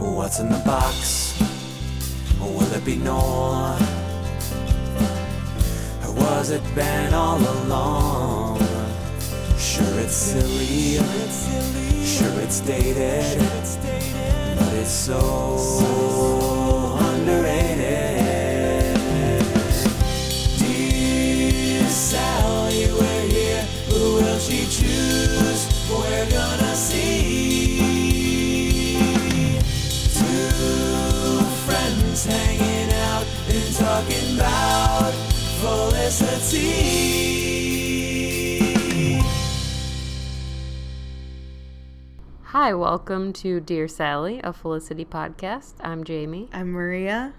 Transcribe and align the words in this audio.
What's 0.00 0.40
in 0.40 0.48
the 0.48 0.58
box? 0.64 1.38
Will 2.40 2.72
it 2.72 2.84
be 2.86 2.96
Nor? 2.96 3.76
Or 6.06 6.12
was 6.14 6.50
it 6.50 6.62
Ben 6.74 7.12
all 7.12 7.38
along? 7.38 8.58
Sure 9.58 10.00
it's 10.00 10.14
silly, 10.14 10.96
sure 12.02 12.40
it's 12.40 12.60
dated, 12.60 13.38
but 14.58 14.72
it's 14.72 14.90
so 14.90 16.29
Hi, 42.44 42.74
welcome 42.74 43.32
to 43.34 43.60
Dear 43.60 43.88
Sally, 43.88 44.40
a 44.44 44.52
Felicity 44.52 45.04
podcast. 45.06 45.74
I'm 45.80 46.04
Jamie, 46.04 46.50
I'm 46.52 46.72
Maria, 46.72 47.32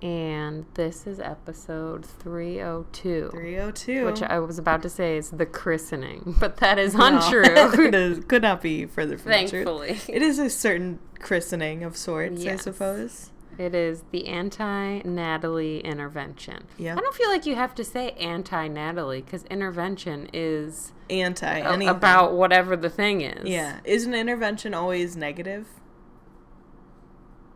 and 0.00 0.64
this 0.74 1.06
is 1.08 1.18
episode 1.18 2.04
302. 2.06 3.30
302. 3.32 4.04
Which 4.06 4.22
I 4.22 4.38
was 4.38 4.58
about 4.58 4.82
to 4.82 4.88
say 4.90 5.16
is 5.16 5.30
the 5.30 5.46
christening, 5.46 6.36
but 6.40 6.58
that 6.58 6.78
is 6.78 6.94
No, 6.94 7.06
untrue. 7.06 7.42
it 7.86 7.94
is, 7.94 8.24
could 8.26 8.42
not 8.42 8.62
be 8.62 8.86
further 8.86 9.18
from 9.18 9.32
the 9.32 9.36
Thankfully. 9.48 9.88
truth. 9.88 10.10
It 10.10 10.22
is 10.22 10.38
a 10.38 10.48
certain 10.50 11.00
christening 11.18 11.82
of 11.82 11.96
sorts, 11.96 12.46
I 12.46 12.54
suppose. 12.56 13.30
It 13.58 13.74
is 13.74 14.04
the 14.10 14.26
anti 14.26 15.00
Natalie 15.04 15.80
intervention. 15.80 16.66
Yeah. 16.78 16.94
I 16.96 17.00
don't 17.00 17.14
feel 17.14 17.28
like 17.28 17.46
you 17.46 17.54
have 17.54 17.74
to 17.76 17.84
say 17.84 18.10
anti 18.12 18.68
Natalie 18.68 19.22
because 19.22 19.44
intervention 19.44 20.28
is 20.32 20.92
Anti 21.10 21.58
a- 21.58 21.90
about 21.90 22.34
whatever 22.34 22.76
the 22.76 22.90
thing 22.90 23.20
is. 23.20 23.48
Yeah. 23.48 23.80
Is 23.84 24.06
an 24.06 24.14
intervention 24.14 24.74
always 24.74 25.16
negative? 25.16 25.66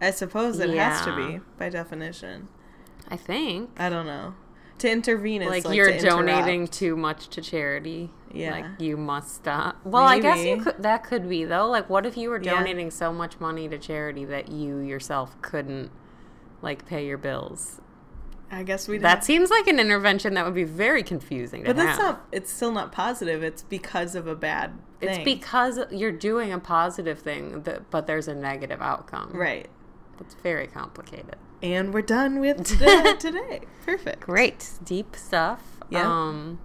I 0.01 0.11
suppose 0.13 0.61
it 0.61 0.71
has 0.71 1.05
to 1.07 1.17
be, 1.17 1.41
by 1.59 1.69
definition. 1.71 2.49
I 3.09 3.17
think. 3.17 3.71
I 3.77 3.89
don't 3.89 4.07
know. 4.07 4.35
To 4.79 4.91
intervene 4.91 5.43
is 5.43 5.49
like, 5.49 5.65
like, 5.65 5.77
you're 5.77 5.99
donating 5.99 6.69
too 6.69 6.97
much 6.97 7.29
to 7.31 7.41
charity. 7.43 8.11
Yeah. 8.33 8.51
Like 8.53 8.67
you 8.81 8.97
must 8.97 9.35
stop. 9.35 9.77
Well, 9.85 10.05
I 10.05 10.19
guess 10.19 10.45
you 10.45 10.59
could 10.63 10.83
that 10.83 11.05
could 11.05 11.29
be 11.29 11.45
though. 11.45 11.67
Like 11.69 11.89
what 11.89 12.05
if 12.07 12.17
you 12.17 12.31
were 12.31 12.41
Yeah. 12.41 12.55
donating 12.55 12.91
so 12.91 13.13
much 13.13 13.41
money 13.41 13.69
to 13.69 13.79
charity 13.79 14.25
that 14.27 14.49
you 14.51 14.79
yourself 14.79 15.41
couldn't 15.43 15.91
like 16.63 16.87
pay 16.87 17.07
your 17.07 17.19
bills? 17.19 17.81
I 18.51 18.63
guess 18.63 18.89
we 18.89 18.97
That 18.99 19.25
seems 19.25 19.51
like 19.51 19.67
an 19.67 19.79
intervention 19.79 20.33
that 20.35 20.45
would 20.47 20.55
be 20.55 20.65
very 20.65 21.03
confusing 21.03 21.65
to 21.65 21.69
But 21.69 21.77
that's 21.77 21.99
have. 21.99 22.15
not, 22.17 22.27
it's 22.33 22.51
still 22.51 22.73
not 22.73 22.93
positive. 22.93 23.43
It's 23.43 23.63
because 23.63 24.15
of 24.15 24.27
a 24.27 24.35
bad 24.35 24.73
thing. 25.01 25.11
it's 25.11 25.19
because 25.25 25.79
you're 25.91 26.13
doing 26.13 26.51
a 26.51 26.59
positive 26.59 27.19
thing, 27.19 27.63
that, 27.65 27.91
but 27.91 28.07
there's 28.07 28.27
a 28.27 28.35
negative 28.35 28.81
outcome. 28.81 29.33
Right. 29.35 29.69
It's 30.19 30.35
very 30.43 30.67
complicated. 30.67 31.37
And 31.63 31.93
we're 31.93 32.01
done 32.01 32.41
with 32.41 32.65
today. 33.19 33.61
Perfect. 33.85 34.21
Great, 34.21 34.71
deep 34.83 35.15
stuff. 35.15 35.63
Yeah. 35.91 36.11
Um, 36.11 36.59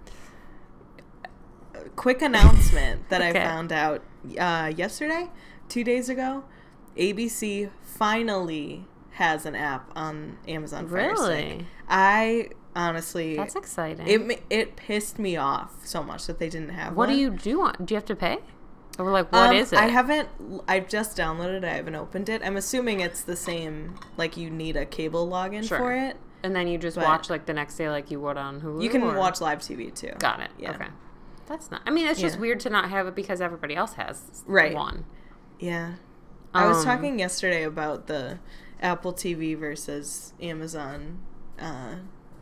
quick 1.96 2.22
announcement 2.22 3.08
that 3.08 3.20
Okay. 3.22 3.40
I 3.40 3.44
found 3.44 3.72
out 3.72 4.02
uh, 4.38 4.72
yesterday, 4.76 5.30
two 5.68 5.84
days 5.84 6.08
ago. 6.08 6.44
ABC 6.96 7.70
finally 7.82 8.86
has 9.12 9.46
an 9.46 9.54
app 9.54 9.90
on 9.96 10.38
Amazon 10.48 10.88
Fire 10.88 11.14
Stick. 11.16 11.28
Really? 11.28 11.66
I 11.88 12.48
honestly, 12.76 13.36
that's 13.36 13.56
exciting. 13.56 14.06
it 14.08 14.42
it 14.50 14.76
pissed 14.76 15.18
me 15.18 15.36
off 15.36 15.84
so 15.86 16.02
much 16.02 16.26
that 16.26 16.38
they 16.38 16.48
didn't 16.48 16.70
have. 16.70 16.88
One. 16.94 17.08
What 17.08 17.14
do 17.14 17.18
you 17.20 17.30
do? 17.30 17.62
On, 17.62 17.74
do 17.84 17.94
you 17.94 17.96
have 17.96 18.04
to 18.06 18.16
pay? 18.16 18.38
Or 18.98 19.10
like, 19.10 19.32
what 19.32 19.50
Um, 19.50 19.56
is 19.56 19.72
it? 19.72 19.78
I 19.78 19.86
haven't. 19.86 20.28
I've 20.68 20.88
just 20.88 21.16
downloaded. 21.16 21.58
it. 21.58 21.64
I 21.64 21.74
haven't 21.74 21.96
opened 21.96 22.28
it. 22.28 22.42
I'm 22.44 22.56
assuming 22.56 23.00
it's 23.00 23.22
the 23.22 23.36
same. 23.36 23.94
Like 24.16 24.36
you 24.36 24.50
need 24.50 24.76
a 24.76 24.86
cable 24.86 25.26
login 25.28 25.66
Sure. 25.66 25.78
for 25.78 25.92
it. 25.92 26.16
And 26.44 26.54
then 26.54 26.68
you 26.68 26.78
just 26.78 26.96
But- 26.96 27.04
watch 27.06 27.30
like 27.30 27.46
the 27.46 27.54
next 27.54 27.76
day, 27.76 27.88
like 27.90 28.10
you 28.10 28.20
would 28.20 28.36
on 28.36 28.60
Hulu. 28.60 28.82
You 28.82 28.90
can 28.90 29.02
or- 29.02 29.14
watch 29.16 29.40
live 29.40 29.60
TV 29.60 29.90
too. 29.94 30.12
Got 30.18 30.40
it. 30.40 30.50
Yeah. 30.58 30.72
Okay. 30.72 30.86
That's 31.46 31.70
not. 31.70 31.82
I 31.86 31.90
mean, 31.90 32.06
it's 32.06 32.20
just 32.20 32.36
Yeah. 32.36 32.40
weird 32.42 32.60
to 32.60 32.70
not 32.70 32.90
have 32.90 33.06
it 33.06 33.14
because 33.14 33.40
everybody 33.40 33.74
else 33.76 33.94
has 33.94 34.42
Right. 34.46 34.74
one. 34.74 35.04
Yeah. 35.58 35.94
I 36.54 36.66
was 36.66 36.78
Um, 36.78 36.84
talking 36.84 37.18
yesterday 37.18 37.64
about 37.64 38.06
the 38.06 38.38
Apple 38.80 39.12
TV 39.12 39.54
versus 39.54 40.32
Amazon 40.40 41.18
uh 41.58 41.94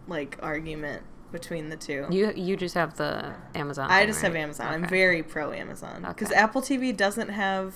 like 0.08 0.38
argument 0.42 1.02
between 1.30 1.68
the 1.68 1.76
two. 1.76 2.06
You 2.10 2.32
you 2.34 2.56
just 2.56 2.74
have 2.74 2.96
the 2.96 3.34
Amazon. 3.54 3.90
I 3.90 4.00
thing, 4.00 4.08
just 4.08 4.22
have 4.22 4.34
right? 4.34 4.40
Amazon. 4.42 4.66
I'm 4.72 4.86
very 4.88 5.22
pro 5.22 5.52
Amazon 5.52 6.04
because 6.08 6.30
Okay. 6.30 6.38
Apple 6.40 6.60
TV 6.62 6.92
doesn't 6.96 7.28
have 7.30 7.74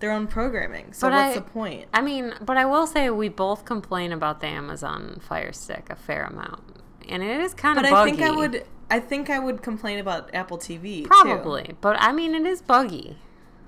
their 0.00 0.12
own 0.12 0.26
programming. 0.26 0.92
So 0.92 1.08
But 1.08 1.14
what's 1.14 1.36
I- 1.36 1.40
the 1.40 1.42
point? 1.42 1.88
I 1.92 2.00
mean, 2.02 2.34
but 2.40 2.56
I 2.56 2.64
will 2.64 2.86
say 2.86 3.10
we 3.10 3.28
both 3.28 3.64
complain 3.64 4.12
about 4.12 4.40
the 4.40 4.46
Amazon 4.46 5.18
Fire 5.20 5.52
Stick 5.52 5.88
a 5.90 5.96
fair 5.96 6.24
amount, 6.24 6.62
and 7.08 7.22
it 7.22 7.40
is 7.40 7.52
kind 7.54 7.76
But 7.76 7.84
of 7.86 7.90
But 7.90 7.96
I 8.00 8.04
think 8.04 8.20
I 8.22 8.30
would 8.30 8.64
I 8.90 9.00
think 9.00 9.28
I 9.30 9.38
would 9.38 9.62
complain 9.62 9.98
about 9.98 10.34
Apple 10.34 10.58
TV 10.58 11.02
too. 11.02 11.08
probably, 11.08 11.74
but 11.80 11.96
I 12.00 12.12
mean, 12.12 12.34
it 12.34 12.46
is 12.46 12.62
buggy. 12.62 13.18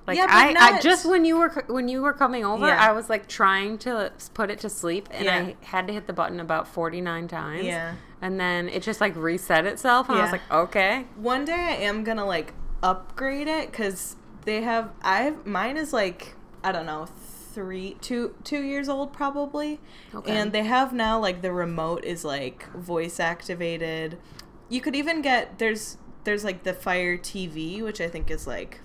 Like 0.06 0.16
Yeah, 0.16 0.26
I, 0.28 0.54
I 0.58 0.80
just 0.80 1.04
when 1.04 1.24
you 1.24 1.38
were 1.38 1.50
when 1.68 1.88
you 1.88 2.00
were 2.02 2.14
coming 2.14 2.44
over, 2.44 2.66
Yeah. 2.66 2.88
I 2.88 2.92
was 2.92 3.08
like 3.10 3.28
trying 3.28 3.76
to 3.78 4.12
put 4.34 4.50
it 4.50 4.58
to 4.60 4.70
sleep, 4.70 5.08
and 5.12 5.24
Yeah. 5.24 5.36
I 5.36 5.56
had 5.66 5.86
to 5.88 5.92
hit 5.92 6.06
the 6.06 6.12
button 6.14 6.40
about 6.40 6.66
forty 6.66 7.00
nine 7.00 7.28
times. 7.28 7.64
Yeah. 7.64 7.94
and 8.22 8.40
then 8.40 8.68
it 8.70 8.82
just 8.82 9.00
like 9.00 9.14
reset 9.14 9.66
itself, 9.66 10.08
and 10.08 10.18
I 10.18 10.22
was 10.22 10.32
like, 10.32 10.50
okay, 10.50 11.04
One 11.16 11.44
day 11.44 11.52
I 11.52 11.76
am 11.84 12.02
gonna 12.02 12.24
like 12.26 12.54
upgrade 12.82 13.46
it 13.46 13.70
because 13.70 14.16
they 14.46 14.62
have 14.62 14.90
I 15.02 15.34
mine 15.44 15.76
is 15.76 15.92
like 15.92 16.34
I 16.64 16.72
don't 16.72 16.86
know 16.86 17.06
three 17.52 17.96
two 18.00 18.34
two 18.42 18.62
years 18.62 18.88
old 18.88 19.12
probably, 19.12 19.80
Okay. 20.14 20.32
and 20.34 20.50
they 20.52 20.64
have 20.64 20.92
now 20.94 21.20
like 21.20 21.42
the 21.42 21.52
remote 21.52 22.04
is 22.04 22.24
like 22.24 22.70
voice 22.72 23.20
activated. 23.20 24.18
You 24.70 24.80
could 24.80 24.96
even 24.96 25.20
get 25.20 25.58
there's 25.58 25.98
there's 26.24 26.44
like 26.44 26.62
the 26.62 26.72
Fire 26.72 27.18
TV 27.18 27.82
which 27.82 28.00
I 28.00 28.08
think 28.08 28.30
is 28.30 28.46
like 28.46 28.80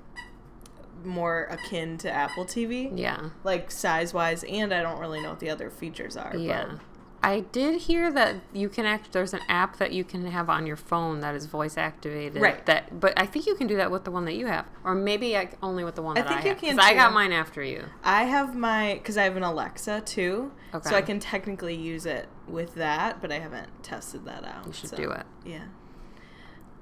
more 1.04 1.44
akin 1.52 1.98
to 2.00 2.12
Apple 2.12 2.46
TV, 2.46 2.92
yeah, 2.98 3.30
like 3.44 3.70
size 3.72 4.14
wise, 4.14 4.44
and 4.44 4.74
I 4.74 4.82
don't 4.82 5.00
really 5.00 5.22
know 5.22 5.30
what 5.30 5.40
the 5.40 5.50
other 5.52 5.70
features 5.70 6.18
are. 6.18 6.36
yeah. 6.36 6.66
but- 6.72 6.80
I 7.26 7.40
did 7.52 7.82
hear 7.82 8.12
that 8.12 8.36
you 8.54 8.70
can 8.70 8.86
act. 8.86 9.12
There's 9.12 9.34
an 9.34 9.40
app 9.50 9.78
that 9.78 9.92
you 9.92 10.04
can 10.04 10.26
have 10.28 10.50
on 10.50 10.66
your 10.68 10.76
phone 10.76 11.22
that 11.22 11.34
is 11.36 11.46
voice 11.48 11.78
activated. 11.78 12.42
Right. 12.42 12.66
That, 12.68 13.00
but 13.00 13.14
I 13.20 13.26
think 13.26 13.48
you 13.48 13.56
can 13.56 13.68
do 13.68 13.76
that 13.78 13.90
with 13.90 14.04
the 14.04 14.12
one 14.12 14.26
that 14.26 14.36
you 14.36 14.46
have, 14.48 14.66
or 14.84 14.94
maybe 14.94 15.34
like 15.34 15.58
only 15.64 15.84
with 15.84 15.96
the 15.96 16.02
one 16.04 16.16
that 16.16 16.28
I 16.28 16.30
that 16.30 16.30
think 16.30 16.42
I 16.44 16.48
you 16.48 16.54
have. 16.54 16.60
can 16.62 16.78
'cause 16.78 16.86
I 16.86 16.94
got 16.94 17.14
mine 17.14 17.32
after 17.32 17.64
you. 17.64 17.86
I 18.04 18.24
have 18.26 18.56
my 18.56 18.94
because 18.94 19.18
I 19.18 19.24
have 19.24 19.36
an 19.38 19.44
Alexa 19.44 20.02
too, 20.02 20.52
Okay. 20.74 20.90
so 20.90 20.96
I 20.96 21.02
can 21.02 21.20
technically 21.20 21.76
use 21.76 22.06
it 22.06 22.28
with 22.48 22.76
that, 22.76 23.22
but 23.22 23.32
I 23.32 23.40
haven't 23.40 23.70
tested 23.84 24.26
that 24.26 24.44
out. 24.46 24.68
You 24.68 24.74
should 24.74 24.92
so, 24.92 24.98
do 24.98 25.12
it. 25.12 25.26
Yeah. 25.44 25.66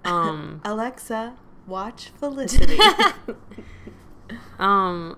Um. 0.06 0.60
Alexa, 0.66 1.36
watch 1.66 2.10
Felicity. 2.20 2.78
Um, 4.60 5.18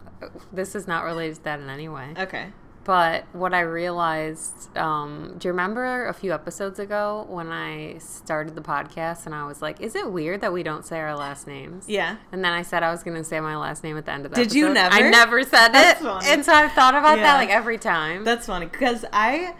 this 0.51 0.75
is 0.75 0.87
not 0.87 1.03
related 1.03 1.35
to 1.37 1.43
that 1.45 1.59
in 1.59 1.69
any 1.69 1.87
way. 1.89 2.13
okay. 2.17 2.47
But 2.85 3.25
what 3.33 3.53
I 3.53 3.61
realized, 3.61 4.77
um, 4.77 5.35
do 5.39 5.47
you 5.47 5.51
remember 5.51 6.07
a 6.07 6.13
few 6.13 6.31
episodes 6.33 6.77
ago 6.79 7.25
when 7.27 7.51
I 7.51 7.97
started 7.97 8.53
the 8.55 8.61
podcast 8.61 9.25
and 9.25 9.33
I 9.33 9.45
was 9.47 9.59
like, 9.61 9.81
"Is 9.81 9.95
it 9.95 10.11
weird 10.11 10.41
that 10.41 10.53
we 10.53 10.61
don't 10.61 10.85
say 10.85 10.99
our 10.99 11.17
last 11.17 11.47
names?" 11.47 11.85
Yeah. 11.89 12.17
And 12.31 12.45
then 12.45 12.53
I 12.53 12.61
said 12.61 12.83
I 12.83 12.91
was 12.91 13.01
going 13.03 13.17
to 13.17 13.23
say 13.23 13.39
my 13.39 13.57
last 13.57 13.83
name 13.83 13.97
at 13.97 14.05
the 14.05 14.11
end 14.11 14.25
of 14.27 14.31
the 14.33 14.35
Did 14.43 14.53
you 14.53 14.67
episode. 14.67 14.93
I 14.93 14.99
never? 14.99 15.09
never 15.09 15.43
said 15.43 15.69
That's 15.69 15.99
it, 15.99 16.03
funny. 16.03 16.27
and 16.29 16.45
so 16.45 16.53
I've 16.53 16.73
thought 16.73 16.93
about 16.93 17.17
Yeah. 17.17 17.23
that 17.23 17.37
like 17.37 17.49
every 17.49 17.79
time. 17.79 18.23
That's 18.23 18.45
funny 18.45 18.67
because 18.67 19.03
I, 19.11 19.55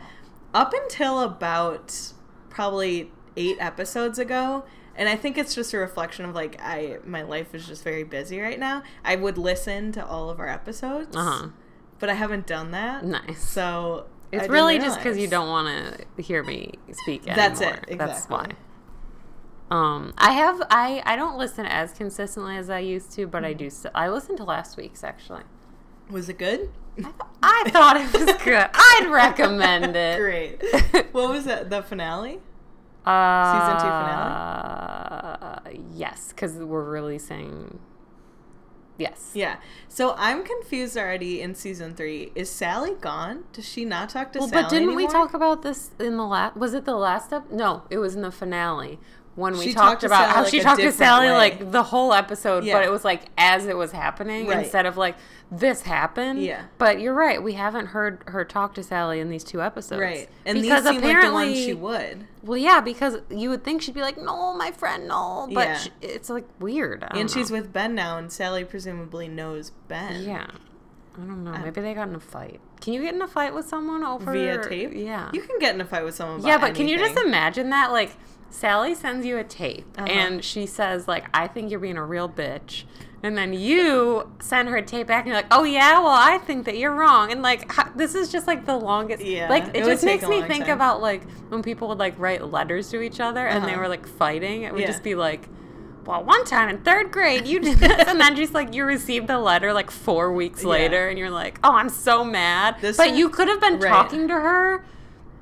up 0.54 0.74
until 0.84 1.20
about 1.22 2.14
probably 2.50 3.12
eight 3.36 3.58
episodes 3.60 4.20
ago, 4.20 4.66
and 4.96 5.10
I 5.10 5.16
think 5.16 5.38
it's 5.38 5.56
just 5.56 5.74
a 5.74 5.78
reflection 5.80 6.26
of 6.26 6.36
like 6.36 6.58
I 6.62 7.00
my 7.04 7.24
life 7.24 7.56
is 7.56 7.66
just 7.66 7.84
very 7.84 8.04
busy 8.04 8.40
right 8.40 8.60
now. 8.60 8.84
I 9.04 9.16
would 9.16 9.40
listen 9.40 9.92
to 9.94 10.06
all 10.06 10.30
of 10.30 10.40
our 10.40 10.48
episodes, 10.48 11.16
uh 11.18 11.24
huh. 11.24 11.48
But 12.06 12.12
I 12.12 12.14
haven't 12.14 12.46
done 12.46 12.70
that. 12.70 13.04
Nice. 13.04 13.42
So 13.50 14.06
It's 14.32 14.48
really 14.48 14.78
just 14.78 15.00
because 15.00 15.18
you 15.18 15.28
don't 15.28 15.48
want 15.50 16.06
to 16.16 16.22
hear 16.22 16.44
me 16.44 16.74
speak 16.92 17.24
That's 17.26 17.60
anymore. 17.62 17.82
it, 17.88 17.98
That's 17.98 18.28
why. 18.28 18.50
Um, 19.72 20.14
I 20.20 20.34
have 20.34 20.62
I 20.70 21.02
I 21.04 21.16
don't 21.16 21.40
listen 21.40 21.66
as 21.66 21.94
consistently 21.94 22.58
as 22.58 22.70
I 22.70 22.78
used 22.78 23.12
to, 23.14 23.26
but 23.26 23.44
I 23.44 23.54
do. 23.54 23.72
Still, 23.72 23.90
I 23.96 24.08
listened 24.10 24.38
to 24.38 24.44
last 24.44 24.78
week's 24.78 25.04
actually. 25.04 25.42
Was 26.12 26.30
it 26.30 26.38
good? 26.38 26.70
I 27.42 27.70
thought 27.72 27.98
it 27.98 28.14
was 28.14 28.38
good. 28.44 28.70
I'd 28.72 29.08
recommend 29.10 29.96
it. 29.96 30.20
Great. 30.20 30.62
what 31.12 31.30
was 31.32 31.48
it? 31.48 31.72
The 31.72 31.82
finale? 31.82 32.40
Uh, 33.04 33.52
Season 33.52 33.78
two 33.78 33.92
finale. 35.74 35.86
Yes, 35.96 36.28
because 36.30 36.54
we're 36.58 36.84
releasing 36.84 37.80
Yes. 38.98 39.32
Yeah. 39.34 39.58
So 39.90 40.16
I'm 40.18 40.44
confused 40.44 40.98
already 40.98 41.42
in 41.42 41.56
season 41.56 41.96
three. 41.96 42.32
Is 42.36 42.50
Sally 42.50 42.94
gone? 43.00 43.44
Does 43.52 43.68
she 43.68 43.84
not 43.84 44.10
talk 44.10 44.32
to 44.34 44.40
Sally? 44.40 44.52
Well, 44.52 44.62
Sally 44.62 44.64
but 44.64 44.70
didn't 44.70 44.96
we 44.96 45.08
talk 45.08 45.34
about 45.34 45.64
this 45.64 45.92
in 46.00 46.18
the 46.18 46.26
last? 46.26 46.56
Was 46.56 46.74
it 46.74 46.86
the 46.86 46.96
last 46.96 47.34
up? 47.34 47.52
No, 47.52 47.84
it 47.90 47.98
was 47.98 48.16
in 48.16 48.22
the 48.22 48.32
finale 48.32 49.00
when 49.36 49.58
we 49.58 49.66
She 49.66 49.74
talked 49.74 50.02
talked 50.02 50.04
about 50.06 50.30
how 50.30 50.44
like, 50.44 50.52
she 50.52 50.60
talked 50.62 50.80
to 50.82 50.92
Sally 50.92 51.28
way. 51.28 51.34
like 51.34 51.72
the 51.72 51.84
whole 51.84 52.14
episode, 52.14 52.64
Yeah. 52.64 52.74
but 52.74 52.84
it 52.86 52.92
was 52.92 53.04
like 53.04 53.24
as 53.38 53.66
it 53.66 53.76
was 53.76 53.92
happening 53.92 54.48
Right. 54.48 54.60
instead 54.60 54.86
of 54.86 54.96
like 54.98 55.16
this 55.52 55.82
happened. 55.84 56.42
Yeah. 56.42 56.64
But 56.78 57.00
you're 57.02 57.14
right. 57.14 57.42
We 57.44 57.54
haven't 57.54 57.88
heard 57.88 58.24
her 58.28 58.44
talk 58.46 58.74
to 58.76 58.84
Sally 58.84 59.20
in 59.20 59.30
these 59.30 59.44
two 59.44 59.62
episodes. 59.62 60.00
Right. 60.02 60.30
And 60.46 60.62
because 60.62 60.84
these 60.84 60.94
seem 60.94 61.02
like 61.02 61.04
the 61.04 61.10
apparently- 61.20 61.66
she 61.66 61.74
would. 61.74 62.28
Well, 62.44 62.58
yeah, 62.58 62.80
because 62.82 63.18
you 63.30 63.50
would 63.50 63.64
think 63.64 63.82
she'd 63.82 63.94
be 63.94 64.02
like, 64.02 64.18
"No, 64.18 64.54
my 64.56 64.72
friend, 64.72 65.08
no," 65.08 65.48
but 65.54 65.68
Yeah. 65.68 65.78
sh 65.78 65.90
it's 66.02 66.30
like 66.30 66.46
weird. 66.60 67.04
And 67.04 67.14
don't 67.14 67.32
she's 67.32 67.52
with 67.52 67.74
Ben 67.74 67.94
now, 67.96 68.18
and 68.18 68.32
Sally 68.32 68.64
presumably 68.64 69.28
knows 69.28 69.72
Ben. 69.88 70.22
yeah. 70.24 70.48
I 71.18 71.22
don't 71.22 71.44
know. 71.46 71.52
Maybe 71.64 71.80
they 71.82 71.94
got 71.94 72.10
in 72.10 72.16
a 72.16 72.20
fight. 72.20 72.60
Can 72.82 72.92
you 72.94 73.02
get 73.02 73.14
in 73.16 73.22
a 73.22 73.28
fight 73.28 73.54
with 73.54 73.68
someone 73.68 74.04
over 74.04 74.34
Via 74.34 74.62
tape? 74.62 74.92
Yeah. 74.94 75.30
You 75.32 75.42
can 75.42 75.60
get 75.60 75.74
in 75.74 75.80
a 75.80 75.86
fight 75.86 76.04
with 76.04 76.14
someone 76.16 76.42
Yeah, 76.46 76.58
but 76.58 76.76
can 76.76 76.88
you 76.90 76.98
just 76.98 77.18
imagine 77.18 77.70
that? 77.70 77.92
Like, 77.94 78.18
Sally 78.50 78.96
sends 78.96 79.26
you 79.26 79.38
a 79.38 79.44
tape 79.44 79.86
Uh-huh. 79.98 80.08
and 80.10 80.44
she 80.44 80.66
says, 80.66 81.08
like, 81.08 81.26
I 81.34 81.48
think 81.48 81.70
you're 81.72 81.80
being 81.80 81.98
a 81.98 82.06
real 82.06 82.30
bitch. 82.30 82.84
And 83.24 83.36
then 83.38 83.54
you 83.54 84.30
send 84.40 84.70
her 84.70 84.78
a 84.78 84.82
tape 84.84 85.08
back 85.08 85.22
and 85.26 85.28
you're 85.30 85.36
like, 85.38 85.48
oh, 85.52 85.64
yeah, 85.64 86.00
well, 86.00 86.10
I 86.10 86.38
think 86.38 86.66
that 86.66 86.78
you're 86.78 86.94
wrong. 86.94 87.32
And, 87.32 87.42
like, 87.42 87.72
how, 87.72 87.90
this 87.96 88.14
is 88.14 88.32
just, 88.32 88.46
like, 88.46 88.66
the 88.66 88.78
longest. 88.78 89.24
Yeah, 89.24 89.50
Like, 89.50 89.70
it 89.70 89.78
it, 89.78 89.86
just 89.86 90.04
makes 90.06 90.28
me 90.28 90.44
think 90.44 90.66
time. 90.66 90.76
about, 90.76 91.02
like, 91.02 91.24
when 91.50 91.64
people 91.64 91.88
would, 91.88 91.98
like, 91.98 92.14
write 92.20 92.44
letters 92.52 92.90
to 92.92 93.02
each 93.02 93.20
other 93.20 93.48
and 93.48 93.66
they 93.66 93.72
Uh-huh. 93.72 93.82
were, 93.82 93.88
like, 93.88 94.06
fighting. 94.08 94.62
It 94.64 94.74
would 94.74 94.82
Yeah. 94.82 94.88
just 94.88 95.02
be 95.02 95.16
like, 95.16 95.50
well, 96.06 96.24
one 96.24 96.46
time 96.46 96.70
in 96.70 96.78
third 96.84 97.12
grade, 97.12 97.48
you 97.48 97.60
did 97.60 97.80
this. 97.80 98.08
and 98.08 98.22
then 98.22 98.36
just, 98.36 98.54
like, 98.54 98.76
you 98.76 98.86
received 98.86 99.30
a 99.32 99.40
letter, 99.40 99.74
like, 99.74 99.90
four 99.90 100.32
weeks 100.32 100.62
Yeah. 100.62 100.70
later 100.70 101.08
and 101.10 101.18
you're 101.18 101.32
like, 101.32 101.60
oh, 101.64 101.72
I'm 101.74 101.90
so 101.90 102.24
mad. 102.24 102.76
This 102.80 102.96
but 102.96 103.08
one- 103.08 103.18
you 103.18 103.30
could 103.30 103.48
have 103.48 103.60
been 103.60 103.80
Right. 103.80 103.90
talking 103.90 104.28
to 104.28 104.36
her. 104.36 104.86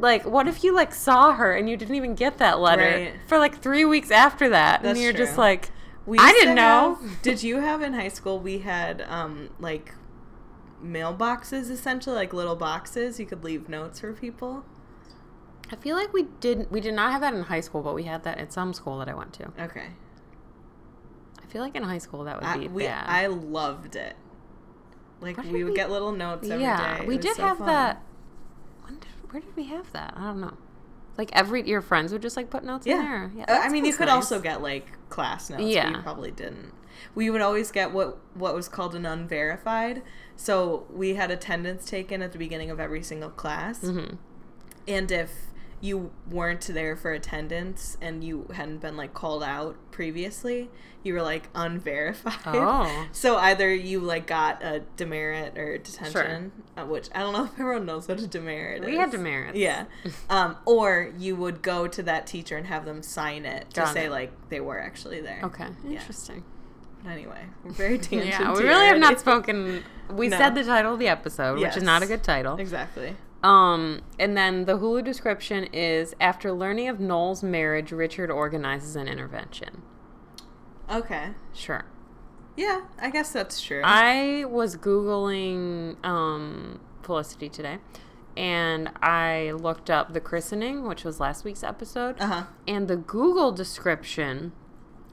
Like, 0.04 0.26
what 0.26 0.48
if 0.50 0.64
you 0.66 0.76
like 0.76 0.94
saw 0.94 1.32
her 1.34 1.54
and 1.54 1.70
you 1.70 1.78
didn't 1.78 1.96
even 1.96 2.14
get 2.14 2.38
that 2.40 2.60
letter 2.60 2.82
Right. 2.84 3.14
for 3.28 3.38
like 3.40 3.62
three 3.62 3.86
weeks 3.86 4.12
after 4.12 4.50
that, 4.50 4.84
That's 4.84 4.96
and 4.98 5.02
you're 5.04 5.14
just 5.14 5.38
like, 5.38 5.72
We 6.06 6.18
I 6.20 6.32
didn't 6.34 6.56
know. 6.56 6.96
have- 7.02 7.22
did 7.22 7.42
you 7.42 7.62
have 7.62 7.82
in 7.82 7.94
high 7.94 8.10
school? 8.10 8.38
We 8.40 8.58
had 8.60 9.02
um 9.08 9.50
like 9.62 9.96
mailboxes, 10.84 11.70
essentially 11.72 12.16
like 12.18 12.34
little 12.34 12.58
boxes. 12.58 13.18
You 13.20 13.26
could 13.26 13.44
leave 13.46 13.70
notes 13.70 14.02
for 14.02 14.12
people. 14.12 14.66
I 15.72 15.78
feel 15.78 15.96
like 15.96 16.12
we 16.12 16.24
didn't. 16.42 16.70
we 16.70 16.82
did 16.82 16.94
not 16.94 17.14
have 17.14 17.22
that 17.22 17.34
in 17.34 17.44
high 17.44 17.62
school, 17.62 17.82
but 17.82 17.96
we 17.96 18.04
had 18.04 18.24
that 18.26 18.38
at 18.40 18.52
some 18.52 18.74
school 18.74 19.00
that 19.00 19.08
I 19.08 19.14
went 19.14 19.32
to. 19.36 19.46
Okay. 19.58 19.88
I 21.42 21.46
feel 21.48 21.62
like 21.62 21.76
in 21.76 21.84
high 21.84 21.98
school 22.00 22.26
that 22.26 22.36
would 22.36 22.44
I, 22.46 22.58
be 22.58 22.68
we, 22.68 22.84
bad. 22.84 23.06
I 23.08 23.28
loved 23.28 23.96
it. 23.96 24.16
Like 25.22 25.38
we 25.44 25.64
would 25.64 25.72
we- 25.72 25.78
get 25.78 25.90
little 25.90 26.12
notes 26.12 26.44
every 26.50 26.58
day. 26.58 26.64
yeah, 26.64 27.02
It 27.04 27.08
we 27.08 27.18
did 27.18 27.38
so 27.38 27.44
have 27.44 27.58
fun. 27.60 27.68
that. 27.68 28.02
Where 29.34 29.42
did 29.42 29.56
we 29.56 29.64
have 29.66 29.92
that? 29.94 30.14
I 30.16 30.22
don't 30.26 30.40
know. 30.42 30.54
Like 31.18 31.32
every 31.34 31.68
your 31.68 31.82
friends 31.82 32.12
would 32.12 32.22
just 32.22 32.38
like 32.38 32.50
put 32.52 32.64
notes 32.64 32.86
in 32.86 32.98
there. 32.98 33.32
Yeah, 33.36 33.46
Uh, 33.48 33.60
I 33.64 33.70
mean, 33.70 33.84
you 33.86 33.94
could 33.94 34.06
nice. 34.08 34.16
also 34.16 34.40
get 34.40 34.62
like 34.62 34.88
class 35.10 35.50
notes. 35.50 35.64
Yeah. 35.64 35.68
Yeah. 35.70 35.90
But 35.90 35.98
you 35.98 36.04
probably 36.04 36.32
didn't. 36.32 36.72
We 37.16 37.30
would 37.32 37.42
always 37.42 37.72
get 37.72 37.92
what 37.92 38.18
what 38.36 38.54
was 38.54 38.70
called 38.70 38.94
an 38.96 39.06
unverified. 39.08 40.04
So 40.36 40.86
we 40.92 41.16
had 41.16 41.32
attendance 41.32 41.86
taken 41.86 42.22
at 42.22 42.32
the 42.32 42.38
beginning 42.38 42.70
of 42.70 42.80
every 42.80 43.02
single 43.02 43.30
class. 43.32 43.80
Mhm. 43.80 44.18
And 44.88 45.12
if 45.12 45.32
you 45.84 46.12
weren't 46.32 46.62
there 46.62 46.96
for 46.96 47.12
attendance 47.12 47.98
and 48.02 48.24
you 48.24 48.48
hadn't 48.54 48.78
been 48.80 48.96
like 48.96 49.14
called 49.14 49.44
out 49.44 49.76
previously, 49.92 50.70
you 51.04 51.14
were 51.14 51.22
like 51.22 51.50
unverified. 51.54 52.40
Oh. 52.46 53.08
So 53.12 53.36
either 53.36 53.74
you 53.76 54.00
like 54.00 54.26
got 54.26 54.64
a 54.64 54.84
demerit 54.96 55.58
or 55.58 55.78
detention, 55.78 56.54
uh, 56.78 56.86
which 56.86 57.10
I 57.14 57.20
don't 57.20 57.34
know 57.34 57.44
if 57.44 57.60
everyone 57.60 57.86
knows 57.86 58.08
what 58.08 58.22
a 58.22 58.28
demerit 58.28 58.80
We 58.80 58.88
is. 58.88 58.92
We 58.94 58.98
had 58.98 59.12
demerits. 59.12 59.58
Yeah. 59.58 59.86
Um, 60.30 60.56
or 60.66 61.12
you 61.18 61.36
would 61.36 61.62
go 61.62 61.90
to 61.90 62.02
that 62.04 62.28
teacher 62.28 62.56
and 62.56 62.66
have 62.68 62.86
them 62.86 63.04
sign 63.04 63.44
it 63.44 63.70
to 63.72 63.82
Got 63.82 63.94
say 63.94 64.08
like 64.08 64.32
they 64.48 64.62
were 64.62 64.80
actually 64.80 65.20
there. 65.20 65.42
Okay, 65.44 65.68
interesting. 65.86 66.46
But 67.04 67.10
anyway, 67.12 67.44
we're 67.66 67.72
very 67.72 67.98
tangent. 67.98 68.30
Yeah, 68.40 68.54
we 68.54 68.64
really 68.64 68.86
have 68.86 69.00
not 69.00 69.20
spoken. 69.20 69.84
We 70.10 70.30
No. 70.30 70.38
said 70.38 70.56
the 70.56 70.64
title 70.64 70.94
of 70.94 71.00
the 71.00 71.10
episode, 71.10 71.60
which 71.60 71.76
is 71.76 71.84
not 71.84 72.04
a 72.04 72.06
good 72.06 72.24
title. 72.24 72.56
Exactly. 72.56 73.18
Um, 73.44 74.02
and 74.18 74.38
then 74.38 74.66
the 74.66 74.80
Hulu 74.80 75.04
description 75.04 75.66
is 75.74 76.16
after 76.20 76.52
learning 76.54 76.88
of 76.88 77.00
Noel's 77.00 77.44
marriage, 77.44 77.92
Richard 77.92 78.32
organizes 78.32 78.96
an 78.96 79.08
intervention. 79.08 79.84
Okay. 80.90 81.32
Sure. 81.54 81.86
Yeah, 82.56 82.82
I 83.00 83.10
guess 83.10 83.34
that's 83.34 83.62
true. 83.62 83.82
I 83.84 84.46
was 84.46 84.78
Googling 84.78 86.04
um, 86.06 86.80
Felicity 87.02 87.50
today, 87.50 87.80
and 88.38 88.92
I 89.02 89.52
looked 89.52 89.90
up 89.90 90.14
the 90.14 90.22
christening, 90.22 90.88
which 90.88 91.04
was 91.04 91.20
last 91.20 91.44
week's 91.44 91.64
episode, 91.64 92.16
uh 92.20 92.28
huh. 92.28 92.44
and 92.68 92.88
the 92.88 92.96
Google 92.96 93.52
description 93.52 94.52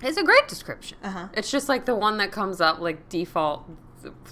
is 0.04 0.18
a 0.18 0.22
great 0.22 0.48
description. 0.48 0.98
Uh-huh. 1.02 1.28
It's 1.32 1.50
just 1.50 1.68
like 1.68 1.86
the 1.86 1.94
one 1.94 2.18
that 2.18 2.30
comes 2.30 2.60
up 2.60 2.78
like 2.78 3.08
default 3.08 3.64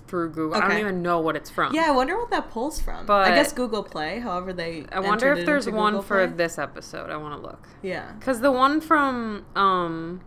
through 0.06 0.30
Google. 0.30 0.60
I 0.60 0.68
don't 0.68 0.78
even 0.78 1.02
know 1.02 1.20
what 1.20 1.36
it's 1.36 1.50
from. 1.50 1.74
Yeah, 1.74 1.88
I 1.88 1.90
wonder 1.92 2.16
what 2.18 2.30
that 2.30 2.50
pulls 2.50 2.80
from. 2.80 3.06
But- 3.06 3.28
I 3.30 3.34
guess 3.34 3.52
Google 3.52 3.82
Play. 3.82 4.20
However, 4.20 4.52
they. 4.52 4.84
I 4.92 5.00
wonder 5.00 5.32
if 5.32 5.46
there's 5.46 5.68
one 5.68 5.92
Google 5.94 6.02
for 6.02 6.26
this 6.26 6.58
episode. 6.58 7.10
I 7.10 7.16
want 7.16 7.40
to 7.40 7.46
look. 7.46 7.68
Yeah. 7.82 8.12
Because 8.18 8.40
the 8.40 8.52
one 8.52 8.80
from 8.80 9.44
um 9.54 10.20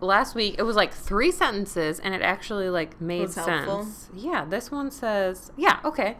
last 0.00 0.34
week, 0.34 0.56
it 0.58 0.62
was 0.62 0.76
like 0.76 0.92
three 0.92 1.30
sentences, 1.30 1.98
and 2.00 2.14
it 2.14 2.22
actually 2.22 2.68
like 2.68 3.00
made 3.00 3.22
Was 3.22 3.34
helpful? 3.36 3.84
sense. 3.84 4.10
Yeah, 4.14 4.44
this 4.44 4.70
one 4.70 4.90
says, 4.90 5.52
yeah, 5.56 5.80
okay. 5.84 6.16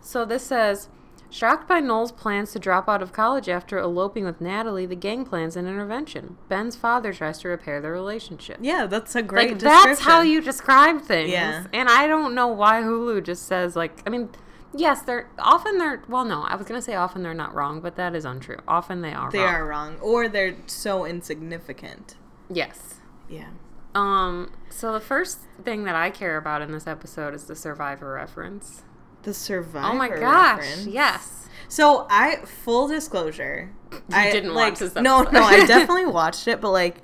So 0.00 0.24
this 0.24 0.44
says, 0.44 0.88
shocked 1.30 1.68
by 1.68 1.80
Noel's 1.80 2.12
plans 2.12 2.52
to 2.52 2.58
drop 2.58 2.88
out 2.88 3.02
of 3.02 3.12
college 3.12 3.48
after 3.48 3.78
eloping 3.78 4.24
with 4.24 4.40
Natalie, 4.40 4.86
the 4.86 4.96
gang 4.96 5.24
plans 5.24 5.56
an 5.56 5.66
intervention. 5.66 6.38
Ben's 6.48 6.76
father 6.76 7.12
tries 7.12 7.38
to 7.40 7.48
repair 7.48 7.80
their 7.80 7.92
relationship. 7.92 8.58
Yeah, 8.60 8.86
that's 8.86 9.14
a 9.14 9.22
great. 9.22 9.50
like 9.50 9.58
that's 9.58 10.00
how 10.00 10.22
you 10.22 10.40
describe 10.40 11.02
things. 11.02 11.30
Yeah. 11.30 11.66
And 11.72 11.88
I 11.88 12.06
don't 12.06 12.34
know 12.34 12.48
why 12.48 12.82
Hulu 12.82 13.24
just 13.24 13.44
says 13.46 13.76
like 13.76 14.02
I 14.06 14.10
mean. 14.10 14.30
Yes, 14.74 15.00
they're 15.00 15.30
often 15.38 15.78
they're 15.78 16.02
well. 16.08 16.26
No, 16.26 16.42
I 16.42 16.54
was 16.54 16.66
gonna 16.66 16.82
say 16.82 16.94
often 16.94 17.22
they're 17.22 17.32
not 17.32 17.54
wrong, 17.54 17.80
but 17.80 17.96
that 17.96 18.14
is 18.14 18.26
untrue. 18.26 18.58
Often 18.68 19.00
they 19.00 19.14
are. 19.14 19.30
They 19.30 19.38
wrong. 19.38 19.54
are 19.54 19.66
wrong, 19.66 19.98
or 20.00 20.28
they're 20.28 20.56
so 20.66 21.06
insignificant. 21.06 22.16
Yes. 22.50 22.96
Yeah. 23.30 23.48
Um, 23.94 24.52
so 24.68 24.92
the 24.92 25.00
first 25.00 25.40
thing 25.64 25.84
that 25.84 25.94
I 25.96 26.10
care 26.10 26.36
about 26.36 26.60
in 26.60 26.72
this 26.72 26.86
episode 26.86 27.34
is 27.34 27.44
the 27.44 27.56
Survivor 27.56 28.12
reference. 28.12 28.82
The 29.28 29.34
Survivor. 29.34 29.86
Oh 29.86 29.94
my 29.94 30.08
gosh, 30.08 30.58
reference. 30.60 30.86
yes. 30.86 31.48
So 31.68 32.06
I 32.08 32.36
full 32.46 32.88
disclosure, 32.88 33.70
I 34.12 34.30
didn't 34.30 34.54
like, 34.54 34.72
watch 34.72 34.80
this 34.80 34.94
No, 34.94 35.20
episode. 35.20 35.32
no, 35.34 35.42
I 35.44 35.66
definitely 35.66 36.06
watched 36.06 36.48
it, 36.48 36.60
but 36.60 36.70
like, 36.70 37.02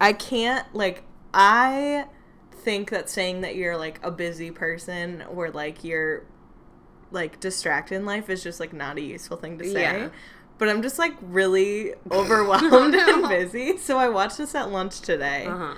I 0.00 0.12
can't 0.12 0.66
like 0.74 1.04
I 1.32 2.06
think 2.52 2.90
that 2.90 3.08
saying 3.08 3.40
that 3.42 3.54
you're 3.56 3.76
like 3.76 4.00
a 4.02 4.10
busy 4.10 4.50
person 4.50 5.22
or 5.30 5.50
like 5.50 5.84
you're 5.84 6.24
like 7.10 7.38
distracted 7.40 7.94
in 7.96 8.06
life 8.06 8.28
is 8.30 8.42
just 8.42 8.58
like 8.60 8.72
not 8.72 8.96
a 8.98 9.00
useful 9.00 9.36
thing 9.36 9.58
to 9.58 9.64
say. 9.70 9.82
Yeah. 9.82 10.08
But 10.58 10.68
I'm 10.68 10.82
just 10.82 10.98
like 10.98 11.14
really 11.22 11.94
overwhelmed 12.10 12.94
and 12.94 13.28
busy. 13.28 13.76
So 13.78 13.98
I 13.98 14.08
watched 14.08 14.38
this 14.38 14.54
at 14.54 14.70
lunch 14.70 15.00
today. 15.00 15.46
Uh-huh. 15.46 15.74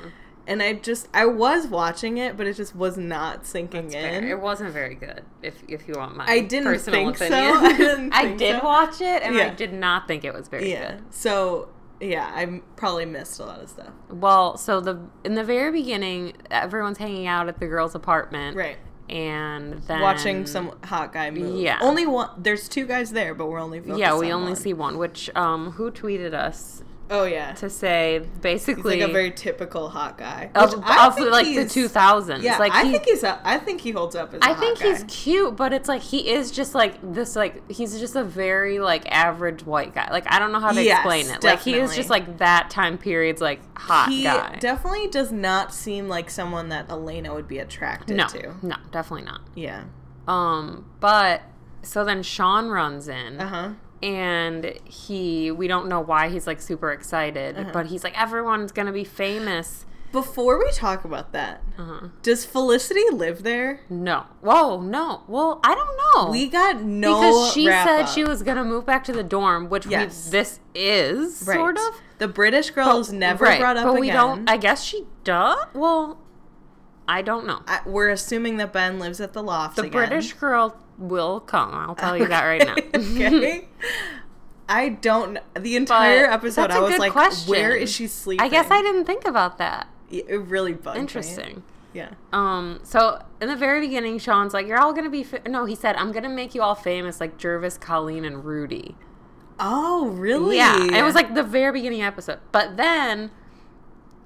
And 0.46 0.62
I 0.62 0.74
just 0.74 1.08
I 1.14 1.26
was 1.26 1.66
watching 1.66 2.18
it, 2.18 2.36
but 2.36 2.46
it 2.46 2.54
just 2.54 2.76
was 2.76 2.98
not 2.98 3.46
sinking 3.46 3.88
That's 3.88 3.94
fair. 3.94 4.18
in. 4.18 4.24
It 4.28 4.40
wasn't 4.40 4.72
very 4.72 4.94
good. 4.94 5.22
If 5.42 5.62
if 5.68 5.88
you 5.88 5.94
want 5.96 6.16
my 6.16 6.26
I 6.26 6.40
didn't 6.40 6.64
personal 6.64 7.12
think 7.12 7.16
so. 7.16 7.26
opinion, 7.64 7.64
I 7.64 7.76
didn't 7.76 8.12
I 8.12 8.34
did 8.34 8.58
so. 8.58 8.64
watch 8.64 9.00
it, 9.00 9.22
and 9.22 9.36
I 9.38 9.50
did 9.50 9.72
not 9.72 10.06
think 10.06 10.24
it 10.24 10.34
was 10.34 10.48
very 10.48 10.70
yeah. 10.70 10.96
good. 10.96 11.14
So 11.14 11.68
yeah, 12.00 12.30
I 12.34 12.60
probably 12.76 13.06
missed 13.06 13.40
a 13.40 13.44
lot 13.46 13.60
of 13.60 13.68
stuff. 13.68 13.92
Well, 14.10 14.56
so 14.56 14.80
the 14.80 15.00
in 15.24 15.34
the 15.34 15.44
very 15.44 15.72
beginning, 15.72 16.34
everyone's 16.50 16.98
hanging 16.98 17.26
out 17.26 17.48
at 17.48 17.58
the 17.58 17.66
girl's 17.66 17.94
apartment, 17.94 18.56
Right. 18.56 18.76
And 19.06 19.82
then 19.82 20.00
Watching 20.00 20.46
some 20.46 20.78
hot 20.82 21.12
guy 21.12 21.30
move. 21.30 21.60
Yeah. 21.60 21.78
Only 21.82 22.06
one. 22.06 22.30
There's 22.38 22.70
two 22.70 22.86
guys 22.86 23.10
there, 23.10 23.34
but 23.34 23.46
we're 23.46 23.60
only. 23.60 23.82
Yeah, 23.84 24.16
we 24.16 24.30
on 24.30 24.40
only 24.40 24.52
one. 24.52 24.56
see 24.56 24.72
one. 24.72 24.96
Which 24.96 25.28
um, 25.36 25.72
who 25.72 25.90
tweeted 25.90 26.32
us 26.32 26.82
Oh 27.10 27.24
yeah. 27.24 27.52
to 27.54 27.68
say 27.68 28.20
He's 28.20 28.38
basically 28.40 29.00
like 29.00 29.10
a 29.10 29.12
very 29.12 29.30
typical 29.30 29.90
hot 29.90 30.16
guy. 30.16 30.50
of, 30.54 30.72
of 30.74 30.82
like 31.18 31.44
the 31.44 31.50
he's- 31.52 31.72
two 31.72 31.86
thousands. 31.88 32.42
Yeah, 32.42 32.56
like 32.58 32.72
I 32.72 32.84
he- 32.84 32.92
think 32.92 33.04
he's. 33.04 33.22
A, 33.22 33.40
I 33.44 33.58
think 33.58 33.80
he 33.82 33.90
holds 33.90 34.16
up 34.16 34.32
as. 34.32 34.40
I 34.42 34.52
I 34.52 34.54
think 34.54 34.78
he's 34.80 35.04
cute, 35.06 35.54
but 35.56 35.72
it's 35.72 35.88
like 35.88 36.00
he 36.00 36.30
is 36.30 36.50
just 36.50 36.74
like 36.74 36.94
this. 37.14 37.36
Like 37.36 37.70
he's 37.70 37.98
just 38.00 38.16
a 38.16 38.24
very 38.24 38.78
like 38.78 39.04
average 39.12 39.64
white 39.66 39.94
guy. 39.94 40.08
Like 40.10 40.24
I 40.28 40.38
don't 40.38 40.50
know 40.52 40.60
how 40.60 40.72
to 40.72 40.82
Yes, 40.82 40.98
explain 41.00 41.28
it. 41.28 41.44
Like 41.44 41.60
he 41.60 41.74
is 41.74 41.94
just 41.94 42.08
like 42.10 42.38
that 42.38 42.70
time 42.70 42.96
period's 42.96 43.40
like 43.42 43.60
hot 43.78 44.08
He 44.08 44.22
guy. 44.22 44.56
definitely 44.60 45.08
does 45.08 45.30
not 45.30 45.74
seem 45.74 46.08
like 46.08 46.30
someone 46.30 46.70
that 46.70 46.88
Elena 46.90 47.34
would 47.34 47.46
be 47.48 47.58
attracted 47.58 48.16
no, 48.16 48.26
to. 48.28 48.54
no, 48.62 48.76
definitely 48.90 49.26
not. 49.26 49.42
Yeah. 49.54 49.84
Um, 50.26 50.86
but 51.00 51.42
so 51.82 52.02
then 52.02 52.22
Sean 52.22 52.68
runs 52.68 53.08
in. 53.08 53.38
Uh 53.40 53.46
huh. 53.48 53.70
And 54.04 54.74
he 54.84 55.50
we 55.50 55.66
don't 55.66 55.88
know 55.88 56.00
why 56.00 56.28
he's 56.28 56.46
like 56.46 56.60
super 56.60 56.92
excited 56.92 57.56
Uh-huh. 57.58 57.70
but 57.72 57.86
he's 57.86 58.04
like 58.04 58.16
everyone's 58.20 58.70
gonna 58.70 58.92
be 58.92 59.04
famous 59.04 59.86
Before 60.12 60.58
we 60.62 60.70
talk 60.70 61.04
about 61.04 61.32
that, 61.32 61.60
Uh-huh. 61.76 62.08
does 62.22 62.44
Felicity 62.44 63.02
live 63.10 63.42
there? 63.42 63.80
No. 63.90 64.26
Whoa, 64.42 64.80
no. 64.80 65.22
Well, 65.26 65.58
I 65.64 65.74
don't 65.74 65.96
know. 66.04 66.30
We 66.30 66.48
got 66.48 66.80
no 66.82 67.18
because 67.20 67.52
she 67.52 67.64
said 67.66 68.02
up. 68.02 68.08
she 68.08 68.22
was 68.22 68.44
gonna 68.44 68.62
move 68.62 68.86
back 68.86 69.02
to 69.04 69.12
the 69.12 69.24
dorm, 69.24 69.68
which 69.68 69.86
Yes. 69.86 70.26
we, 70.26 70.30
this 70.30 70.60
is 70.72 71.42
Right. 71.48 71.56
sort 71.56 71.78
of. 71.78 72.00
The 72.18 72.28
British 72.28 72.70
girl 72.70 72.98
is 73.00 73.12
never 73.12 73.44
right, 73.44 73.58
brought 73.58 73.76
up 73.76 73.84
but 73.86 73.90
again. 73.94 74.00
we 74.02 74.10
don't. 74.12 74.48
I 74.48 74.56
guess 74.56 74.84
she 74.84 75.04
does. 75.24 75.58
Well, 75.74 76.18
I 77.06 77.22
don't 77.22 77.46
know. 77.46 77.62
I- 77.66 77.80
we're 77.86 78.08
assuming 78.10 78.56
that 78.58 78.72
Ben 78.72 78.98
lives 78.98 79.20
at 79.20 79.32
the 79.32 79.42
loft. 79.42 79.76
The 79.76 79.82
again. 79.82 80.08
British 80.08 80.32
girl 80.34 80.76
will 80.98 81.40
come. 81.40 81.74
I'll 81.74 81.94
tell 81.94 82.16
you 82.16 82.26
that 82.28 82.44
right 82.44 82.64
now. 82.64 82.76
okay. 82.94 83.68
I 84.68 84.88
don't. 84.90 85.38
The 85.58 85.76
entire 85.76 86.26
But 86.26 86.32
episode, 86.34 86.70
I 86.70 86.80
was 86.80 86.98
like, 86.98 87.12
question. 87.12 87.50
"Where 87.50 87.76
is 87.76 87.92
she 87.92 88.06
sleeping?" 88.06 88.44
I 88.44 88.48
guess 88.48 88.70
I 88.70 88.80
didn't 88.80 89.04
think 89.04 89.26
about 89.26 89.58
that. 89.58 89.88
It 90.10 90.40
really 90.40 90.72
bugged 90.72 90.96
me. 90.96 91.00
Interesting. 91.00 91.62
Yeah. 91.92 92.10
Um. 92.32 92.80
So 92.82 93.22
in 93.42 93.48
the 93.48 93.56
very 93.56 93.80
beginning, 93.80 94.18
Sean's 94.18 94.54
like, 94.54 94.66
"You're 94.66 94.78
all 94.80 94.94
gonna 94.94 95.10
be." 95.10 95.26
No, 95.46 95.66
he 95.66 95.74
said, 95.74 95.96
"I'm 95.96 96.12
gonna 96.12 96.30
make 96.30 96.54
you 96.54 96.62
all 96.62 96.74
famous, 96.74 97.20
like 97.20 97.36
Gervase, 97.38 97.78
Colleen, 97.78 98.24
and 98.24 98.44
Rudy." 98.44 98.96
Oh, 99.60 100.08
really? 100.08 100.56
Yeah, 100.56 100.76
it 100.98 101.02
was 101.02 101.14
like 101.14 101.34
the 101.34 101.44
very 101.44 101.70
beginning 101.72 102.02
episode. 102.02 102.40
But 102.50 102.76
then, 102.76 103.30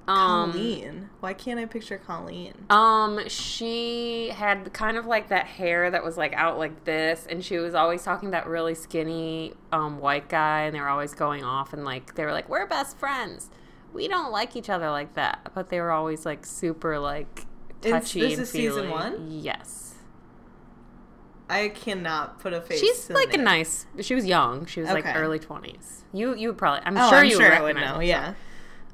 um, 0.09 0.51
Colleen. 0.51 1.09
Why 1.19 1.33
can't 1.33 1.59
I 1.59 1.65
picture 1.65 1.97
Colleen? 1.97 2.53
Um, 2.69 3.19
she 3.29 4.29
had 4.29 4.73
kind 4.73 4.97
of 4.97 5.05
like 5.05 5.29
that 5.29 5.45
hair 5.45 5.89
that 5.91 6.03
was 6.03 6.17
like 6.17 6.33
out 6.33 6.57
like 6.57 6.83
this, 6.85 7.27
and 7.29 7.43
she 7.43 7.57
was 7.57 7.75
always 7.75 8.03
talking 8.03 8.29
to 8.29 8.31
that 8.31 8.47
really 8.47 8.75
skinny 8.75 9.53
um 9.71 9.99
white 9.99 10.27
guy, 10.29 10.61
and 10.63 10.75
they 10.75 10.79
were 10.81 10.89
always 10.89 11.13
going 11.13 11.43
off 11.43 11.73
and 11.73 11.85
like 11.85 12.15
they 12.15 12.25
were 12.25 12.31
like, 12.33 12.49
"We're 12.49 12.65
best 12.67 12.97
friends. 12.97 13.49
We 13.93 14.07
don't 14.07 14.31
like 14.31 14.55
each 14.55 14.69
other 14.69 14.89
like 14.91 15.13
that," 15.15 15.51
but 15.53 15.69
they 15.69 15.79
were 15.79 15.91
always 15.91 16.25
like 16.25 16.45
super 16.45 16.99
like 16.99 17.45
touchy 17.81 18.21
this 18.21 18.33
and 18.33 18.41
is 18.43 18.49
season 18.49 18.89
one? 18.89 19.27
Yes, 19.29 19.95
I 21.49 21.69
cannot 21.69 22.39
put 22.39 22.53
a 22.53 22.61
face. 22.61 22.79
she's 22.79 23.09
like 23.09 23.33
a 23.33 23.37
nice. 23.37 23.85
She 24.01 24.13
was 24.13 24.25
young. 24.25 24.65
She 24.65 24.81
was 24.81 24.89
like 24.91 25.05
early 25.15 25.39
twenties. 25.39 26.03
You 26.13 26.35
you 26.35 26.49
would 26.49 26.57
probably. 26.57 26.81
I'm 26.85 26.97
Oh, 26.97 27.09
sure 27.09 27.19
I'm 27.19 27.25
you 27.25 27.31
sure 27.31 27.49
would 27.49 27.53
I 27.53 27.61
would 27.61 27.75
recognize 27.75 28.09
know. 28.09 28.15
her. 28.21 28.35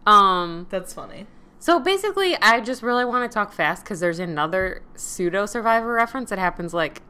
Um. 0.06 0.68
that's 0.70 0.94
funny. 0.94 1.28
So 1.60 1.80
basically, 1.80 2.36
I 2.38 2.60
just 2.62 2.84
really 2.84 3.06
want 3.06 3.30
to 3.30 3.34
talk 3.34 3.52
fast 3.52 3.84
because 3.84 4.00
there's 4.00 4.20
another 4.20 4.84
pseudo 4.96 5.46
survivor 5.46 5.92
reference 5.94 6.30
that 6.30 6.38
happens 6.38 6.74
like 6.74 7.02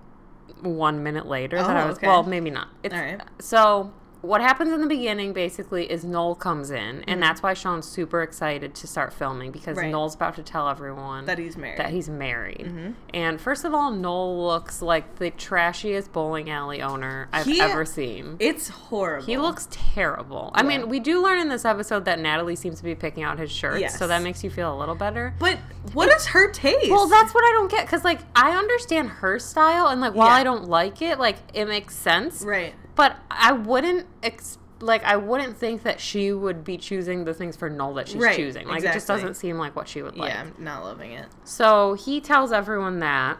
one 0.61 1.03
minute 1.03 1.25
later. 1.27 1.57
that 1.57 1.75
Oh, 1.75 1.79
I 1.79 1.85
was 1.85 1.97
okay. 1.97 2.07
well, 2.07 2.23
maybe 2.23 2.49
not. 2.49 2.69
It's, 2.83 2.93
All 2.95 3.01
right. 3.01 3.21
So 3.39 3.91
what 4.25 4.41
happens 4.41 4.71
in 4.71 4.81
the 4.81 4.87
beginning 4.87 5.33
basically 5.33 5.89
is 5.91 6.03
Noel 6.03 6.35
comes 6.35 6.71
in, 6.71 6.75
Mm-hmm. 6.97 7.09
and 7.09 7.21
that's 7.23 7.41
why 7.43 7.53
Sean's 7.53 7.87
super 7.87 8.21
excited 8.21 8.75
to 8.75 8.87
start 8.87 9.13
filming 9.13 9.51
because 9.51 9.77
Right. 9.77 9.91
Noel's 9.91 10.15
about 10.15 10.35
to 10.35 10.43
tell 10.43 10.67
everyone 10.69 11.25
That 11.25 11.37
he's 11.39 11.55
married. 11.57 11.79
That 11.79 11.89
he's 11.91 12.09
married. 12.09 12.65
Mm-hmm. 12.67 12.91
And 13.13 13.39
first 13.39 13.65
of 13.65 13.73
all, 13.73 13.91
Noel 13.91 14.45
looks 14.45 14.81
like 14.81 15.15
the 15.17 15.31
trashiest 15.31 16.11
bowling 16.11 16.49
alley 16.49 16.81
owner 16.81 17.27
I've 17.31 17.45
He- 17.45 17.61
ever 17.61 17.85
seen. 17.85 18.37
It's 18.39 18.69
horrible. 18.69 19.25
He 19.25 19.37
looks 19.37 19.67
terrible. 19.71 20.51
I 20.53 20.63
mean, 20.63 20.89
we 20.89 20.99
do 20.99 21.21
learn 21.23 21.39
in 21.39 21.49
this 21.49 21.65
episode 21.65 22.05
that 22.05 22.19
Natalie 22.19 22.55
seems 22.55 22.77
to 22.79 22.83
be 22.83 22.95
picking 22.95 23.23
out 23.23 23.39
his 23.39 23.51
shirts, 23.51 23.81
Yes. 23.81 23.97
so 23.99 24.07
that 24.07 24.21
makes 24.21 24.43
you 24.43 24.49
feel 24.49 24.75
a 24.75 24.77
little 24.77 24.95
better. 24.95 25.33
But 25.39 25.57
what 25.93 26.09
is 26.13 26.25
her 26.27 26.51
taste? 26.51 26.89
Well, 26.91 27.07
that's 27.07 27.33
what 27.33 27.43
I 27.43 27.51
don't 27.53 27.69
get 27.71 27.85
because, 27.85 28.03
like, 28.03 28.19
I 28.35 28.51
understand 28.57 29.09
her 29.09 29.39
style, 29.39 29.87
and 29.87 30.01
like, 30.01 30.13
while 30.15 30.27
Yeah. 30.27 30.33
I 30.33 30.43
don't 30.43 30.65
like 30.67 31.01
it, 31.01 31.19
like, 31.19 31.37
it 31.53 31.65
makes 31.65 31.95
sense. 31.95 32.41
right. 32.43 32.73
But 32.95 33.17
I 33.29 33.51
wouldn't, 33.51 34.07
ex- 34.23 34.57
like, 34.79 35.03
I 35.03 35.17
wouldn't 35.17 35.57
think 35.57 35.83
that 35.83 35.99
she 35.99 36.31
would 36.31 36.63
be 36.63 36.77
choosing 36.77 37.25
the 37.25 37.33
things 37.33 37.55
for 37.57 37.69
Noel 37.69 37.93
that 37.95 38.07
she's 38.07 38.21
Right, 38.21 38.35
choosing. 38.35 38.67
Like, 38.67 38.83
it 38.83 38.93
just 38.93 39.07
doesn't 39.07 39.33
seem 39.35 39.57
like 39.57 39.75
what 39.75 39.87
she 39.87 40.01
would 40.01 40.15
like. 40.17 40.31
Yeah, 40.31 40.41
I'm 40.41 40.55
not 40.63 40.83
loving 40.83 41.11
it. 41.11 41.27
So 41.43 41.93
he 41.95 42.21
tells 42.21 42.51
everyone 42.51 42.99
that, 42.99 43.37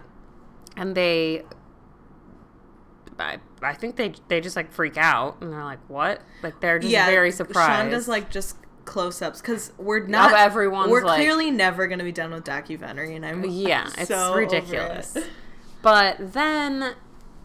and 0.75 0.95
they. 0.95 1.43
I, 3.17 3.37
I 3.61 3.73
think 3.73 3.95
they 3.95 4.13
they 4.27 4.41
just 4.41 4.57
like 4.57 4.73
freak 4.73 4.97
out 4.97 5.37
and 5.39 5.53
they're 5.53 5.63
like 5.63 5.79
what 5.87 6.21
like 6.43 6.59
they're 6.59 6.79
just 6.79 6.91
yeah, 6.91 7.05
very 7.05 7.31
surprised. 7.31 7.81
Sean 7.83 7.89
does 7.89 8.09
like 8.09 8.29
just 8.29 8.57
close-ups 8.83 9.39
because 9.39 9.71
we're 9.77 10.05
not. 10.05 10.33
everyone's, 10.33 10.91
We're 10.91 11.05
like- 11.05 11.15
clearly 11.21 11.49
never 11.49 11.87
gonna 11.87 12.03
be 12.03 12.11
done 12.11 12.31
with 12.31 12.43
documentary, 12.43 13.15
and 13.15 13.25
I'm 13.25 13.45
Yeah, 13.45 13.87
it's 13.97 14.09
so 14.09 14.35
ridiculous. 14.35 15.15
it. 15.15 15.25
But 15.81 16.17
then 16.33 16.95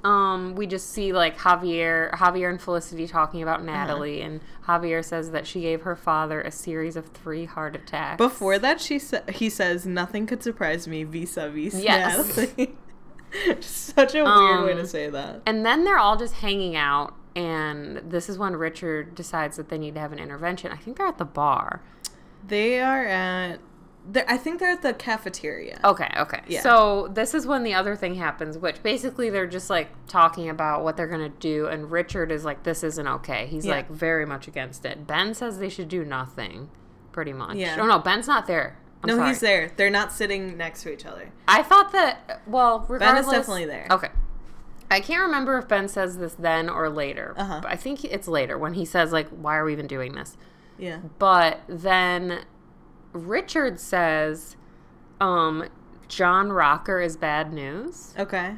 um, 0.04 0.54
we 0.54 0.66
just 0.66 0.90
see 0.90 1.12
like 1.12 1.36
Javier, 1.38 2.10
Javier 2.12 2.48
and 2.50 2.60
Felicity 2.60 3.06
talking 3.06 3.42
Uh-huh. 3.42 3.52
about 3.54 3.64
Natalie, 3.64 4.22
and 4.22 4.40
Javier 4.66 5.04
says 5.04 5.30
that 5.32 5.46
she 5.46 5.60
gave 5.62 5.82
her 5.82 5.94
father 5.96 6.40
a 6.40 6.50
series 6.50 6.96
of 6.96 7.06
three 7.08 7.44
heart 7.44 7.76
attacks. 7.76 8.16
Before 8.18 8.58
that, 8.58 8.80
she 8.80 8.98
sa- 8.98 9.20
he 9.32 9.50
says 9.50 9.84
nothing 9.86 10.26
could 10.26 10.42
surprise 10.42 10.88
me 10.88 11.04
vis-a-vis 11.04 11.74
Yes. 11.82 12.36
Natalie. 12.36 12.74
Such 13.60 14.14
a 14.14 14.24
weird 14.24 14.64
way 14.64 14.72
Um, 14.72 14.78
to 14.78 14.86
say 14.86 15.08
that. 15.10 15.42
and 15.46 15.64
then 15.64 15.84
they're 15.84 15.98
all 15.98 16.16
just 16.16 16.34
hanging 16.34 16.74
out, 16.76 17.14
and 17.36 17.98
this 17.98 18.28
is 18.28 18.38
when 18.38 18.56
Richard 18.56 19.14
decides 19.14 19.56
that 19.56 19.68
they 19.68 19.78
need 19.78 19.94
to 19.94 20.00
have 20.00 20.12
an 20.12 20.18
intervention. 20.18 20.72
I 20.72 20.76
think 20.76 20.96
they're 20.96 21.06
at 21.06 21.18
the 21.18 21.24
bar. 21.24 21.80
They 22.46 22.80
are 22.80 23.04
at. 23.04 23.60
They're- 24.08 24.24
I 24.28 24.36
think 24.36 24.60
they're 24.60 24.70
at 24.72 24.82
the 24.82 24.94
cafeteria. 24.94 25.80
Okay, 25.84 26.08
okay. 26.16 26.40
Yeah. 26.46 26.62
So 26.62 27.08
this 27.12 27.34
is 27.34 27.46
when 27.46 27.62
the 27.64 27.74
other 27.74 27.94
thing 27.96 28.14
happens, 28.14 28.56
which 28.58 28.82
basically 28.82 29.30
they're 29.30 29.46
just 29.46 29.70
like 29.70 29.88
talking 30.06 30.48
about 30.48 30.82
what 30.84 30.96
they're 30.96 31.06
gonna 31.06 31.28
do, 31.28 31.66
and 31.66 31.90
Richard 31.90 32.32
is 32.32 32.44
like, 32.44 32.62
"This 32.62 32.82
isn't 32.82 33.06
okay." 33.06 33.46
He's 33.46 33.66
Yeah. 33.66 33.74
like 33.76 33.90
very 33.90 34.24
much 34.26 34.48
against 34.48 34.84
it. 34.84 35.06
Ben 35.06 35.34
says 35.34 35.58
they 35.58 35.68
should 35.68 35.88
do 35.88 36.04
nothing, 36.04 36.70
pretty 37.12 37.32
much. 37.32 37.56
Yeah. 37.56 37.76
Oh 37.78 37.86
no, 37.86 37.98
Ben's 37.98 38.26
not 38.28 38.46
there. 38.46 38.76
I'm 39.02 39.08
no, 39.08 39.16
sorry. 39.16 39.28
he's 39.28 39.40
there. 39.40 39.70
They're 39.76 39.88
not 39.90 40.12
sitting 40.12 40.56
next 40.58 40.82
to 40.82 40.92
each 40.92 41.06
other. 41.06 41.30
I 41.48 41.62
thought 41.62 41.92
that. 41.92 42.42
Well, 42.46 42.84
regardless, 42.88 43.26
Ben 43.26 43.34
is 43.34 43.40
definitely 43.40 43.64
there. 43.66 43.86
Okay. 43.90 44.08
I 44.90 45.00
can't 45.00 45.22
remember 45.22 45.56
if 45.56 45.68
Ben 45.68 45.88
says 45.88 46.18
this 46.18 46.34
then 46.34 46.68
or 46.68 46.90
later. 46.90 47.34
Uh-huh. 47.36 47.60
But 47.62 47.70
I 47.70 47.76
think 47.76 48.04
it's 48.04 48.26
later 48.28 48.58
when 48.58 48.74
he 48.74 48.84
says 48.84 49.12
like, 49.12 49.28
"Why 49.28 49.56
are 49.56 49.64
we 49.64 49.72
even 49.72 49.86
doing 49.86 50.14
this?" 50.14 50.36
Yeah. 50.78 50.98
But 51.18 51.60
then 51.68 52.40
Richard 53.12 53.80
says, 53.80 54.56
um, 55.20 55.68
John 56.08 56.50
Rocker 56.52 57.00
is 57.00 57.16
bad 57.16 57.52
news. 57.52 58.14
Okay. 58.18 58.54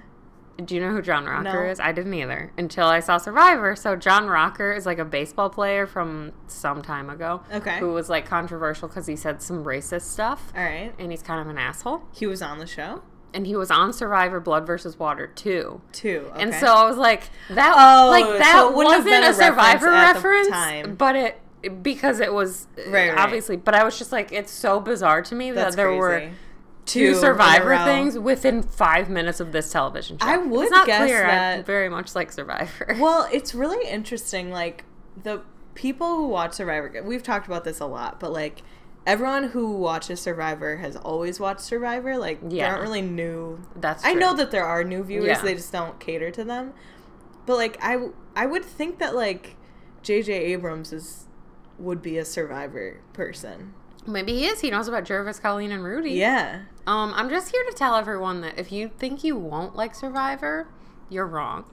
Do 0.63 0.75
you 0.75 0.81
know 0.81 0.91
who 0.93 1.03
John 1.03 1.25
Rocker 1.25 1.65
No. 1.65 1.71
is? 1.71 1.81
I 1.81 1.93
didn't 1.93 2.13
either 2.15 2.53
until 2.59 2.87
I 2.87 3.01
saw 3.01 3.17
Survivor. 3.17 3.75
So 3.75 3.97
John 3.97 4.27
Rocker 4.29 4.71
is 4.73 4.85
like 4.87 4.99
a 4.99 5.05
baseball 5.05 5.49
player 5.51 5.87
from 5.87 6.33
some 6.47 6.83
time 6.83 7.09
ago. 7.11 7.43
Okay. 7.53 7.79
Who 7.79 7.93
was 7.93 8.09
like 8.11 8.27
controversial 8.27 8.87
because 8.87 9.07
he 9.07 9.17
said 9.17 9.43
some 9.43 9.65
racist 9.65 10.03
stuff. 10.03 10.53
All 10.57 10.63
right. 10.63 10.93
And 10.99 11.11
he's 11.11 11.23
kind 11.23 11.41
of 11.41 11.49
an 11.49 11.59
asshole. 11.59 12.03
He 12.13 12.27
was 12.27 12.43
on 12.43 12.59
the 12.59 12.67
show 12.67 13.03
And 13.35 13.47
he 13.47 13.57
was 13.57 13.71
on 13.71 13.93
Survivor 13.95 14.41
Blood 14.41 14.67
versus 14.67 14.99
Water 14.99 15.27
too. 15.27 15.81
too. 15.91 16.27
Okay. 16.33 16.43
And 16.43 16.55
so 16.55 16.67
I 16.67 16.87
was 16.87 16.99
like, 16.99 17.31
that 17.49 17.75
Oh, 17.75 18.11
like 18.11 18.27
that 18.39 18.67
it 18.71 18.75
wasn't 18.77 19.25
a 19.25 19.31
a 19.31 19.35
Survivor 19.35 19.87
reference 19.91 20.15
reference, 20.17 20.49
time. 20.49 20.95
but 20.97 21.17
it 21.17 21.41
because 21.83 22.21
it 22.21 22.33
was 22.33 22.67
Right, 22.89 23.11
right. 23.11 23.19
obviously. 23.19 23.57
But 23.57 23.75
I 23.75 23.85
was 23.85 23.99
just 23.99 24.13
like, 24.13 24.33
it's 24.33 24.53
so 24.53 24.81
bizarre 24.81 25.23
to 25.23 25.35
me 25.35 25.51
That's 25.51 25.75
that 25.75 25.83
there 25.83 25.93
were 25.93 26.19
crazy. 26.19 26.33
two 26.87 27.15
Survivor 27.15 27.77
things 27.85 28.19
within 28.19 28.63
five 28.63 29.09
minutes 29.09 29.41
of 29.41 29.53
this 29.53 29.71
television 29.71 30.19
show. 30.19 30.27
I 30.27 30.37
would 30.39 30.63
it's 30.65 30.71
not 30.71 30.87
guess 30.87 31.03
clear. 31.03 31.25
I 31.25 31.31
that- 31.31 31.67
very 31.67 31.89
much 31.89 32.15
like 32.15 32.33
Survivor. 32.33 32.97
Well, 33.01 33.29
it's 33.33 33.55
really 33.55 33.89
interesting. 33.89 34.51
Like 34.51 34.85
the 35.23 35.43
people 35.75 36.17
who 36.17 36.29
watch 36.29 36.55
Survivor, 36.55 37.03
we've 37.05 37.23
talked 37.23 37.47
about 37.47 37.65
this 37.65 37.81
a 37.81 37.87
lot, 37.87 38.19
but 38.21 38.33
like 38.33 38.63
everyone 39.07 39.45
who 39.49 39.73
watches 39.79 40.21
Survivor 40.21 40.77
has 40.77 40.97
always 40.97 41.41
watched 41.41 41.61
Survivor. 41.61 42.17
Like 42.19 42.49
they 42.49 42.57
Yeah. 42.57 42.71
aren't 42.71 42.83
really 42.83 43.03
new. 43.03 43.61
That's 43.77 44.05
I 44.05 44.15
know 44.15 44.35
that 44.35 44.51
there 44.51 44.65
are 44.65 44.85
new 44.85 45.03
viewers. 45.03 45.27
Yeah. 45.29 45.43
They 45.43 45.55
just 45.55 45.73
don't 45.73 45.99
cater 46.01 46.31
to 46.33 46.45
them. 46.45 46.73
But 47.47 47.57
like 47.57 47.77
I, 47.83 48.09
I 48.37 48.47
would 48.47 48.65
think 48.65 48.99
that 49.01 49.15
like 49.15 49.57
J.J. 50.03 50.33
Abrams 50.33 50.93
is 50.93 51.27
would 51.79 52.03
be 52.03 52.19
a 52.19 52.25
Survivor 52.25 53.01
person. 53.13 53.75
Maybe 54.07 54.33
he 54.33 54.47
is. 54.47 54.61
He 54.61 54.71
knows 54.71 54.89
about 54.89 55.05
Gervase, 55.05 55.41
Colleen, 55.41 55.71
and 55.71 55.85
Rudy. 55.85 56.13
Yeah. 56.13 56.63
Um, 56.87 57.13
I'm 57.15 57.29
just 57.29 57.53
here 57.53 57.65
to 57.65 57.73
tell 57.73 57.95
everyone 57.95 58.41
that 58.41 58.59
if 58.59 58.73
you 58.73 58.91
think 58.99 59.23
you 59.23 59.37
won't 59.37 59.77
like 59.77 59.95
Survivor, 59.95 60.69
you're 61.09 61.27
wrong. 61.27 61.65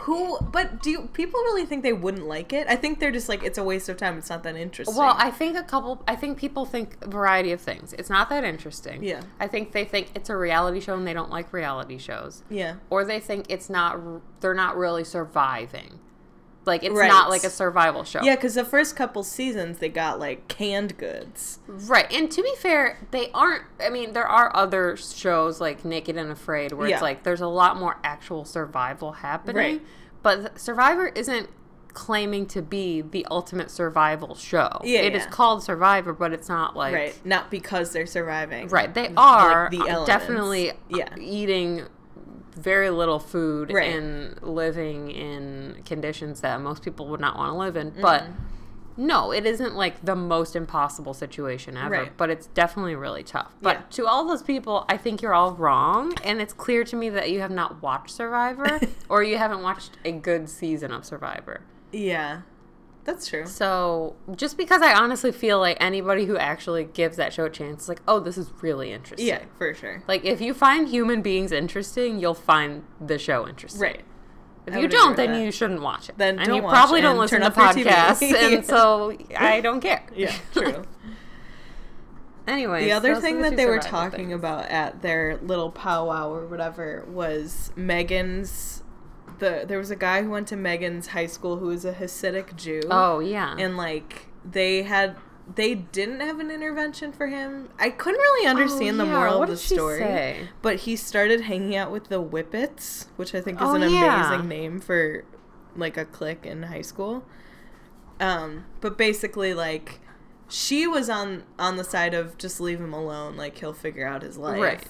Who? 0.00 0.38
But 0.40 0.82
do 0.82 0.90
you, 0.90 1.08
people 1.12 1.40
really 1.42 1.64
think 1.64 1.84
they 1.84 1.92
wouldn't 1.92 2.26
like 2.26 2.52
it? 2.52 2.66
I 2.68 2.74
think 2.74 2.98
they're 2.98 3.12
just 3.12 3.28
like 3.28 3.44
it's 3.44 3.58
a 3.58 3.62
waste 3.62 3.88
of 3.88 3.96
time. 3.96 4.18
It's 4.18 4.28
not 4.28 4.42
that 4.42 4.56
interesting. 4.56 4.96
Well, 4.96 5.14
I 5.16 5.30
think 5.30 5.56
a 5.56 5.62
couple. 5.62 6.02
I 6.08 6.16
think 6.16 6.36
people 6.36 6.64
think 6.64 6.96
a 7.02 7.08
variety 7.08 7.52
of 7.52 7.60
things. 7.60 7.92
It's 7.92 8.10
not 8.10 8.28
that 8.30 8.42
interesting. 8.42 9.04
Yeah. 9.04 9.22
I 9.38 9.46
think 9.46 9.70
they 9.70 9.84
think 9.84 10.08
it's 10.16 10.28
a 10.28 10.36
reality 10.36 10.80
show 10.80 10.96
and 10.96 11.06
they 11.06 11.12
don't 11.12 11.30
like 11.30 11.52
reality 11.52 11.98
shows, 11.98 12.42
yeah. 12.50 12.76
or 12.90 13.04
they 13.04 13.20
think 13.20 13.46
it's 13.48 13.70
not. 13.70 14.00
They're 14.40 14.52
not 14.52 14.76
really 14.76 15.04
surviving. 15.04 16.00
Like 16.66 16.82
it's 16.82 16.94
Right. 16.94 17.08
not 17.08 17.28
like 17.30 17.44
a 17.44 17.50
survival 17.50 18.04
show. 18.04 18.20
Yeah, 18.22 18.36
because 18.36 18.54
the 18.54 18.64
first 18.64 18.96
couple 18.96 19.22
seasons 19.22 19.78
they 19.78 19.88
got 19.90 20.18
like 20.18 20.48
canned 20.48 20.96
goods. 20.96 21.58
Right. 21.66 22.10
And 22.12 22.30
to 22.30 22.42
be 22.42 22.52
fair, 22.58 22.98
they 23.10 23.30
aren't. 23.32 23.64
I 23.84 23.90
mean, 23.90 24.12
there 24.14 24.26
are 24.26 24.50
other 24.56 24.96
shows 24.96 25.60
like 25.60 25.84
Naked 25.84 26.16
and 26.16 26.30
Afraid 26.30 26.72
where 26.72 26.88
Yeah. 26.88 26.94
it's 26.96 27.02
like 27.02 27.22
there's 27.22 27.40
a 27.42 27.46
lot 27.48 27.76
more 27.78 27.98
actual 28.02 28.44
survival 28.44 29.12
happening. 29.12 29.56
Right. 29.56 29.82
But 30.22 30.58
Survivor 30.58 31.08
isn't 31.08 31.50
claiming 31.92 32.44
to 32.46 32.60
be 32.60 33.02
the 33.02 33.24
ultimate 33.30 33.70
survival 33.70 34.34
show. 34.34 34.80
Yeah, 34.82 35.00
It 35.00 35.14
is 35.14 35.22
yeah. 35.24 35.28
called 35.30 35.62
Survivor, 35.62 36.12
but 36.12 36.32
it's 36.32 36.48
not 36.48 36.74
like 36.76 36.92
right. 36.94 37.26
Not 37.26 37.50
because 37.52 37.92
they're 37.92 38.06
surviving. 38.06 38.66
Right, 38.68 38.92
they 38.92 39.12
are 39.16 39.68
the 39.70 39.78
uh, 39.80 39.84
elements. 39.86 40.06
definitely 40.08 40.72
Yeah. 40.88 41.08
eating 41.16 41.86
very 42.56 42.90
little 42.90 43.18
food 43.18 43.72
Right. 43.72 43.94
and 43.94 44.40
living 44.42 45.10
in 45.10 45.82
conditions 45.84 46.40
that 46.42 46.60
most 46.60 46.82
people 46.82 47.08
would 47.08 47.20
not 47.20 47.36
want 47.36 47.52
to 47.52 47.58
live 47.58 47.76
in. 47.76 47.90
Mm-hmm. 47.92 48.00
But 48.02 48.24
no, 48.96 49.32
it 49.32 49.44
isn't 49.44 49.74
like 49.74 50.04
the 50.04 50.14
most 50.14 50.54
impossible 50.54 51.14
situation 51.14 51.76
ever, 51.76 51.90
Right. 51.90 52.16
but 52.16 52.30
it's 52.30 52.46
definitely 52.48 52.94
really 52.94 53.24
tough. 53.24 53.52
But 53.60 53.76
Yeah. 53.76 53.82
to 53.90 54.06
all 54.06 54.24
those 54.26 54.42
people, 54.42 54.84
I 54.88 54.96
think 54.96 55.20
you're 55.20 55.34
all 55.34 55.52
wrong, 55.52 56.12
and 56.22 56.40
it's 56.40 56.52
clear 56.52 56.84
to 56.84 56.94
me 56.96 57.08
that 57.10 57.30
you 57.30 57.40
have 57.40 57.50
not 57.50 57.82
watched 57.82 58.10
Survivor 58.10 58.78
or 59.08 59.22
you 59.24 59.36
haven't 59.38 59.62
watched 59.62 59.98
a 60.04 60.12
good 60.12 60.48
season 60.48 60.92
of 60.92 61.04
Survivor. 61.04 61.62
Yeah. 61.92 62.42
That's 63.04 63.26
true. 63.26 63.46
So, 63.46 64.16
just 64.34 64.56
because 64.56 64.80
I 64.80 64.94
honestly 64.94 65.30
feel 65.30 65.58
like 65.58 65.76
anybody 65.78 66.24
who 66.24 66.38
actually 66.38 66.84
gives 66.84 67.16
that 67.18 67.32
show 67.32 67.44
a 67.44 67.50
chance 67.50 67.82
is 67.84 67.88
like, 67.88 68.00
oh, 68.08 68.18
this 68.18 68.38
is 68.38 68.50
really 68.62 68.92
interesting. 68.92 69.28
Yeah, 69.28 69.42
for 69.58 69.74
sure. 69.74 70.02
Like 70.08 70.24
if 70.24 70.40
you 70.40 70.54
find 70.54 70.88
human 70.88 71.20
beings 71.20 71.52
interesting, 71.52 72.18
you'll 72.18 72.34
find 72.34 72.84
the 73.00 73.18
show 73.18 73.46
interesting. 73.46 73.82
Right. 73.82 74.02
If 74.66 74.74
I 74.74 74.78
you 74.78 74.88
don't, 74.88 75.16
then 75.16 75.32
that. 75.32 75.44
you 75.44 75.52
shouldn't 75.52 75.82
watch 75.82 76.08
it. 76.08 76.16
Then 76.16 76.38
and 76.38 76.54
you 76.54 76.62
probably 76.62 77.02
don't 77.02 77.18
listen 77.18 77.40
to 77.40 77.46
off 77.48 77.76
your 77.76 77.86
TV. 77.86 77.90
podcasts, 77.90 78.52
and 78.54 78.64
so 78.64 79.16
I 79.36 79.60
don't 79.60 79.80
care. 79.80 80.02
Yeah, 80.16 80.34
true. 80.54 80.84
anyway, 82.48 82.84
The 82.84 82.92
other 82.92 83.16
thing 83.16 83.42
that 83.42 83.56
they 83.56 83.66
were 83.66 83.78
talking 83.78 84.32
about 84.32 84.66
at 84.70 85.02
their 85.02 85.36
little 85.42 85.70
powwow 85.70 86.32
or 86.32 86.46
whatever 86.46 87.04
was 87.08 87.72
Megan's. 87.76 88.82
The 89.38 89.64
there 89.66 89.78
was 89.78 89.90
a 89.90 89.96
guy 89.96 90.22
who 90.22 90.30
went 90.30 90.48
to 90.48 90.56
Megan's 90.56 91.08
high 91.08 91.26
school 91.26 91.56
who 91.58 91.66
was 91.66 91.84
a 91.84 91.92
Hasidic 91.92 92.56
Jew. 92.56 92.82
Oh 92.90 93.18
yeah. 93.20 93.56
and 93.58 93.76
like 93.76 94.26
they 94.44 94.82
had 94.82 95.16
they 95.54 95.74
didn't 95.74 96.20
have 96.20 96.40
an 96.40 96.50
intervention 96.50 97.12
for 97.12 97.26
him. 97.26 97.68
I 97.78 97.90
couldn't 97.90 98.20
really 98.20 98.46
understand 98.46 99.00
Oh, 99.00 99.04
the 99.04 99.10
moral 99.10 99.38
What 99.40 99.50
of 99.50 99.56
the 99.56 99.60
story. 99.60 99.98
say? 99.98 100.48
But 100.62 100.76
he 100.80 100.96
started 100.96 101.42
hanging 101.42 101.76
out 101.76 101.90
with 101.90 102.08
the 102.08 102.22
Whippets, 102.22 103.08
which 103.16 103.34
I 103.34 103.40
think 103.42 103.60
is 103.60 103.66
Oh, 103.68 103.74
an 103.74 103.90
yeah. 103.90 104.30
amazing 104.30 104.48
name 104.48 104.80
for 104.80 105.24
like 105.76 105.96
a 105.96 106.04
clique 106.04 106.46
in 106.46 106.62
high 106.64 106.80
school. 106.82 107.24
Um, 108.20 108.64
but 108.80 108.96
basically 108.96 109.52
like 109.54 110.00
she 110.48 110.86
was 110.86 111.10
on 111.10 111.42
on 111.58 111.76
the 111.76 111.84
side 111.84 112.14
of 112.14 112.38
just 112.38 112.60
leave 112.60 112.80
him 112.80 112.92
alone, 112.94 113.36
like 113.36 113.58
he'll 113.58 113.72
figure 113.72 114.06
out 114.06 114.22
his 114.22 114.38
life. 114.38 114.60
Right. 114.60 114.84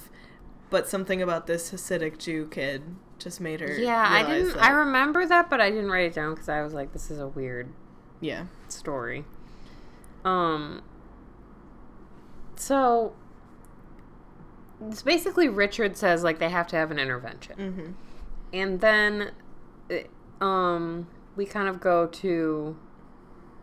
But 0.71 0.89
something 0.89 1.23
about 1.23 1.47
this 1.47 1.71
Hasidic 1.71 2.19
Jew 2.19 2.47
kid 2.51 2.83
just 3.19 3.41
made 3.41 3.61
her 3.61 3.73
yeah, 3.79 4.07
I 4.09 4.23
didn't. 4.23 4.55
that- 4.55 4.63
I 4.63 4.71
remember 4.71 5.25
that, 5.27 5.49
but 5.51 5.61
I 5.61 5.71
didn't 5.71 5.91
write 5.91 6.07
it 6.07 6.15
down 6.15 6.35
because 6.35 6.49
I 6.49 6.63
was 6.63 6.75
like, 6.75 6.93
this 6.93 7.11
is 7.11 7.19
a 7.19 7.29
weird 7.29 7.69
yeah. 8.21 8.47
story. 8.69 9.25
Um. 10.25 10.83
So. 12.57 13.15
It's 14.89 15.03
basically 15.03 15.49
Richard 15.49 15.97
says 15.97 16.23
like 16.25 16.39
they 16.39 16.51
have 16.51 16.67
to 16.69 16.77
have 16.77 16.91
an 16.91 16.99
intervention. 16.99 17.57
Mm-hmm. 17.57 17.93
and 18.53 18.81
then 18.81 19.31
it- 19.89 20.11
um 20.41 21.07
we 21.37 21.47
kind 21.47 21.69
of 21.69 21.81
go 21.81 22.07
to 22.09 22.77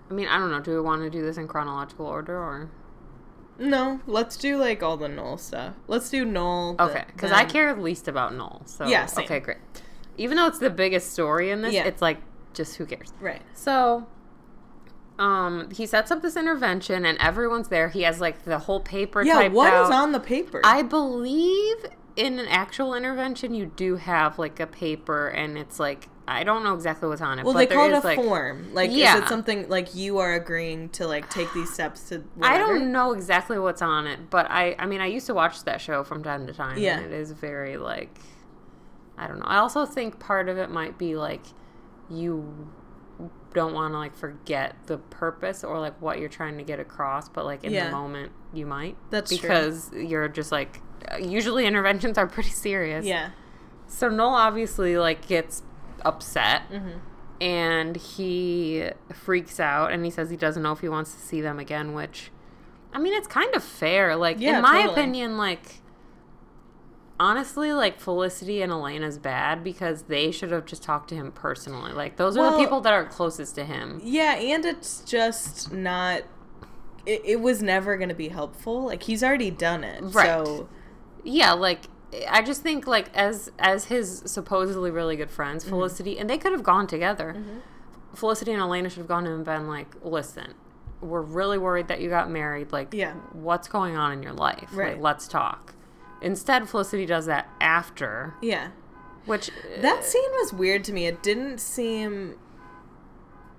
i 0.09 0.13
mean 0.13 0.27
i 0.27 0.37
don't 0.39 0.49
know 0.51 0.61
do 0.61 0.71
we 0.71 0.79
want 0.81 1.01
to 1.01 1.09
do 1.09 1.21
this 1.21 1.37
in 1.37 1.47
chronological 1.47 2.05
order 2.05 2.37
or 2.37 2.69
No, 3.61 3.99
let's 4.07 4.35
do 4.37 4.57
like 4.57 4.81
all 4.83 4.97
the 4.97 5.07
Noel 5.07 5.37
stuff. 5.37 5.75
Let's 5.87 6.09
do 6.09 6.25
Noel. 6.25 6.73
the- 6.75 6.83
okay 6.83 7.03
because 7.07 7.31
i 7.31 7.45
care 7.45 7.73
least 7.79 8.07
about 8.07 8.33
noel 8.33 8.61
so 8.65 8.85
Yeah, 8.87 9.05
same. 9.05 9.25
okay 9.25 9.39
great 9.39 9.57
even 10.17 10.35
though 10.37 10.47
it's 10.47 10.59
the 10.59 10.69
biggest 10.69 11.11
story 11.13 11.51
in 11.51 11.61
this 11.61 11.73
Yeah. 11.73 11.83
it's 11.85 12.01
like 12.01 12.17
just 12.53 12.75
who 12.77 12.85
cares 12.85 13.13
Right. 13.21 13.41
so 13.53 14.07
um 15.19 15.69
he 15.71 15.85
sets 15.85 16.09
up 16.11 16.21
this 16.21 16.35
intervention 16.35 17.05
and 17.05 17.17
everyone's 17.19 17.67
there 17.67 17.89
he 17.89 18.01
has 18.03 18.19
like 18.19 18.43
the 18.45 18.57
whole 18.59 18.79
paper 18.79 19.21
Yeah, 19.23 19.47
what 19.49 19.67
is 19.73 19.89
out. 19.89 19.93
on 19.93 20.11
the 20.11 20.19
paper? 20.19 20.61
I 20.63 20.81
believe 20.81 21.85
in 22.15 22.39
an 22.39 22.47
actual 22.47 22.93
intervention, 22.93 23.53
you 23.53 23.67
do 23.67 23.95
have 23.95 24.37
like 24.39 24.59
a 24.59 24.67
paper, 24.67 25.27
and 25.29 25.57
it's 25.57 25.79
like 25.79 26.09
I 26.31 26.43
don't 26.43 26.63
know 26.63 26.73
exactly 26.73 27.07
what's 27.09 27.21
on 27.21 27.39
it. 27.39 27.45
well, 27.45 27.53
but 27.53 27.67
they 27.69 27.75
call 27.75 27.85
it 27.93 27.93
a 27.93 27.99
like, 27.99 28.15
form. 28.15 28.73
Like, 28.73 28.89
is 28.91 28.97
Yeah. 28.97 29.17
it 29.23 29.27
something 29.27 29.67
like 29.69 29.93
you 29.95 30.17
are 30.19 30.33
agreeing 30.33 30.89
to 30.89 31.07
like 31.07 31.29
take 31.29 31.51
these 31.53 31.71
steps 31.73 32.09
to? 32.09 32.23
I 32.41 32.57
don't 32.57 32.91
know 32.91 33.13
exactly 33.13 33.59
what's 33.59 33.81
on 33.81 34.07
it, 34.07 34.29
but 34.29 34.47
I 34.49 34.75
I 34.79 34.85
mean 34.85 35.01
I 35.01 35.07
used 35.07 35.25
to 35.27 35.33
watch 35.33 35.63
that 35.65 35.81
show 35.81 36.03
from 36.03 36.23
time 36.23 36.47
to 36.47 36.53
time. 36.53 36.77
Yeah. 36.77 36.97
and 36.97 37.05
it 37.05 37.11
is 37.11 37.31
very 37.31 37.77
like 37.77 38.17
I 39.17 39.27
don't 39.27 39.39
know. 39.39 39.45
I 39.45 39.57
also 39.57 39.85
think 39.85 40.19
part 40.19 40.49
of 40.49 40.57
it 40.57 40.69
might 40.69 40.97
be 40.97 41.15
like 41.15 41.41
you 42.09 42.69
don't 43.53 43.73
want 43.73 43.93
to 43.93 43.97
like 43.97 44.15
forget 44.15 44.75
the 44.87 44.97
purpose 44.97 45.63
or 45.63 45.77
like 45.79 46.01
what 46.01 46.19
you're 46.19 46.29
trying 46.29 46.57
to 46.57 46.63
get 46.63 46.79
across, 46.79 47.27
but 47.29 47.45
like 47.45 47.63
in 47.63 47.71
Yeah. 47.73 47.85
the 47.85 47.91
moment 47.91 48.31
you 48.53 48.65
might. 48.65 48.95
That's 49.09 49.29
true. 49.29 49.41
because 49.41 49.91
you're 49.93 50.27
just 50.29 50.51
like 50.51 50.81
usually 51.19 51.65
interventions 51.65 52.17
are 52.17 52.27
pretty 52.27 52.49
serious. 52.49 53.05
Yeah. 53.05 53.31
So 53.87 54.07
Noel 54.09 54.29
obviously 54.35 54.97
like 54.97 55.27
gets 55.27 55.63
upset 56.05 56.63
Mm-hmm. 56.71 56.97
and 57.41 57.95
he 57.95 58.89
freaks 59.13 59.59
out 59.59 59.91
and 59.91 60.03
he 60.05 60.11
says 60.11 60.29
he 60.29 60.37
doesn't 60.37 60.61
know 60.63 60.71
if 60.71 60.79
he 60.79 60.89
wants 60.89 61.13
to 61.13 61.19
see 61.19 61.41
them 61.41 61.59
again, 61.59 61.93
which 61.93 62.31
I 62.93 62.99
mean 62.99 63.13
it's 63.13 63.27
kind 63.27 63.53
of 63.55 63.63
fair. 63.63 64.15
Like 64.15 64.39
Yeah, 64.39 64.57
in 64.57 64.61
my 64.63 64.81
totally. 64.83 64.93
opinion, 64.93 65.37
like 65.37 65.81
honestly, 67.19 67.71
like 67.73 67.99
Felicity 67.99 68.61
and 68.61 68.71
Elena's 68.71 69.17
bad 69.17 69.63
because 69.63 70.03
they 70.03 70.31
should 70.31 70.51
have 70.51 70.65
just 70.65 70.83
talked 70.83 71.09
to 71.09 71.15
him 71.15 71.31
personally. 71.31 71.91
Like 71.93 72.17
those 72.17 72.35
are 72.37 72.51
the 72.51 72.57
people 72.57 72.81
that 72.81 72.93
are 72.93 73.05
closest 73.05 73.55
to 73.55 73.63
him. 73.65 74.01
Yeah, 74.03 74.35
and 74.35 74.65
it's 74.65 75.01
just 75.01 75.71
not. 75.71 76.23
It, 77.05 77.21
it 77.25 77.41
was 77.41 77.63
never 77.63 77.97
going 77.97 78.09
to 78.09 78.15
be 78.15 78.27
helpful. 78.29 78.85
Like 78.85 79.03
he's 79.03 79.23
already 79.23 79.49
done 79.51 79.83
it. 79.83 80.01
Right. 80.03 80.25
So 80.27 80.69
Yeah, 81.23 81.53
like 81.53 81.85
I 82.29 82.41
just 82.41 82.61
think 82.61 82.87
like 82.87 83.09
as 83.15 83.51
as 83.59 83.85
his 83.85 84.23
supposedly 84.25 84.91
really 84.91 85.15
good 85.15 85.29
friends, 85.31 85.63
Mm-hmm. 85.63 85.71
Felicity, 85.73 86.19
and 86.19 86.29
they 86.29 86.37
could 86.37 86.51
have 86.51 86.63
gone 86.63 86.87
together. 86.87 87.35
Felicity 88.13 88.51
and 88.51 88.61
Elena 88.61 88.89
should 88.89 88.97
have 88.99 89.07
gone 89.07 89.23
to 89.23 89.29
him 89.29 89.37
and 89.37 89.45
been 89.45 89.67
like, 89.67 89.87
"Listen, 90.03 90.53
we're 90.99 91.21
really 91.21 91.57
worried 91.57 91.87
that 91.87 92.01
you 92.01 92.09
got 92.09 92.29
married. 92.29 92.71
Like, 92.73 92.93
Yeah. 92.93 93.13
what's 93.31 93.67
going 93.69 93.95
on 93.95 94.11
in 94.11 94.21
your 94.23 94.33
life? 94.33 94.69
Right. 94.73 94.93
Like, 94.93 95.01
let's 95.01 95.27
talk." 95.27 95.73
Instead, 96.21 96.67
Felicity 96.69 97.05
does 97.05 97.25
that 97.27 97.49
after, 97.61 98.35
yeah, 98.41 98.67
which 99.25 99.49
that 99.79 100.03
scene 100.03 100.29
was 100.41 100.51
weird 100.53 100.83
to 100.83 100.93
me. 100.93 101.07
It 101.07 101.23
didn't 101.23 101.59
seem 101.59 102.35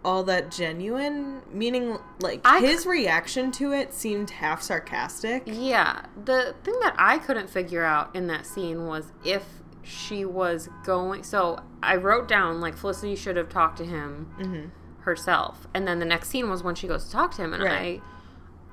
all 0.05 0.23
that 0.25 0.51
genuine. 0.51 1.43
Meaning, 1.53 1.99
like 2.21 2.41
I 2.45 2.61
his 2.61 2.87
reaction 2.87 3.51
to 3.53 3.73
it 3.73 3.93
seemed 3.95 4.31
half 4.31 4.63
sarcastic. 4.63 5.43
Yeah, 5.47 6.07
the 6.25 6.55
thing 6.65 6.75
that 6.81 6.95
I 6.99 7.19
couldn't 7.19 7.49
figure 7.51 7.85
out 7.85 8.15
in 8.17 8.27
that 8.29 8.47
scene 8.47 8.87
was 8.87 9.13
if 9.25 9.45
she 9.83 10.25
was 10.25 10.69
going. 10.85 11.23
So 11.25 11.61
I 11.83 11.97
wrote 11.97 12.29
down 12.29 12.61
like 12.61 12.77
Felicity 12.77 13.17
should 13.17 13.37
have 13.37 13.49
talked 13.49 13.79
to 13.79 13.85
him 13.85 14.33
Mm-hmm. 14.39 14.69
herself, 15.03 15.67
and 15.75 15.87
then 15.89 15.99
the 15.99 16.05
next 16.05 16.29
scene 16.29 16.49
was 16.51 16.63
when 16.63 16.75
she 16.75 16.87
goes 16.87 17.05
to 17.07 17.11
talk 17.13 17.35
to 17.37 17.43
him, 17.43 17.53
and 17.55 17.63
Right. 17.63 18.01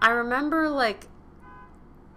I, 0.01 0.07
I 0.07 0.11
remember 0.11 0.69
like, 0.69 1.07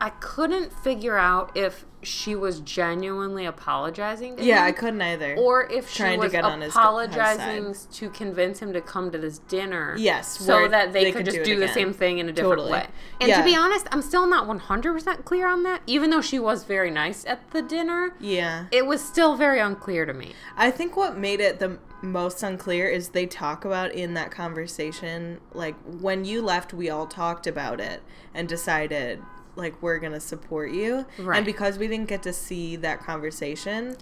I 0.03 0.11
couldn't 0.11 0.73
figure 0.73 1.17
out 1.17 1.57
if 1.57 1.87
she 2.03 2.35
was 2.35 2.59
genuinely 2.59 3.47
apologizing 3.47 4.37
to 4.37 4.43
Yeah, 4.45 4.59
him. 4.63 4.65
I 4.65 4.73
couldn't 4.73 5.01
either. 5.01 5.37
Or 5.37 5.71
if 5.71 5.89
she 5.89 5.99
Trying 5.99 6.19
to 6.19 6.25
was 6.25 6.33
get 6.33 6.43
on 6.43 6.61
his- 6.61 6.73
his 6.73 6.77
apologizing 6.77 7.77
to 7.93 8.11
convince 8.11 8.59
him 8.59 8.73
to 8.73 8.81
come 8.81 9.13
to 9.13 9.19
this 9.19 9.39
dinner, 9.39 9.95
Yes, 9.97 10.41
so 10.41 10.67
that 10.67 10.93
they, 10.93 11.05
they 11.05 11.13
could 11.13 11.19
could 11.25 11.27
just 11.27 11.45
do 11.45 11.55
do, 11.55 11.61
the 11.61 11.69
same 11.69 11.93
thing 11.93 12.19
in 12.19 12.29
a 12.29 12.33
different 12.33 12.55
Totally. 12.59 12.73
way. 12.73 12.87
And 13.21 13.29
Yeah. 13.29 13.39
to 13.39 13.45
be 13.45 13.55
honest, 13.55 13.87
I'm 13.93 14.03
still 14.03 14.27
not 14.27 14.49
100% 14.49 15.25
clear 15.25 15.47
on 15.47 15.63
that. 15.63 15.83
Even 15.87 16.11
though 16.11 16.21
she 16.21 16.41
was 16.41 16.65
very 16.65 16.91
nice 16.91 17.25
at 17.25 17.49
the 17.53 17.63
dinner, 17.63 18.15
yeah. 18.19 18.65
it 18.73 18.87
was 18.87 19.01
still 19.05 19.37
very 19.37 19.61
unclear 19.61 20.05
to 20.05 20.13
me. 20.13 20.35
I 20.57 20.73
think 20.73 20.97
what 20.97 21.17
made 21.17 21.39
it 21.39 21.61
the 21.61 21.79
most 22.03 22.43
unclear 22.43 22.89
is 22.89 23.11
they 23.11 23.27
talk 23.27 23.65
about 23.65 23.93
in 23.93 24.15
that 24.15 24.33
conversation, 24.33 25.39
like, 25.55 25.77
when 25.87 26.25
you 26.25 26.43
left, 26.43 26.75
we 26.75 26.91
all 26.91 27.07
talked 27.07 27.47
about 27.47 27.81
it 27.81 28.03
and 28.35 28.49
decided, 28.49 29.23
like, 29.57 29.81
we're 29.83 29.99
going 29.99 30.13
to 30.13 30.21
support 30.21 30.71
you. 30.73 31.05
Right. 31.19 31.37
And 31.39 31.47
because 31.47 31.79
we 31.79 31.89
didn't 31.89 32.09
get 32.09 32.23
to 32.25 32.33
see 32.33 32.77
that 32.77 33.01
conversation, 33.01 33.97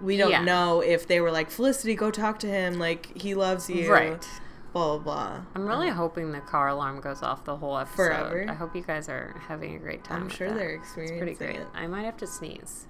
we 0.00 0.16
don't 0.16 0.30
Yeah. 0.30 0.42
know 0.44 0.80
if 0.80 1.06
they 1.06 1.20
were 1.20 1.30
like, 1.30 1.50
Felicity, 1.50 1.94
go 1.94 2.10
talk 2.10 2.38
to 2.40 2.46
him. 2.46 2.78
Like, 2.78 3.16
he 3.16 3.34
loves 3.34 3.68
you. 3.70 3.92
Right. 3.92 4.26
Blah, 4.72 4.96
blah, 4.96 4.98
blah. 4.98 5.40
I'm 5.54 5.66
really 5.68 5.90
hoping 5.90 6.32
the 6.32 6.40
car 6.40 6.68
alarm 6.68 7.00
goes 7.00 7.22
off 7.22 7.44
the 7.44 7.56
whole 7.56 7.76
episode. 7.76 7.96
Forever. 7.96 8.46
I 8.48 8.54
hope 8.54 8.74
you 8.74 8.82
guys 8.82 9.08
are 9.08 9.36
having 9.48 9.74
a 9.76 9.78
great 9.78 10.02
time. 10.02 10.22
I'm 10.22 10.28
sure 10.30 10.48
that. 10.48 10.54
they're 10.56 10.70
experiencing 10.74 11.28
It's 11.28 11.38
pretty 11.38 11.52
great. 11.54 11.60
it. 11.62 11.68
I 11.74 11.86
might 11.86 12.04
have 12.04 12.16
to 12.18 12.26
sneeze. 12.26 12.86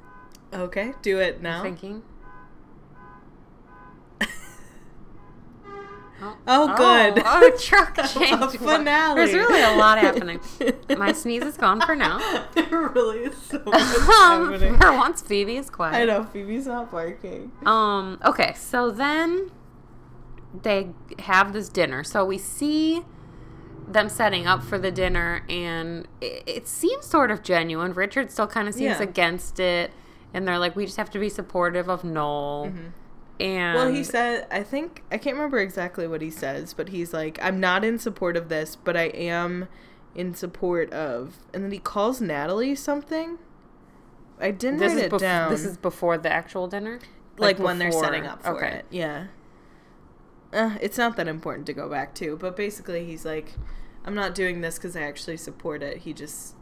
Okay, 0.54 0.92
do 1.02 1.18
it 1.18 1.36
I'm 1.38 1.42
now. 1.42 1.62
thinking. 1.62 2.02
Oh, 6.22 6.36
Oh, 6.46 6.66
good. 6.76 7.22
Oh, 7.24 7.50
oh, 7.52 7.56
truck 7.58 7.96
change. 8.08 8.56
finale. 8.58 9.14
There's 9.16 9.32
really 9.34 9.60
a 9.62 9.76
lot 9.76 9.98
happening. 9.98 10.40
My 10.96 11.12
sneeze 11.12 11.42
is 11.42 11.56
gone 11.56 11.80
for 11.80 11.96
now. 11.96 12.18
there 12.54 12.66
really 12.88 13.20
is 13.24 13.36
so 13.36 13.60
much 13.64 13.74
Um, 13.74 14.52
happening. 14.52 14.78
for 14.78 14.92
once, 14.92 15.20
Phoebe 15.22 15.56
is 15.56 15.68
quiet. 15.68 15.94
I 15.96 16.04
know, 16.04 16.24
Phoebe's 16.24 16.66
not 16.66 16.90
barking. 16.90 17.50
Um. 17.66 18.20
Okay. 18.24 18.54
So 18.54 18.90
then, 18.90 19.50
they 20.62 20.90
have 21.18 21.52
this 21.52 21.68
dinner. 21.68 22.04
So 22.04 22.24
we 22.24 22.38
see 22.38 23.02
them 23.88 24.08
setting 24.08 24.46
up 24.46 24.62
for 24.62 24.78
the 24.78 24.90
dinner, 24.92 25.44
and 25.48 26.06
it, 26.20 26.42
it 26.46 26.68
seems 26.68 27.04
sort 27.06 27.30
of 27.30 27.42
genuine. 27.42 27.92
Richard 27.94 28.30
still 28.30 28.46
kind 28.46 28.68
of 28.68 28.74
seems 28.74 28.98
Yeah. 28.98 29.02
against 29.02 29.58
it, 29.58 29.90
and 30.32 30.46
they're 30.46 30.58
like, 30.58 30.76
we 30.76 30.84
just 30.86 30.96
have 30.98 31.10
to 31.10 31.18
be 31.18 31.28
supportive 31.28 31.88
of 31.88 32.04
Noel. 32.04 32.72
And. 33.40 33.74
Well, 33.74 33.92
he 33.92 34.04
said, 34.04 34.46
I 34.50 34.62
think, 34.62 35.02
I 35.10 35.18
can't 35.18 35.36
remember 35.36 35.58
exactly 35.58 36.06
what 36.06 36.22
he 36.22 36.30
says, 36.30 36.74
but 36.74 36.90
he's 36.90 37.12
like, 37.12 37.38
I'm 37.42 37.58
not 37.58 37.84
in 37.84 37.98
support 37.98 38.36
of 38.36 38.48
this, 38.48 38.76
but 38.76 38.96
I 38.96 39.04
am 39.04 39.68
in 40.14 40.34
support 40.34 40.92
of. 40.92 41.38
And 41.52 41.64
then 41.64 41.72
he 41.72 41.78
calls 41.78 42.20
Natalie 42.20 42.74
something. 42.74 43.38
I 44.40 44.50
didn't 44.50 44.78
this 44.78 44.92
write 44.92 44.98
is 44.98 45.04
it 45.04 45.12
bef- 45.12 45.20
down. 45.20 45.50
This 45.50 45.64
is 45.64 45.76
before 45.76 46.18
the 46.18 46.32
actual 46.32 46.68
dinner, 46.68 47.00
like, 47.38 47.58
when 47.58 47.78
they're 47.78 47.92
setting 47.92 48.26
up 48.26 48.42
for 48.42 48.56
okay. 48.56 48.78
it. 48.78 48.86
Yeah. 48.90 49.26
Uh, 50.52 50.76
it's 50.80 50.98
not 50.98 51.16
that 51.16 51.28
important 51.28 51.66
to 51.66 51.72
go 51.72 51.88
back 51.88 52.14
to, 52.16 52.36
but 52.36 52.56
basically 52.56 53.04
he's 53.04 53.24
like, 53.24 53.54
I'm 54.04 54.14
not 54.14 54.34
doing 54.34 54.60
this 54.60 54.76
because 54.76 54.96
I 54.96 55.02
actually 55.02 55.38
support 55.38 55.82
it. 55.82 55.98
He 55.98 56.12
just, 56.12 56.56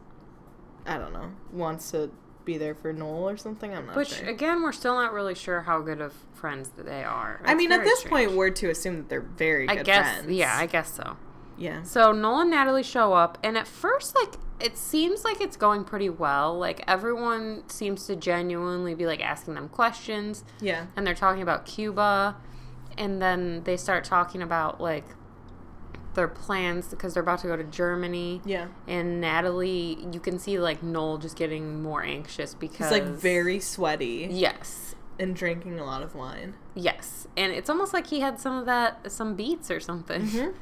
I 0.85 0.97
don't 0.97 1.11
know, 1.11 1.31
wants 1.51 1.91
to 1.91 2.11
be 2.45 2.57
there 2.57 2.75
for 2.75 2.91
Noel 2.93 3.29
or 3.29 3.37
something. 3.37 3.73
I'm 3.73 3.85
not 3.87 3.95
Which 3.95 4.15
sure. 4.15 4.27
again, 4.27 4.61
we're 4.63 4.71
still 4.71 4.95
not 4.95 5.13
really 5.13 5.35
sure 5.35 5.61
how 5.61 5.79
good 5.81 6.01
of 6.01 6.13
friends 6.33 6.69
that 6.77 6.85
they 6.85 7.03
are. 7.03 7.41
I 7.45 7.53
mean, 7.55 7.71
at 7.71 7.83
this 7.83 7.99
strange. 7.99 8.27
point, 8.27 8.37
we're 8.37 8.49
to 8.51 8.69
assume 8.69 8.97
that 8.97 9.09
they're 9.09 9.21
very 9.21 9.67
good 9.67 9.79
I 9.79 9.83
guess, 9.83 10.15
friends. 10.17 10.31
yeah, 10.31 10.55
I 10.57 10.65
guess 10.65 10.93
so. 10.93 11.17
yeah. 11.57 11.83
So 11.83 12.11
Noel 12.11 12.41
and 12.41 12.51
Natalie 12.51 12.83
show 12.83 13.13
up, 13.13 13.37
and 13.43 13.57
at 13.57 13.67
first, 13.67 14.15
like, 14.15 14.33
it 14.59 14.77
seems 14.77 15.23
like 15.23 15.41
it's 15.41 15.57
going 15.57 15.83
pretty 15.83 16.09
well. 16.09 16.57
Like, 16.57 16.83
everyone 16.87 17.63
seems 17.67 18.05
to 18.07 18.15
genuinely 18.15 18.93
be, 18.95 19.05
like, 19.05 19.21
asking 19.23 19.55
them 19.55 19.69
questions, 19.69 20.43
Yeah. 20.59 20.85
and 20.95 21.05
they're 21.05 21.15
talking 21.15 21.41
about 21.41 21.65
Cuba, 21.65 22.35
and 22.97 23.21
then 23.21 23.63
they 23.63 23.77
start 23.77 24.03
talking 24.03 24.41
about, 24.41 24.79
like, 24.81 25.05
their 26.13 26.27
plans 26.27 26.87
because 26.89 27.13
they're 27.13 27.23
about 27.23 27.39
to 27.39 27.47
go 27.47 27.55
to 27.55 27.63
Germany. 27.63 28.41
Yeah. 28.45 28.67
And 28.87 29.21
Natalie, 29.21 29.97
you 30.11 30.19
can 30.19 30.39
see, 30.39 30.59
like, 30.59 30.83
Noel 30.83 31.17
just 31.17 31.35
getting 31.37 31.81
more 31.81 32.03
anxious 32.03 32.53
because. 32.53 32.89
He's 32.89 32.99
like 32.99 33.05
very 33.07 33.59
sweaty 33.59 34.27
Yes. 34.29 34.95
and 35.19 35.35
drinking 35.35 35.79
a 35.79 35.85
lot 35.85 36.01
of 36.03 36.13
wine. 36.15 36.55
Yes. 36.75 37.27
And 37.37 37.51
it's 37.51 37.69
almost 37.69 37.93
like 37.93 38.07
he 38.07 38.19
had 38.19 38.39
some 38.39 38.57
of 38.57 38.65
that, 38.65 39.11
some 39.11 39.35
beats 39.35 39.71
or 39.71 39.79
something. 39.79 40.23
Mhm. 40.23 40.53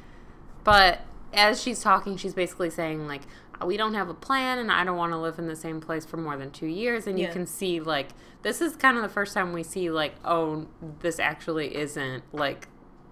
But 0.64 1.00
as 1.32 1.60
she's 1.62 1.80
talking, 1.82 2.16
she's 2.16 2.34
basically 2.34 2.70
saying, 2.70 3.06
like, 3.08 3.22
we 3.64 3.76
don't 3.76 3.94
have 3.94 4.08
a 4.08 4.14
plan 4.14 4.58
and 4.58 4.70
I 4.72 4.84
don't 4.84 4.96
want 4.96 5.12
to 5.12 5.18
live 5.18 5.38
in 5.38 5.46
the 5.46 5.56
same 5.56 5.80
place 5.80 6.04
for 6.06 6.16
more 6.16 6.36
than 6.36 6.50
two 6.50 6.66
years. 6.66 7.06
And 7.06 7.18
Yeah. 7.18 7.26
you 7.26 7.32
can 7.32 7.46
see, 7.46 7.78
like, 7.80 8.10
this 8.42 8.60
is 8.62 8.74
kind 8.76 8.96
of 8.96 9.02
the 9.02 9.08
first 9.08 9.34
time 9.34 9.52
we 9.52 9.62
see, 9.62 9.90
like, 9.90 10.14
oh, 10.24 10.66
this 11.00 11.18
actually 11.18 11.76
isn't, 11.76 12.22
like, 12.32 12.68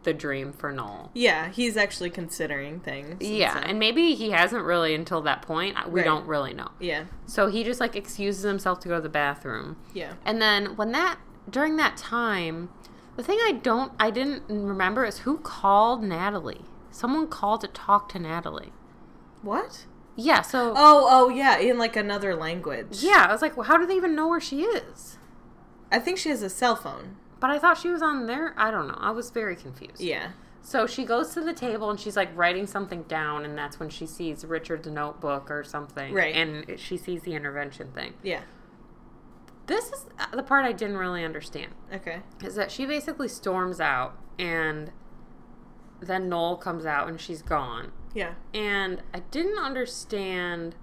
the 0.08 0.14
dream 0.14 0.52
for 0.52 0.72
Noel. 0.72 1.10
Yeah, 1.14 1.48
he's 1.50 1.76
actually 1.76 2.08
considering 2.10 2.80
things. 2.80 3.16
and 3.20 3.22
Yeah. 3.22 3.58
And 3.58 3.78
maybe 3.78 4.14
he 4.14 4.30
hasn't 4.30 4.64
really 4.64 4.94
until 4.94 5.20
that 5.22 5.42
point. 5.42 5.76
We 5.88 6.00
Right. 6.00 6.04
don't 6.04 6.26
really 6.26 6.54
know. 6.54 6.68
yeah, 6.80 7.04
So 7.26 7.48
he 7.48 7.62
just, 7.62 7.78
like, 7.80 7.94
excuses 7.94 8.42
himself 8.42 8.80
to 8.80 8.88
go 8.88 8.96
to 8.96 9.00
the 9.02 9.08
bathroom. 9.08 9.76
yeah. 9.92 10.14
And 10.24 10.40
then 10.40 10.76
when 10.76 10.92
that 10.92 11.18
during 11.50 11.76
that 11.76 11.96
time, 11.96 12.70
the 13.16 13.22
thing 13.22 13.38
I 13.42 13.52
don't 13.52 13.92
I 14.00 14.10
didn't 14.10 14.42
remember 14.48 15.04
is 15.04 15.18
who 15.20 15.38
called 15.38 16.02
Natalie. 16.02 16.64
Someone 16.90 17.26
called 17.28 17.60
to 17.62 17.68
talk 17.68 18.08
to 18.10 18.18
Natalie. 18.18 18.72
What? 19.42 19.86
Yeah, 20.16 20.42
so 20.42 20.72
Oh, 20.76 21.06
oh, 21.10 21.28
yeah, 21.28 21.58
in 21.58 21.78
like 21.78 21.96
another 21.96 22.34
language. 22.34 23.02
yeah, 23.02 23.26
I 23.28 23.32
was 23.32 23.40
like, 23.42 23.56
well, 23.56 23.66
how 23.66 23.76
do 23.78 23.86
they 23.86 23.94
even 23.96 24.14
know 24.14 24.28
where 24.28 24.40
she 24.40 24.62
is? 24.62 25.16
I 25.92 25.98
think 25.98 26.18
she 26.18 26.28
has 26.30 26.42
a 26.42 26.50
cell 26.50 26.76
phone. 26.76 27.16
But 27.40 27.51
I 27.51 27.59
thought 27.59 27.79
she 27.79 27.88
was 27.88 28.03
on 28.03 28.27
there. 28.27 28.55
I 28.57 28.70
don't 28.70 28.88
know. 28.88 28.98
I 28.98 29.11
was 29.11 29.31
very 29.31 29.55
confused. 29.57 30.01
Yeah. 30.01 30.31
So 30.61 30.87
she 30.87 31.05
goes 31.05 31.33
to 31.35 31.40
the 31.40 31.53
table 31.55 31.88
and 31.88 31.98
she's 31.98 32.16
like 32.16 32.37
writing 32.37 32.66
something 32.66 33.05
down, 33.05 33.44
and 33.44 33.57
that's 33.57 33.79
when 33.81 33.88
she 33.88 34.07
sees 34.07 34.44
Richard's 34.44 34.88
notebook 34.88 35.51
or 35.51 35.62
something. 35.64 36.12
Right. 36.12 36.35
And 36.35 36.79
she 36.79 36.96
sees 36.96 37.22
the 37.22 37.35
intervention 37.35 37.92
thing. 37.92 38.14
Yeah. 38.22 38.40
This 39.66 39.87
is 39.92 40.07
uh, 40.18 40.35
the 40.35 40.42
part 40.42 40.64
I 40.64 40.72
didn't 40.72 40.96
really 40.96 41.24
understand. 41.24 41.72
Okay. 41.92 42.20
is 42.42 42.55
that 42.57 42.70
she 42.70 42.87
basically 42.87 43.29
storms 43.29 43.81
out 43.81 44.16
and 44.38 44.90
then 46.01 46.29
Noel 46.29 46.57
comes 46.57 46.87
out 46.87 47.09
and 47.09 47.20
she's 47.20 47.42
gone. 47.42 47.92
Yeah. 48.14 48.35
And 48.55 49.03
I 49.12 49.20
didn't 49.31 49.59
understand. 49.59 50.74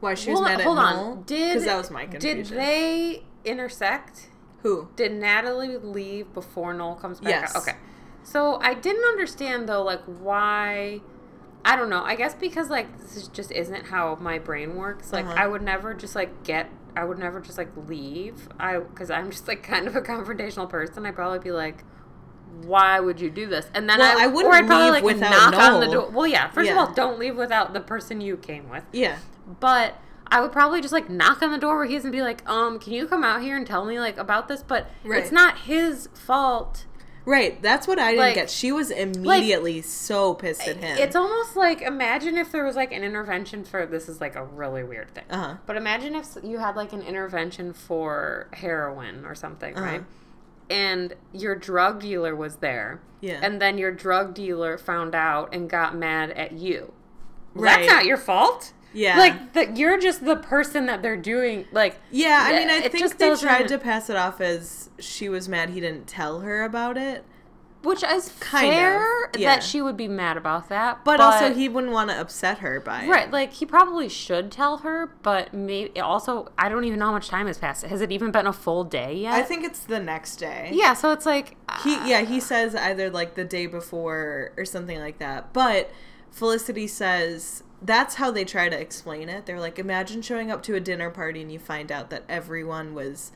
Why 0.00 0.14
she 0.14 0.30
was 0.30 0.40
Hold, 0.40 0.48
mad 0.50 0.60
at 0.60 0.64
hold 0.66 0.76
Noel? 0.76 0.84
on. 0.86 1.22
Did 1.22 1.48
because 1.54 1.64
that 1.64 1.76
was 1.76 1.90
my 1.90 2.06
confusion. 2.06 2.36
Did 2.36 2.60
they 2.60 3.22
intersect? 3.44 4.28
Who? 4.64 4.88
Did 4.96 5.12
Natalie 5.12 5.76
leave 5.76 6.32
before 6.34 6.74
Noel 6.74 6.96
comes 6.96 7.20
back? 7.20 7.30
Yes. 7.30 7.54
Okay. 7.56 7.76
So 8.24 8.58
I 8.62 8.74
didn't 8.74 9.04
understand 9.04 9.68
though, 9.68 9.82
like 9.82 10.02
why. 10.04 11.00
I 11.66 11.76
don't 11.76 11.88
know. 11.90 12.02
I 12.02 12.14
guess 12.16 12.34
because 12.34 12.68
like 12.70 12.98
this 12.98 13.14
is 13.16 13.28
just 13.28 13.52
isn't 13.52 13.86
how 13.86 14.16
my 14.16 14.38
brain 14.38 14.74
works. 14.76 15.12
Like 15.12 15.26
Uh-huh. 15.26 15.34
I 15.36 15.46
would 15.46 15.62
never 15.62 15.94
just 15.94 16.14
like 16.16 16.42
get. 16.44 16.70
I 16.96 17.04
would 17.04 17.18
never 17.18 17.40
just 17.40 17.58
like 17.58 17.70
leave. 17.88 18.48
I 18.58 18.78
because 18.78 19.10
I'm 19.10 19.30
just 19.30 19.46
like 19.46 19.62
kind 19.72 19.86
of 19.86 19.94
a 19.96 20.00
confrontational 20.00 20.68
person. 20.68 21.04
I'd 21.06 21.14
probably 21.14 21.38
be 21.40 21.50
like, 21.52 21.84
"Why 22.62 23.00
would 23.00 23.20
you 23.20 23.28
do 23.30 23.46
this?" 23.46 23.66
And 23.74 23.88
then 23.88 23.98
Well, 23.98 24.18
I, 24.18 24.24
I 24.24 24.26
wouldn't 24.28 24.52
or 24.54 24.56
I'd 24.56 24.66
probably 24.66 24.84
leave 24.92 25.04
like 25.04 25.04
without 25.04 25.50
knock 25.52 25.60
on 25.62 25.80
the 25.80 25.86
Noel. 25.86 26.00
door. 26.02 26.10
Well, 26.10 26.26
yeah. 26.26 26.48
First 26.50 26.66
Yeah. 26.70 26.82
of 26.82 26.88
all, 26.88 26.94
don't 26.94 27.18
leave 27.18 27.36
without 27.36 27.72
the 27.74 27.80
person 27.80 28.20
you 28.22 28.36
came 28.38 28.68
with. 28.70 28.84
Yeah. 28.92 29.18
But 29.60 29.98
I 30.26 30.40
would 30.40 30.52
probably 30.52 30.80
just 30.80 30.92
like 30.92 31.08
knock 31.10 31.42
on 31.42 31.52
the 31.52 31.58
door 31.58 31.76
where 31.76 31.86
he 31.86 31.94
is 31.96 32.04
and 32.04 32.12
be 32.12 32.22
like, 32.22 32.48
um, 32.48 32.78
can 32.78 32.92
you 32.92 33.06
come 33.06 33.22
out 33.24 33.42
here 33.42 33.56
and 33.56 33.66
tell 33.66 33.84
me 33.84 34.00
like 34.00 34.16
about 34.18 34.48
this? 34.48 34.62
But 34.62 34.88
Right. 35.04 35.22
it's 35.22 35.30
not 35.32 35.58
his 35.60 36.08
fault. 36.14 36.86
Right. 37.26 37.60
That's 37.62 37.86
what 37.88 37.98
I 37.98 38.10
didn't 38.10 38.20
Like- 38.20 38.34
get. 38.34 38.50
She 38.50 38.70
was 38.72 38.90
immediately 38.90 39.80
so 39.80 40.34
pissed 40.34 40.66
at 40.68 40.76
him. 40.76 40.98
It's 40.98 41.16
almost 41.16 41.56
like 41.56 41.80
imagine 41.80 42.36
if 42.36 42.52
there 42.52 42.64
was 42.64 42.76
like 42.76 42.92
an 42.92 43.02
intervention 43.02 43.64
for 43.64 43.86
this 43.86 44.08
is 44.08 44.20
like 44.20 44.34
a 44.36 44.44
really 44.44 44.82
weird 44.84 45.14
thing. 45.14 45.24
Uh 45.30 45.36
huh. 45.38 45.54
But 45.66 45.76
imagine 45.76 46.14
if 46.14 46.36
you 46.42 46.58
had 46.58 46.76
like 46.76 46.92
an 46.92 47.00
intervention 47.02 47.72
for 47.72 48.48
heroin 48.52 49.24
or 49.24 49.34
something, 49.34 49.74
Uh-huh. 49.76 49.84
right? 49.86 50.04
And 50.70 51.14
your 51.32 51.54
drug 51.54 52.00
dealer 52.00 52.34
was 52.34 52.56
there. 52.56 53.00
Yeah. 53.20 53.40
And 53.42 53.60
then 53.60 53.78
your 53.78 53.90
drug 53.92 54.34
dealer 54.34 54.76
found 54.78 55.14
out 55.14 55.54
and 55.54 55.68
got 55.68 55.94
mad 55.96 56.30
at 56.32 56.52
you. 56.52 56.92
Right. 57.54 57.76
That's 57.80 57.92
not 57.92 58.04
your 58.04 58.16
fault. 58.16 58.72
Yeah. 58.94 59.18
Like 59.18 59.52
that 59.54 59.76
you're 59.76 59.98
just 59.98 60.24
the 60.24 60.36
person 60.36 60.86
that 60.86 61.02
they're 61.02 61.16
doing 61.16 61.66
like 61.72 61.98
Yeah, 62.10 62.44
I 62.46 62.52
mean, 62.58 62.70
I 62.70 62.76
it 62.78 62.92
think 62.92 63.18
they 63.18 63.28
doesn't- 63.28 63.46
tried 63.46 63.68
to 63.68 63.78
pass 63.78 64.08
it 64.08 64.16
off 64.16 64.40
as 64.40 64.88
she 64.98 65.28
was 65.28 65.48
mad 65.48 65.70
he 65.70 65.80
didn't 65.80 66.06
tell 66.06 66.40
her 66.40 66.62
about 66.64 66.96
it. 66.96 67.24
Which 67.82 68.02
is 68.02 68.30
Kind 68.40 68.68
of, 68.68 68.72
fair 68.74 69.30
yeah. 69.36 69.56
that 69.56 69.62
she 69.62 69.82
would 69.82 69.98
be 69.98 70.08
mad 70.08 70.38
about 70.38 70.70
that. 70.70 71.04
But, 71.04 71.20
also, 71.20 71.52
he 71.52 71.68
wouldn't 71.68 71.92
want 71.92 72.08
to 72.08 72.18
upset 72.18 72.60
her 72.60 72.80
by 72.80 73.02
it. 73.02 73.08
Right, 73.10 73.30
like 73.30 73.52
he 73.52 73.66
probably 73.66 74.08
should 74.08 74.50
tell 74.50 74.78
her, 74.78 75.10
but 75.22 75.52
maybe 75.52 76.00
also 76.00 76.50
I 76.56 76.70
don't 76.70 76.84
even 76.84 76.98
know 76.98 77.04
how 77.06 77.12
much 77.12 77.28
time 77.28 77.46
has 77.46 77.58
passed. 77.58 77.84
Has 77.84 78.00
it 78.00 78.10
even 78.10 78.30
been 78.30 78.46
a 78.46 78.54
full 78.54 78.84
day 78.84 79.16
yet? 79.16 79.34
I 79.34 79.42
think 79.42 79.64
it's 79.64 79.80
the 79.80 80.00
next 80.00 80.36
day. 80.36 80.70
Yeah, 80.72 80.94
so 80.94 81.10
it's 81.12 81.26
like 81.26 81.56
He 81.82 81.96
uh, 81.96 82.06
yeah, 82.06 82.20
he 82.22 82.40
says 82.40 82.74
either 82.74 83.10
like 83.10 83.34
the 83.34 83.44
day 83.44 83.66
before 83.66 84.52
or 84.56 84.64
something 84.64 84.98
like 84.98 85.18
that. 85.18 85.52
But 85.52 85.90
Felicity 86.30 86.86
says 86.86 87.64
that's 87.82 88.14
how 88.16 88.30
they 88.30 88.44
try 88.44 88.68
to 88.68 88.78
explain 88.80 89.28
it. 89.28 89.46
They're 89.46 89.60
like, 89.60 89.78
imagine 89.78 90.22
showing 90.22 90.50
up 90.50 90.62
to 90.64 90.74
a 90.74 90.80
dinner 90.80 91.10
party 91.10 91.42
and 91.42 91.52
you 91.52 91.58
find 91.58 91.92
out 91.92 92.10
that 92.10 92.24
everyone 92.28 92.94
was 92.94 93.32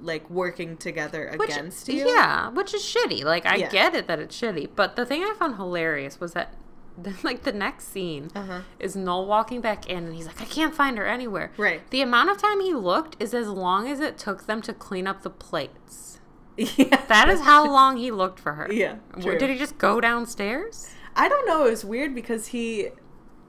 like 0.00 0.28
working 0.30 0.76
together 0.76 1.34
which, 1.38 1.50
against 1.50 1.88
you. 1.88 2.06
Yeah, 2.08 2.50
which 2.50 2.72
is 2.74 2.82
shitty. 2.82 3.24
Like 3.24 3.46
I 3.46 3.56
Yeah. 3.56 3.68
get 3.70 3.94
it 3.94 4.06
that 4.06 4.18
it's 4.20 4.38
shitty, 4.40 4.70
but 4.76 4.94
the 4.96 5.04
thing 5.04 5.22
I 5.22 5.34
found 5.38 5.56
hilarious 5.56 6.20
was 6.20 6.32
that 6.34 6.54
like 7.22 7.42
the 7.44 7.52
next 7.52 7.88
scene 7.88 8.30
Uh-huh. 8.34 8.60
is 8.78 8.94
Noel 8.96 9.26
walking 9.26 9.60
back 9.60 9.88
in 9.88 10.04
and 10.04 10.14
he's 10.14 10.26
like, 10.26 10.40
I 10.40 10.44
can't 10.44 10.74
find 10.74 10.98
her 10.98 11.06
anywhere. 11.06 11.52
Right. 11.56 11.88
The 11.90 12.02
amount 12.02 12.30
of 12.30 12.38
time 12.38 12.60
he 12.60 12.74
looked 12.74 13.16
is 13.20 13.34
as 13.34 13.48
long 13.48 13.88
as 13.88 14.00
it 14.00 14.18
took 14.18 14.46
them 14.46 14.60
to 14.62 14.72
clean 14.72 15.06
up 15.06 15.22
the 15.22 15.30
plates. 15.30 16.18
yeah. 16.56 17.04
That 17.06 17.28
is 17.28 17.40
how 17.42 17.64
long 17.72 17.96
he 17.96 18.10
looked 18.10 18.38
for 18.40 18.54
her. 18.54 18.68
Yeah, 18.72 18.96
true. 19.20 19.38
Did 19.38 19.50
he 19.50 19.56
just 19.58 19.78
go 19.78 20.00
downstairs? 20.00 20.90
I 21.16 21.28
don't 21.28 21.46
know, 21.46 21.66
it 21.66 21.70
was 21.70 21.84
weird 21.84 22.14
because 22.14 22.48
he 22.48 22.88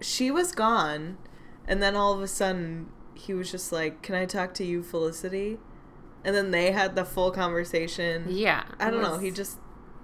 she 0.02 0.32
was 0.32 0.52
gone 0.52 1.18
and 1.68 1.82
then 1.82 1.96
all 1.96 2.14
of 2.14 2.22
a 2.22 2.28
sudden 2.28 2.90
he 3.14 3.34
was 3.34 3.52
just 3.52 3.72
like, 3.72 4.02
"Can 4.02 4.16
I 4.16 4.26
talk 4.26 4.54
to 4.56 4.66
you, 4.66 4.82
Felicity?" 4.82 5.60
And 6.24 6.36
then 6.36 6.52
they 6.52 6.72
had 6.72 6.96
the 6.96 7.06
full 7.06 7.32
conversation. 7.32 8.26
Yeah. 8.30 8.64
I 8.80 8.90
don't 8.90 9.02
know. 9.02 9.18
He 9.18 9.32
just 9.32 9.58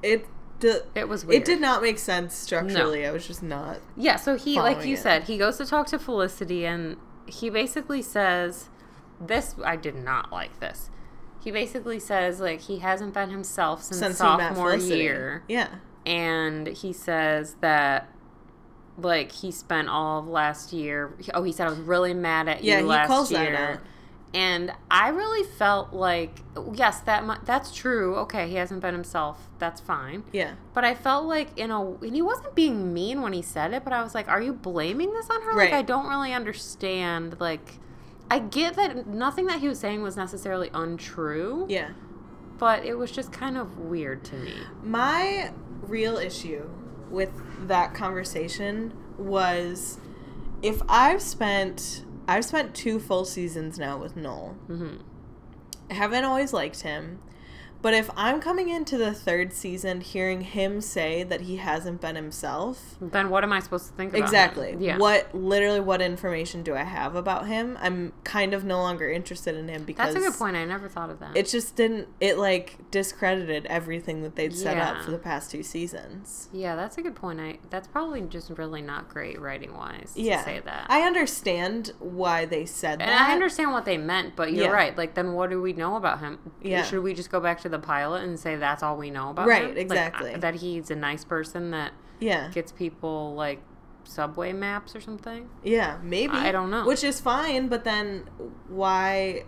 it 0.04 0.26
d- 0.60 0.80
It 0.94 1.08
was 1.10 1.26
weird. 1.26 1.42
It 1.42 1.46
did 1.46 1.62
not 1.62 1.82
make 1.82 2.00
sense 2.00 2.36
structurally. 2.36 3.06
I 3.06 3.12
was 3.12 3.28
just 3.28 3.44
not. 3.44 3.80
Yeah, 3.98 4.16
so 4.16 4.36
he, 4.36 4.56
like 4.56 4.86
you 4.86 4.94
it. 4.96 5.00
said, 5.00 5.24
he 5.24 5.38
goes 5.38 5.58
to 5.58 5.66
talk 5.66 5.88
to 5.88 6.00
Felicity 6.00 6.66
and 6.66 6.98
he 7.26 7.50
basically 7.50 8.02
says, 8.02 8.70
This, 9.20 9.56
I 9.64 9.76
did 9.76 9.96
not 9.96 10.32
like 10.32 10.60
this. 10.60 10.90
He 11.44 11.52
basically 11.52 12.00
says, 12.00 12.40
like, 12.40 12.62
he 12.62 12.80
hasn't 12.80 13.14
been 13.14 13.30
himself 13.30 13.84
since, 13.84 14.00
Since 14.00 14.18
sophomore 14.18 14.76
year. 14.76 15.44
Yeah. 15.48 15.76
And 16.06 16.68
he 16.68 16.92
says 16.92 17.58
that, 17.62 18.10
like, 18.98 19.32
he 19.32 19.52
spent 19.52 19.90
all 19.90 20.20
of 20.20 20.28
last 20.28 20.74
year. 20.74 21.14
Oh, 21.34 21.44
he 21.44 21.52
said, 21.52 21.68
I 21.68 21.70
was 21.70 21.80
really 21.80 22.14
mad 22.14 22.48
at 22.48 22.64
Yeah, 22.64 22.78
you 22.80 22.84
he 22.84 22.90
last 22.90 23.32
year. 23.32 23.82
And 24.34 24.74
I 24.92 25.10
really 25.10 25.48
felt 25.48 25.94
like, 25.94 26.42
yes, 26.74 27.00
that 27.02 27.46
that's 27.46 27.74
true. 27.74 28.18
Okay, 28.18 28.50
he 28.50 28.56
hasn't 28.56 28.82
been 28.82 28.94
himself. 28.94 29.48
That's 29.60 29.80
fine. 29.80 30.26
Yeah. 30.34 30.56
But 30.74 30.84
I 30.84 30.94
felt 30.94 31.26
like 31.26 31.58
in 31.58 31.72
a 31.72 31.92
and 31.92 32.14
he 32.14 32.22
wasn't 32.22 32.54
being 32.54 32.94
mean 32.94 33.22
when 33.22 33.32
he 33.32 33.42
said 33.42 33.74
it, 33.74 33.86
but 33.86 33.94
I 33.94 34.04
was 34.04 34.14
like, 34.14 34.28
are 34.28 34.42
you 34.42 34.52
blaming 34.52 35.14
this 35.14 35.30
on 35.30 35.42
her? 35.44 35.54
Like 35.56 35.72
I 35.72 35.84
don't 35.84 36.10
really 36.10 36.34
understand 36.34 37.38
like 37.40 37.80
I 38.30 38.40
get 38.40 38.76
that 38.76 39.08
nothing 39.08 39.46
that 39.46 39.62
he 39.62 39.70
was 39.70 39.80
saying 39.80 40.02
was 40.02 40.18
necessarily 40.18 40.70
untrue, 40.74 41.66
Yeah. 41.70 41.92
but 42.58 42.84
it 42.84 42.96
was 42.96 43.12
just 43.12 43.32
kind 43.32 43.58
of 43.58 43.78
weird 43.80 44.26
to 44.26 44.36
me. 44.36 44.54
My 44.84 45.52
real 45.84 46.18
issue 46.18 46.68
with 47.10 47.32
that 47.62 47.94
conversation 47.94 48.94
was 49.18 50.00
if 50.62 50.82
I've 50.90 51.22
spent 51.22 52.04
I've 52.28 52.46
spent 52.46 52.74
two 52.74 53.00
full 53.00 53.26
seasons 53.26 53.78
now 53.78 53.98
with 53.98 54.16
Noel. 54.16 54.56
hmm 54.68 54.96
I 55.90 55.94
haven't 55.94 56.24
always 56.24 56.52
liked 56.52 56.82
him. 56.82 57.20
But 57.86 57.94
if 57.94 58.10
I'm 58.18 58.42
coming 58.42 58.70
into 58.70 58.98
the 58.98 59.14
third 59.14 59.54
season 59.54 60.02
hearing 60.02 60.42
him 60.42 60.82
say 60.82 61.22
that 61.22 61.42
he 61.42 61.58
hasn't 61.58 62.02
been 62.02 62.16
himself, 62.16 62.96
Then 63.00 63.30
what 63.30 63.44
am 63.44 63.54
I 63.54 63.60
supposed 63.60 63.86
to 63.90 63.94
think 63.94 64.10
about? 64.10 64.18
him? 64.18 64.24
exactly. 64.26 64.76
Yeah. 64.80 64.98
What 64.98 65.36
literally 65.36 65.82
what 65.82 66.02
information 66.02 66.64
do 66.64 66.74
I 66.76 66.82
have 66.82 67.14
about 67.16 67.46
him? 67.46 67.78
I'm 67.80 68.12
kind 68.24 68.56
of 68.56 68.66
no 68.66 68.80
longer 68.82 69.08
interested 69.08 69.54
in 69.56 69.68
him 69.68 69.84
because 69.84 70.16
That's 70.16 70.26
a 70.26 70.30
good 70.32 70.36
point. 70.40 70.56
I 70.56 70.66
never 70.66 70.90
thought 70.90 71.12
of 71.12 71.20
that. 71.20 71.38
It 71.38 71.48
just 71.48 71.76
didn't 71.76 72.08
it 72.20 72.40
like 72.40 72.90
discredited 72.90 73.68
everything 73.68 74.24
that 74.24 74.36
they'd 74.36 74.56
set 74.56 74.80
up 74.80 75.04
for 75.04 75.12
the 75.12 75.20
past 75.20 75.52
two 75.52 75.62
seasons. 75.62 76.50
yeah, 76.52 76.76
that's 76.76 76.98
a 76.98 77.04
good 77.04 77.14
point. 77.16 77.40
I 77.40 77.60
that's 77.70 77.88
probably 77.88 78.22
just 78.22 78.50
really 78.50 78.82
not 78.82 79.10
great 79.10 79.40
writing 79.40 79.76
wise 79.76 80.14
Yeah. 80.16 80.40
to 80.40 80.44
say 80.44 80.60
that. 80.66 80.88
I 80.90 81.02
understand 81.04 81.92
why 82.00 82.46
they 82.46 82.66
said 82.66 82.94
and 82.94 83.02
that. 83.02 83.10
And 83.10 83.30
I 83.30 83.32
understand 83.34 83.74
what 83.74 83.86
they 83.86 84.00
meant, 84.00 84.36
but 84.36 84.54
you're 84.54 84.66
Yeah. 84.66 84.72
right. 84.72 84.98
Like, 84.98 85.14
then 85.14 85.34
what 85.34 85.52
do 85.52 85.62
we 85.62 85.74
know 85.74 85.98
about 85.98 86.22
him? 86.22 86.40
Yeah. 86.64 86.82
Should 86.82 87.04
we 87.04 87.14
just 87.14 87.30
go 87.30 87.40
back 87.40 87.62
to 87.62 87.70
the 87.70 87.75
pilot 87.80 88.24
and 88.24 88.40
say 88.40 88.56
that's 88.56 88.84
all 88.84 88.98
we 88.98 89.10
know 89.12 89.30
about 89.32 89.48
Right, 89.48 89.64
him? 89.64 89.70
Like, 89.70 89.78
exactly. 89.78 90.34
uh, 90.34 90.38
that 90.40 90.56
he's 90.56 90.90
a 90.92 90.96
nice 90.96 91.24
person 91.26 91.72
that 91.72 91.92
Yeah. 92.20 92.50
gets 92.52 92.72
people 92.72 93.34
like 93.36 93.62
subway 94.04 94.54
maps 94.54 94.96
or 94.96 95.02
something. 95.02 95.50
Yeah, 95.64 95.98
maybe. 96.04 96.34
I 96.34 96.52
don't 96.52 96.70
know. 96.70 96.86
Which 96.86 97.04
is 97.04 97.20
fine, 97.20 97.68
but 97.68 97.84
then 97.84 98.30
why? 98.68 99.46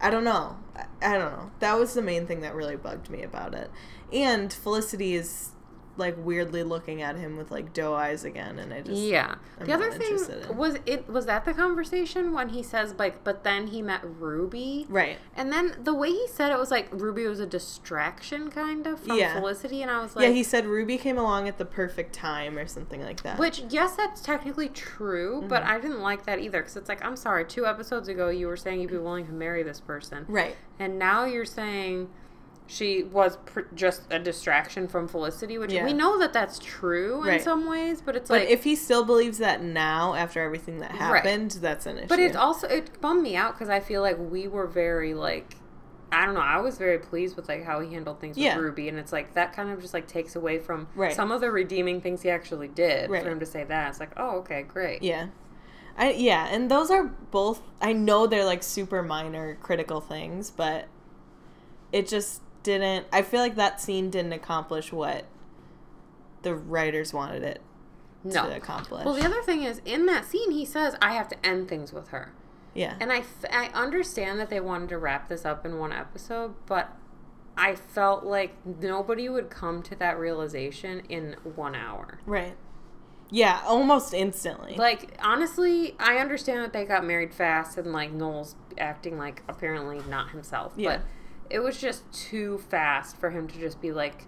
I 0.00 0.10
don't 0.10 0.24
know. 0.24 0.56
I 1.00 1.12
don't 1.16 1.32
know. 1.32 1.50
That 1.60 1.78
was 1.78 1.94
the 1.94 2.02
main 2.02 2.26
thing 2.26 2.40
that 2.40 2.54
really 2.54 2.76
bugged 2.76 3.08
me 3.08 3.22
about 3.22 3.54
it. 3.54 3.70
And 4.12 4.52
Felicity 4.52 5.14
is 5.14 5.52
like 5.98 6.14
weirdly 6.18 6.62
looking 6.62 7.02
at 7.02 7.16
him 7.16 7.36
with 7.36 7.50
like 7.50 7.72
doe 7.72 7.94
eyes 7.94 8.24
again, 8.24 8.58
and 8.58 8.72
I 8.72 8.80
just 8.82 9.00
yeah. 9.00 9.36
I'm 9.60 9.66
the 9.66 9.72
other 9.74 9.90
thing 9.92 10.18
in. 10.50 10.56
was 10.56 10.76
it 10.86 11.08
was 11.08 11.26
that 11.26 11.44
the 11.44 11.54
conversation 11.54 12.32
when 12.32 12.50
he 12.50 12.62
says 12.62 12.94
like, 12.98 13.24
but 13.24 13.44
then 13.44 13.68
he 13.68 13.82
met 13.82 14.00
Ruby. 14.04 14.86
right. 14.88 15.18
And 15.36 15.52
then 15.52 15.76
the 15.82 15.94
way 15.94 16.10
he 16.10 16.26
said 16.28 16.50
it 16.52 16.58
was 16.58 16.70
like 16.70 16.88
Ruby 16.92 17.26
was 17.26 17.40
a 17.40 17.46
distraction 17.46 18.50
kind 18.50 18.86
of 18.86 19.00
from 19.00 19.16
Yeah. 19.18 19.34
Felicity, 19.34 19.82
and 19.82 19.90
I 19.90 20.00
was 20.00 20.16
like, 20.16 20.24
yeah, 20.26 20.32
he 20.32 20.42
said 20.42 20.66
Ruby 20.66 20.98
came 20.98 21.18
along 21.18 21.48
at 21.48 21.58
the 21.58 21.64
perfect 21.64 22.12
time 22.14 22.58
or 22.58 22.66
something 22.66 23.02
like 23.02 23.22
that. 23.22 23.38
Which, 23.38 23.62
yes, 23.70 23.96
that's 23.96 24.20
technically 24.20 24.68
true, 24.68 25.44
but 25.48 25.62
Mm-hmm. 25.62 25.70
I 25.72 25.80
didn't 25.80 26.00
like 26.00 26.26
that 26.26 26.38
either 26.38 26.60
because 26.60 26.76
it's 26.76 26.88
like, 26.88 27.04
I'm 27.04 27.16
sorry, 27.16 27.44
two 27.44 27.66
episodes 27.66 28.08
ago 28.08 28.28
you 28.28 28.46
were 28.46 28.56
saying 28.56 28.80
you'd 28.80 28.90
be 28.90 28.98
willing 28.98 29.26
to 29.26 29.32
marry 29.32 29.62
this 29.62 29.80
person. 29.80 30.24
right. 30.28 30.54
And 30.78 30.98
now 30.98 31.24
you're 31.24 31.46
saying 31.46 32.10
she 32.66 33.04
was 33.04 33.36
pr- 33.46 33.60
just 33.74 34.02
a 34.10 34.18
distraction 34.18 34.88
from 34.88 35.06
Felicity, 35.06 35.56
which 35.58 35.72
Yeah. 35.72 35.84
we 35.84 35.92
know 35.92 36.18
that 36.18 36.32
that's 36.32 36.58
true 36.58 37.20
in 37.22 37.28
Right. 37.28 37.42
some 37.42 37.66
ways, 37.68 38.00
but 38.02 38.16
it's 38.16 38.28
like 38.28 38.40
But 38.42 38.44
like. 38.48 38.52
if 38.52 38.64
he 38.64 38.74
still 38.74 39.04
believes 39.04 39.38
that 39.38 39.62
now 39.62 40.14
after 40.14 40.42
everything 40.42 40.78
that 40.80 40.90
happened, 40.90 41.52
that's 41.60 41.86
an 41.86 41.98
issue. 41.98 42.06
but 42.08 42.18
it 42.18 42.34
also 42.34 42.66
it 42.66 43.00
bummed 43.00 43.22
me 43.22 43.36
out 43.36 43.54
because 43.54 43.68
I 43.68 43.78
feel 43.80 44.02
like 44.02 44.16
we 44.18 44.48
were 44.48 44.66
very 44.66 45.14
like 45.14 45.54
I 46.12 46.24
don't 46.24 46.34
know. 46.34 46.40
I 46.40 46.60
was 46.60 46.78
very 46.78 46.98
pleased 46.98 47.34
with 47.36 47.48
like 47.48 47.64
how 47.64 47.80
he 47.80 47.92
handled 47.92 48.20
things 48.20 48.38
Yeah. 48.38 48.56
with 48.56 48.64
Ruby, 48.66 48.88
and 48.88 48.96
it's 48.98 49.12
like 49.12 49.34
that 49.34 49.52
kind 49.52 49.70
of 49.70 49.80
just 49.80 49.92
like 49.92 50.06
takes 50.06 50.36
away 50.36 50.58
from 50.60 50.86
Right. 50.94 51.12
some 51.12 51.32
of 51.32 51.40
the 51.40 51.50
redeeming 51.50 52.00
things 52.00 52.22
he 52.22 52.30
actually 52.30 52.68
did 52.68 53.10
Right. 53.10 53.22
for 53.24 53.28
him 53.30 53.40
to 53.40 53.46
say 53.46 53.64
that. 53.64 53.90
It's 53.90 53.98
like, 54.00 54.12
oh, 54.16 54.38
okay, 54.38 54.62
great. 54.62 55.02
Yeah. 55.02 55.26
I 55.98 56.10
yeah, 56.12 56.46
and 56.50 56.70
those 56.70 56.90
are 56.90 57.04
both 57.04 57.60
I 57.82 57.92
know 57.92 58.26
they're 58.28 58.44
like 58.44 58.62
super 58.62 59.02
minor 59.02 59.56
critical 59.60 60.00
things, 60.00 60.50
but 60.50 60.86
it 61.92 62.06
just 62.08 62.40
didn't 62.66 63.06
I 63.12 63.22
feel 63.22 63.40
like 63.40 63.54
that 63.54 63.80
scene 63.80 64.10
didn't 64.10 64.32
accomplish 64.32 64.92
what 64.92 65.24
the 66.42 66.54
writers 66.54 67.12
wanted 67.14 67.42
it 67.44 67.60
No. 68.24 68.48
to 68.48 68.56
accomplish. 68.56 69.04
Well, 69.04 69.14
the 69.14 69.24
other 69.24 69.40
thing 69.42 69.62
is, 69.62 69.80
in 69.84 70.06
that 70.06 70.24
scene, 70.24 70.50
he 70.50 70.64
says, 70.64 70.96
I 71.00 71.14
have 71.14 71.28
to 71.28 71.46
end 71.46 71.68
things 71.68 71.92
with 71.92 72.08
her. 72.08 72.32
yeah. 72.74 72.94
And 73.00 73.10
I, 73.12 73.18
f- 73.18 73.44
I 73.50 73.66
understand 73.74 74.38
that 74.40 74.50
they 74.50 74.60
wanted 74.60 74.88
to 74.90 74.98
wrap 74.98 75.28
this 75.28 75.44
up 75.44 75.64
in 75.64 75.78
one 75.78 75.92
episode, 75.92 76.54
but 76.66 76.92
I 77.56 77.74
felt 77.74 78.24
like 78.24 78.54
nobody 78.66 79.28
would 79.28 79.48
come 79.50 79.82
to 79.84 79.96
that 79.96 80.18
realization 80.18 81.00
in 81.08 81.36
one 81.54 81.74
hour. 81.74 82.18
right. 82.26 82.56
Yeah, 83.28 83.60
almost 83.66 84.14
instantly. 84.14 84.76
Like, 84.76 85.18
honestly, 85.20 85.96
I 85.98 86.18
understand 86.18 86.60
that 86.62 86.72
they 86.72 86.84
got 86.84 87.04
married 87.04 87.34
fast 87.34 87.76
and, 87.76 87.92
like, 87.92 88.12
Noel's 88.12 88.54
acting 88.78 89.18
like 89.18 89.42
apparently 89.48 90.00
not 90.08 90.30
himself. 90.30 90.72
Yeah. 90.76 90.98
But 90.98 91.00
it 91.50 91.60
was 91.60 91.80
just 91.80 92.10
too 92.12 92.58
fast 92.70 93.16
for 93.16 93.30
him 93.30 93.46
to 93.48 93.58
just 93.58 93.80
be 93.80 93.92
like, 93.92 94.24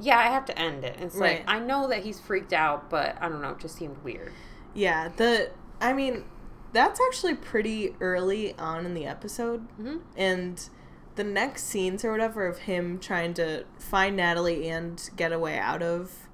yeah, 0.00 0.18
I 0.18 0.24
have 0.24 0.44
to 0.46 0.58
end 0.58 0.84
it. 0.84 0.96
It's 1.00 1.14
Right. 1.16 1.38
like, 1.38 1.44
I 1.48 1.58
know 1.58 1.88
that 1.88 2.02
he's 2.04 2.18
freaked 2.20 2.52
out, 2.52 2.88
but 2.90 3.16
I 3.20 3.28
don't 3.28 3.42
know, 3.42 3.50
it 3.50 3.58
just 3.58 3.76
seemed 3.76 4.02
weird. 4.04 4.32
yeah, 4.74 5.08
the 5.16 5.50
I 5.80 5.92
mean, 5.92 6.24
that's 6.72 7.00
actually 7.08 7.34
pretty 7.34 7.94
early 8.00 8.54
on 8.56 8.86
in 8.86 8.94
the 8.94 9.04
episode. 9.06 9.60
hmm 9.76 9.96
And 10.16 10.68
the 11.16 11.24
next 11.24 11.64
scenes 11.64 12.04
or 12.04 12.12
whatever 12.12 12.46
of 12.46 12.60
him 12.60 12.98
trying 12.98 13.34
to 13.34 13.64
find 13.78 14.16
Natalie 14.16 14.68
and 14.68 15.10
get 15.16 15.32
away 15.32 15.58
out 15.58 15.82
of 15.82 16.28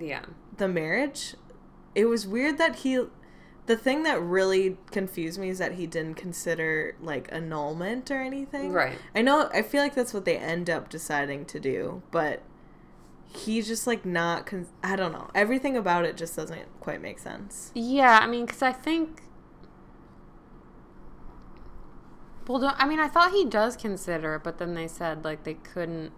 Yeah. 0.00 0.24
the 0.56 0.68
marriage, 0.68 1.34
it 1.96 2.04
was 2.04 2.26
weird 2.28 2.58
that 2.58 2.76
he. 2.76 3.06
The 3.70 3.76
thing 3.76 4.02
that 4.02 4.20
really 4.20 4.78
confused 4.90 5.38
me 5.38 5.48
is 5.48 5.58
that 5.58 5.74
he 5.74 5.86
didn't 5.86 6.16
consider 6.16 6.96
like 7.00 7.28
annulment 7.30 8.10
or 8.10 8.20
anything. 8.20 8.72
Right. 8.72 8.98
I 9.14 9.22
know. 9.22 9.48
I 9.54 9.62
feel 9.62 9.80
like 9.80 9.94
that's 9.94 10.12
what 10.12 10.24
they 10.24 10.36
end 10.36 10.68
up 10.68 10.88
deciding 10.88 11.44
to 11.44 11.60
do, 11.60 12.02
but 12.10 12.42
he's 13.28 13.68
just 13.68 13.86
like 13.86 14.04
not. 14.04 14.44
Con- 14.44 14.66
I 14.82 14.96
don't 14.96 15.12
know. 15.12 15.30
Everything 15.36 15.76
about 15.76 16.04
it 16.04 16.16
just 16.16 16.34
doesn't 16.34 16.80
quite 16.80 17.00
make 17.00 17.20
sense. 17.20 17.70
Yeah, 17.72 18.18
I 18.20 18.26
mean, 18.26 18.44
because 18.44 18.60
I 18.60 18.72
think. 18.72 19.22
Well, 22.48 22.58
don't, 22.58 22.74
I 22.76 22.88
mean, 22.88 22.98
I 22.98 23.06
thought 23.06 23.30
he 23.30 23.44
does 23.44 23.76
consider 23.76 24.34
it, 24.34 24.42
but 24.42 24.58
then 24.58 24.74
they 24.74 24.88
said 24.88 25.24
like 25.24 25.44
they 25.44 25.54
couldn't. 25.54 26.10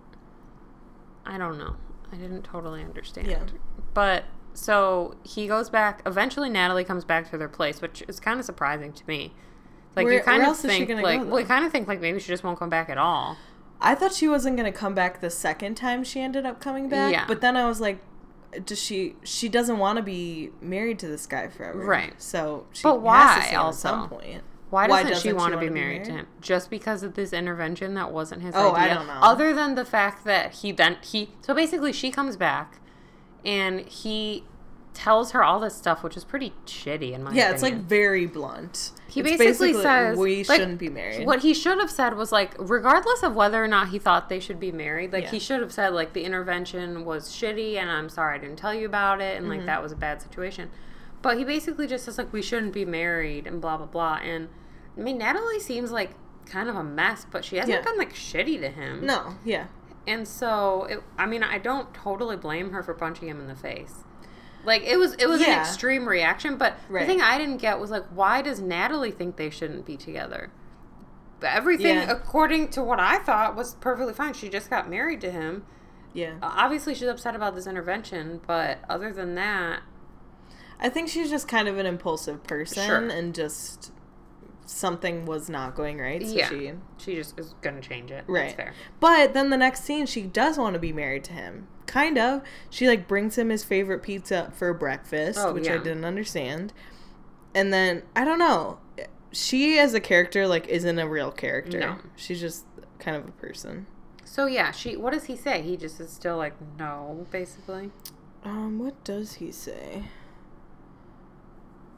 I 1.27 1.37
don't 1.37 1.59
know. 1.59 1.77
I 2.11 2.17
didn't 2.17 2.45
totally 2.45 2.83
understand. 2.83 3.29
Yeah. 3.29 3.45
But 3.93 4.25
so 4.55 5.17
he 5.25 5.47
goes 5.47 5.71
back. 5.71 6.03
Eventually, 6.07 6.49
Natalie 6.51 6.85
comes 6.85 7.05
back 7.05 7.31
to 7.31 7.39
their 7.39 7.49
place, 7.49 7.81
which 7.81 8.03
is 8.09 8.21
kind 8.21 8.39
of 8.39 8.45
surprising 8.47 8.93
to 8.93 9.03
me. 9.07 9.33
Like 9.97 10.05
Where- 10.05 10.15
you 10.15 10.21
kind 10.21 10.43
of 10.43 10.57
think, 10.57 10.89
like, 11.03 11.29
go, 11.29 11.37
you 11.39 11.45
kind 11.45 11.65
of 11.65 11.73
think 11.73 11.87
like 11.89 12.01
maybe 12.01 12.19
she 12.19 12.29
just 12.29 12.45
won't 12.45 12.59
come 12.59 12.71
back 12.71 12.89
at 12.89 12.99
all. 12.99 13.37
I 13.81 13.95
thought 13.95 14.13
she 14.13 14.29
wasn't 14.29 14.57
gonna 14.57 14.73
come 14.73 14.95
back 14.95 15.21
the 15.21 15.29
second 15.31 15.75
time 15.75 16.05
she 16.05 16.21
ended 16.21 16.47
up 16.47 16.61
coming 16.61 16.89
back. 16.89 17.13
Yeah. 17.13 17.25
But 17.27 17.41
then 17.41 17.57
I 17.57 17.67
was 17.67 17.81
like, 17.81 17.99
does 18.65 18.81
she? 18.81 19.17
She 19.25 19.49
doesn't 19.49 19.79
want 19.79 19.97
to 19.97 20.03
be 20.03 20.51
married 20.61 20.99
to 21.01 21.09
this 21.09 21.27
guy 21.27 21.49
forever. 21.49 21.85
Right. 21.85 22.15
So 22.23 22.67
she 22.73 22.83
But 22.85 22.95
has 22.95 23.03
why 23.03 23.35
to 23.41 23.47
stay 23.47 23.57
at 23.57 23.75
some 23.75 23.99
also? 24.01 24.17
point. 24.17 24.43
Why 24.71 24.87
Why 24.89 25.03
doesn't, 25.03 25.19
she 25.23 25.29
doesn't 25.29 25.37
want 25.37 25.53
to 25.53 25.59
be 25.61 25.67
be 25.69 25.75
married 25.75 26.05
to 26.05 26.13
him? 26.13 26.27
Just 26.41 26.71
because 26.71 27.03
of 27.03 27.13
this 27.15 27.35
intervention 27.35 27.93
that 27.95 28.11
wasn't 28.11 28.41
his 28.41 28.55
Oh, 28.57 28.73
I 28.73 28.89
don't 28.89 29.07
know. 29.07 29.19
Other 29.21 29.53
than 29.53 29.75
the 29.75 29.85
fact 29.85 30.25
that 30.25 30.53
he 30.55 30.73
then 30.73 30.97
he 31.03 31.31
so 31.43 31.53
basically 31.55 31.93
she 31.93 32.11
comes 32.11 32.37
back 32.39 32.79
and 33.45 33.81
he 33.81 34.45
tells 34.95 35.31
her 35.31 35.43
all 35.43 35.59
this 35.59 35.75
stuff, 35.75 36.03
which 36.03 36.17
is 36.19 36.25
pretty 36.25 36.53
shitty 36.67 37.13
in 37.13 37.23
my 37.23 37.31
opinion. 37.31 37.35
Yeah, 37.37 37.51
it's 37.53 37.63
like 37.63 37.77
very 37.77 38.27
blunt. 38.27 38.91
he 39.09 39.21
It's 39.21 39.39
basically, 39.39 39.73
says 39.73 40.19
we 40.19 40.45
like, 40.45 40.61
shouldn't 40.61 40.79
be 40.79 40.91
married. 40.91 41.27
What 41.27 41.41
he 41.41 41.55
should 41.55 41.79
have 41.79 41.91
said 41.91 42.15
was 42.15 42.31
like, 42.31 42.55
regardless 42.59 43.23
of 43.23 43.35
whether 43.35 43.63
or 43.65 43.69
not 43.69 43.89
he 43.89 43.99
thought 43.99 44.29
they 44.29 44.39
should 44.39 44.61
be 44.61 44.71
married, 44.71 45.13
like 45.13 45.25
Yeah. 45.25 45.31
he 45.31 45.39
should 45.39 45.61
have 45.61 45.73
said 45.73 45.95
like 45.95 46.13
the 46.13 46.25
intervention 46.25 47.07
was 47.07 47.31
shitty 47.31 47.77
and 47.79 47.91
I'm 47.91 48.11
sorry 48.11 48.37
I 48.37 48.39
didn't 48.43 48.57
tell 48.59 48.75
you 48.75 48.85
about 48.87 49.21
it 49.23 49.37
and 49.39 49.47
Mm-hmm. 49.47 49.57
like 49.59 49.67
that 49.67 49.83
was 49.83 49.93
a 49.93 49.97
bad 49.97 50.21
situation. 50.21 50.71
But 51.23 51.39
he 51.39 51.45
basically 51.45 51.87
just 51.87 52.05
says 52.05 52.19
like 52.19 52.31
we 52.33 52.43
shouldn't 52.43 52.75
be 52.75 52.85
married 52.85 53.47
and 53.47 53.61
blah 53.63 53.79
blah 53.79 53.87
blah. 53.87 54.19
And 54.23 54.49
I 54.99 55.01
mean 55.01 55.17
Natalie 55.17 55.61
seems 55.61 55.91
like 55.91 56.11
kind 56.45 56.69
of 56.69 56.77
a 56.77 56.85
mess, 56.85 57.25
but 57.31 57.47
she 57.47 57.57
hasn't 57.57 57.79
Yeah. 57.79 57.83
been 57.83 57.97
like 57.97 58.13
shitty 58.13 58.61
to 58.61 58.69
him. 58.69 59.07
No, 59.07 59.37
yeah, 59.43 59.69
And 60.07 60.27
so 60.27 60.85
it, 60.85 61.03
I 61.19 61.27
mean 61.27 61.43
I 61.43 61.59
don't 61.59 61.93
totally 61.95 62.37
blame 62.37 62.71
her 62.73 62.83
for 62.83 62.95
punching 62.95 63.29
him 63.29 63.41
in 63.41 63.47
the 63.47 63.55
face. 63.55 64.05
Like 64.65 64.83
it 64.83 64.97
was 64.97 65.15
it 65.15 65.27
was 65.29 65.41
an 65.41 65.51
extreme 65.51 66.09
reaction, 66.09 66.57
but 66.57 66.77
Right. 66.89 67.01
the 67.07 67.07
thing 67.13 67.21
I 67.23 67.39
didn't 67.39 67.59
get 67.59 67.79
was 67.81 67.91
like 67.91 68.05
why 68.15 68.43
does 68.43 68.61
Natalie 68.61 69.11
think 69.13 69.37
they 69.37 69.51
shouldn't 69.51 69.85
be 69.87 69.97
together? 69.97 70.51
Everything 71.43 71.97
Yeah. 71.97 72.11
according 72.11 72.69
to 72.69 72.83
what 72.83 73.01
I 73.01 73.19
thought 73.19 73.57
was 73.57 73.75
perfectly 73.77 74.13
fine. 74.15 74.33
She 74.35 74.49
just 74.49 74.71
got 74.71 74.89
married 74.89 75.21
to 75.23 75.31
him. 75.31 75.65
yeah. 76.13 76.35
Obviously 76.43 76.95
she's 76.95 77.09
upset 77.09 77.35
about 77.35 77.55
this 77.55 77.67
intervention, 77.67 78.41
but 78.47 78.79
other 78.89 79.13
than 79.13 79.35
that, 79.37 79.81
I 80.79 80.89
think 80.89 81.09
she's 81.09 81.31
just 81.31 81.49
kind 81.49 81.69
of 81.69 81.79
an 81.79 81.87
impulsive 81.87 82.45
person 82.45 82.85
Sure. 82.87 83.09
and 83.09 83.35
just 83.35 83.93
something 84.73 85.27
was 85.27 85.49
not 85.49 85.75
going 85.75 85.99
right. 85.99 86.27
So 86.27 86.35
Yeah. 86.35 86.49
she 86.49 86.73
She 86.99 87.15
just 87.15 87.39
is 87.39 87.55
gonna 87.61 87.81
change 87.81 88.11
it. 88.11 88.25
Right. 88.27 88.45
That's 88.45 88.55
fair. 88.55 88.75
But 89.01 89.35
then 89.35 89.51
the 89.51 89.57
next 89.57 89.85
scene, 89.85 90.07
she 90.07 90.23
does 90.23 90.59
want 90.59 90.75
to 90.75 90.79
be 90.81 90.93
married 90.93 91.25
to 91.25 91.33
him. 91.33 91.69
Kind 91.87 92.19
of. 92.19 92.43
She 92.71 92.89
like 92.89 93.07
brings 93.07 93.37
him 93.37 93.51
his 93.51 93.65
favorite 93.65 94.03
pizza 94.03 94.51
for 94.55 94.73
breakfast, 94.73 95.39
Oh, 95.41 95.53
which 95.53 95.69
I 95.69 95.77
didn't 95.79 96.05
understand. 96.05 96.73
And 97.55 97.73
then 97.73 98.03
I 98.17 98.25
don't 98.25 98.39
know. 98.39 98.79
She 99.31 99.79
as 99.79 99.95
a 99.95 100.01
character 100.01 100.47
like 100.47 100.69
isn't 100.69 100.99
a 100.99 101.09
real 101.09 101.31
character. 101.31 101.79
No. 101.81 101.99
She's 102.17 102.41
just 102.41 102.65
kind 102.99 103.17
of 103.17 103.29
a 103.29 103.33
person. 103.33 103.87
So 104.25 104.47
yeah, 104.47 104.71
she. 104.71 104.97
What 104.97 105.13
does 105.13 105.25
he 105.25 105.37
say? 105.37 105.61
He 105.63 105.77
just 105.77 106.01
is 106.01 106.11
still 106.11 106.37
like 106.39 106.55
no, 106.79 107.27
basically. 107.31 107.91
Um, 108.45 108.79
what 108.79 109.03
does 109.05 109.35
he 109.35 109.53
say? 109.53 110.05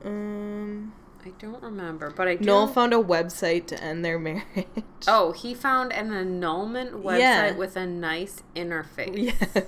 Um, 0.05 0.93
I 1.25 1.31
don't 1.39 1.63
remember, 1.63 2.11
but 2.11 2.29
I 2.29 2.35
do. 2.37 2.45
Noel 2.45 2.67
found 2.67 2.93
a 2.93 2.99
website 2.99 3.67
to 3.69 3.83
end 3.83 4.05
their 4.05 4.19
marriage. 4.21 4.67
Oh, 5.09 5.33
he 5.33 5.55
found 5.55 5.93
an 5.93 6.13
annulment 6.13 7.03
website 7.03 7.19
Yeah. 7.19 7.53
with 7.55 7.77
a 7.77 7.87
nice 7.87 8.43
interface. 8.55 9.13
yes. 9.17 9.67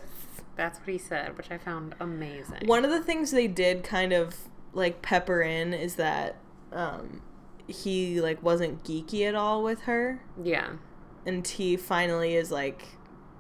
That's 0.57 0.79
what 0.79 0.89
he 0.89 0.99
said, 0.99 1.37
which 1.37 1.51
I 1.51 1.59
found 1.59 1.95
amazing. 2.01 2.67
One 2.67 2.85
of 2.85 2.91
the 2.91 3.03
things 3.03 3.31
they 3.31 3.47
did 3.47 3.85
kind 3.85 4.13
of 4.13 4.37
like 4.73 5.01
pepper 5.03 5.41
in 5.43 5.73
is 5.73 5.95
that 5.97 6.37
um 6.73 7.23
he 7.67 8.21
like 8.21 8.43
wasn't 8.43 8.85
geeky 8.85 9.27
at 9.27 9.35
all 9.35 9.63
with 9.63 9.83
her 9.83 10.21
Yeah. 10.43 10.73
and 11.25 11.47
he 11.47 11.77
finally 11.77 12.37
is 12.37 12.51
like 12.53 12.85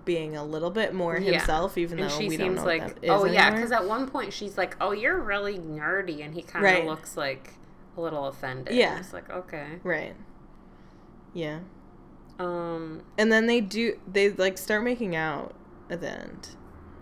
being 0.04 0.36
a 0.36 0.44
little 0.44 0.70
bit 0.70 0.94
more 0.94 1.18
Yeah. 1.18 1.32
himself 1.32 1.76
even 1.78 1.98
And 1.98 2.10
though 2.10 2.18
she 2.18 2.28
we 2.28 2.36
don't 2.36 2.46
seems 2.48 2.60
know 2.60 2.64
like, 2.66 2.82
what 2.82 2.94
that 3.02 3.04
is 3.04 3.10
oh 3.10 3.24
yeah, 3.26 3.50
because 3.50 3.72
at 3.72 3.86
one 3.86 4.08
point 4.08 4.32
she's 4.32 4.56
like, 4.56 4.76
oh, 4.80 4.92
you're 4.92 5.20
really 5.20 5.58
nerdy, 5.58 6.24
and 6.24 6.34
he 6.34 6.42
kind 6.42 6.64
of 6.64 6.72
Right. 6.72 6.86
looks 6.86 7.16
like 7.16 7.54
a 7.96 8.00
little 8.00 8.26
offended. 8.26 8.74
Yeah. 8.74 8.98
It's 8.98 9.12
like 9.12 9.28
okay. 9.30 9.80
right 9.82 10.14
yeah 11.34 11.58
Um. 12.38 13.02
and 13.18 13.30
then 13.30 13.46
they 13.46 13.60
do 13.60 13.98
they 14.10 14.30
like 14.30 14.56
start 14.58 14.82
making 14.84 15.14
out 15.16 15.54
at 15.90 16.00
the 16.00 16.10
end 16.10 16.50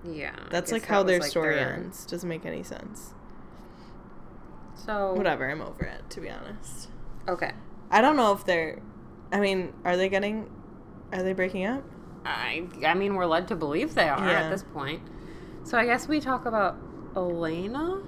Yeah. 0.04 0.34
That's 0.50 0.72
like 0.72 0.82
that 0.82 0.88
how 0.88 1.02
their 1.04 1.20
like, 1.20 1.30
story 1.30 1.54
their- 1.54 1.74
ends 1.74 2.04
doesn't 2.06 2.28
make 2.28 2.44
any 2.44 2.62
sense 2.62 3.14
So 4.74 5.14
whatever 5.14 5.48
i'm 5.50 5.60
over 5.62 5.84
it 5.84 6.10
to 6.10 6.20
be 6.20 6.28
honest 6.30 6.88
Okay. 7.28 7.52
i 7.90 8.00
don't 8.00 8.16
know 8.16 8.32
if 8.32 8.44
they're 8.44 8.80
i 9.32 9.38
mean 9.40 9.72
are 9.84 9.96
they 9.96 10.08
getting 10.08 10.50
are 11.12 11.22
they 11.22 11.32
breaking 11.32 11.64
up 11.64 11.82
I 12.26 12.66
I 12.86 12.94
mean 12.94 13.14
we're 13.16 13.26
led 13.26 13.48
to 13.48 13.56
believe 13.56 13.94
they 13.94 14.08
are 14.08 14.18
Yeah. 14.26 14.40
at 14.44 14.50
this 14.50 14.62
point. 14.62 15.02
So 15.62 15.76
I 15.76 15.84
guess 15.84 16.08
we 16.08 16.20
talk 16.20 16.46
about 16.46 16.74
Elena, 17.14 18.00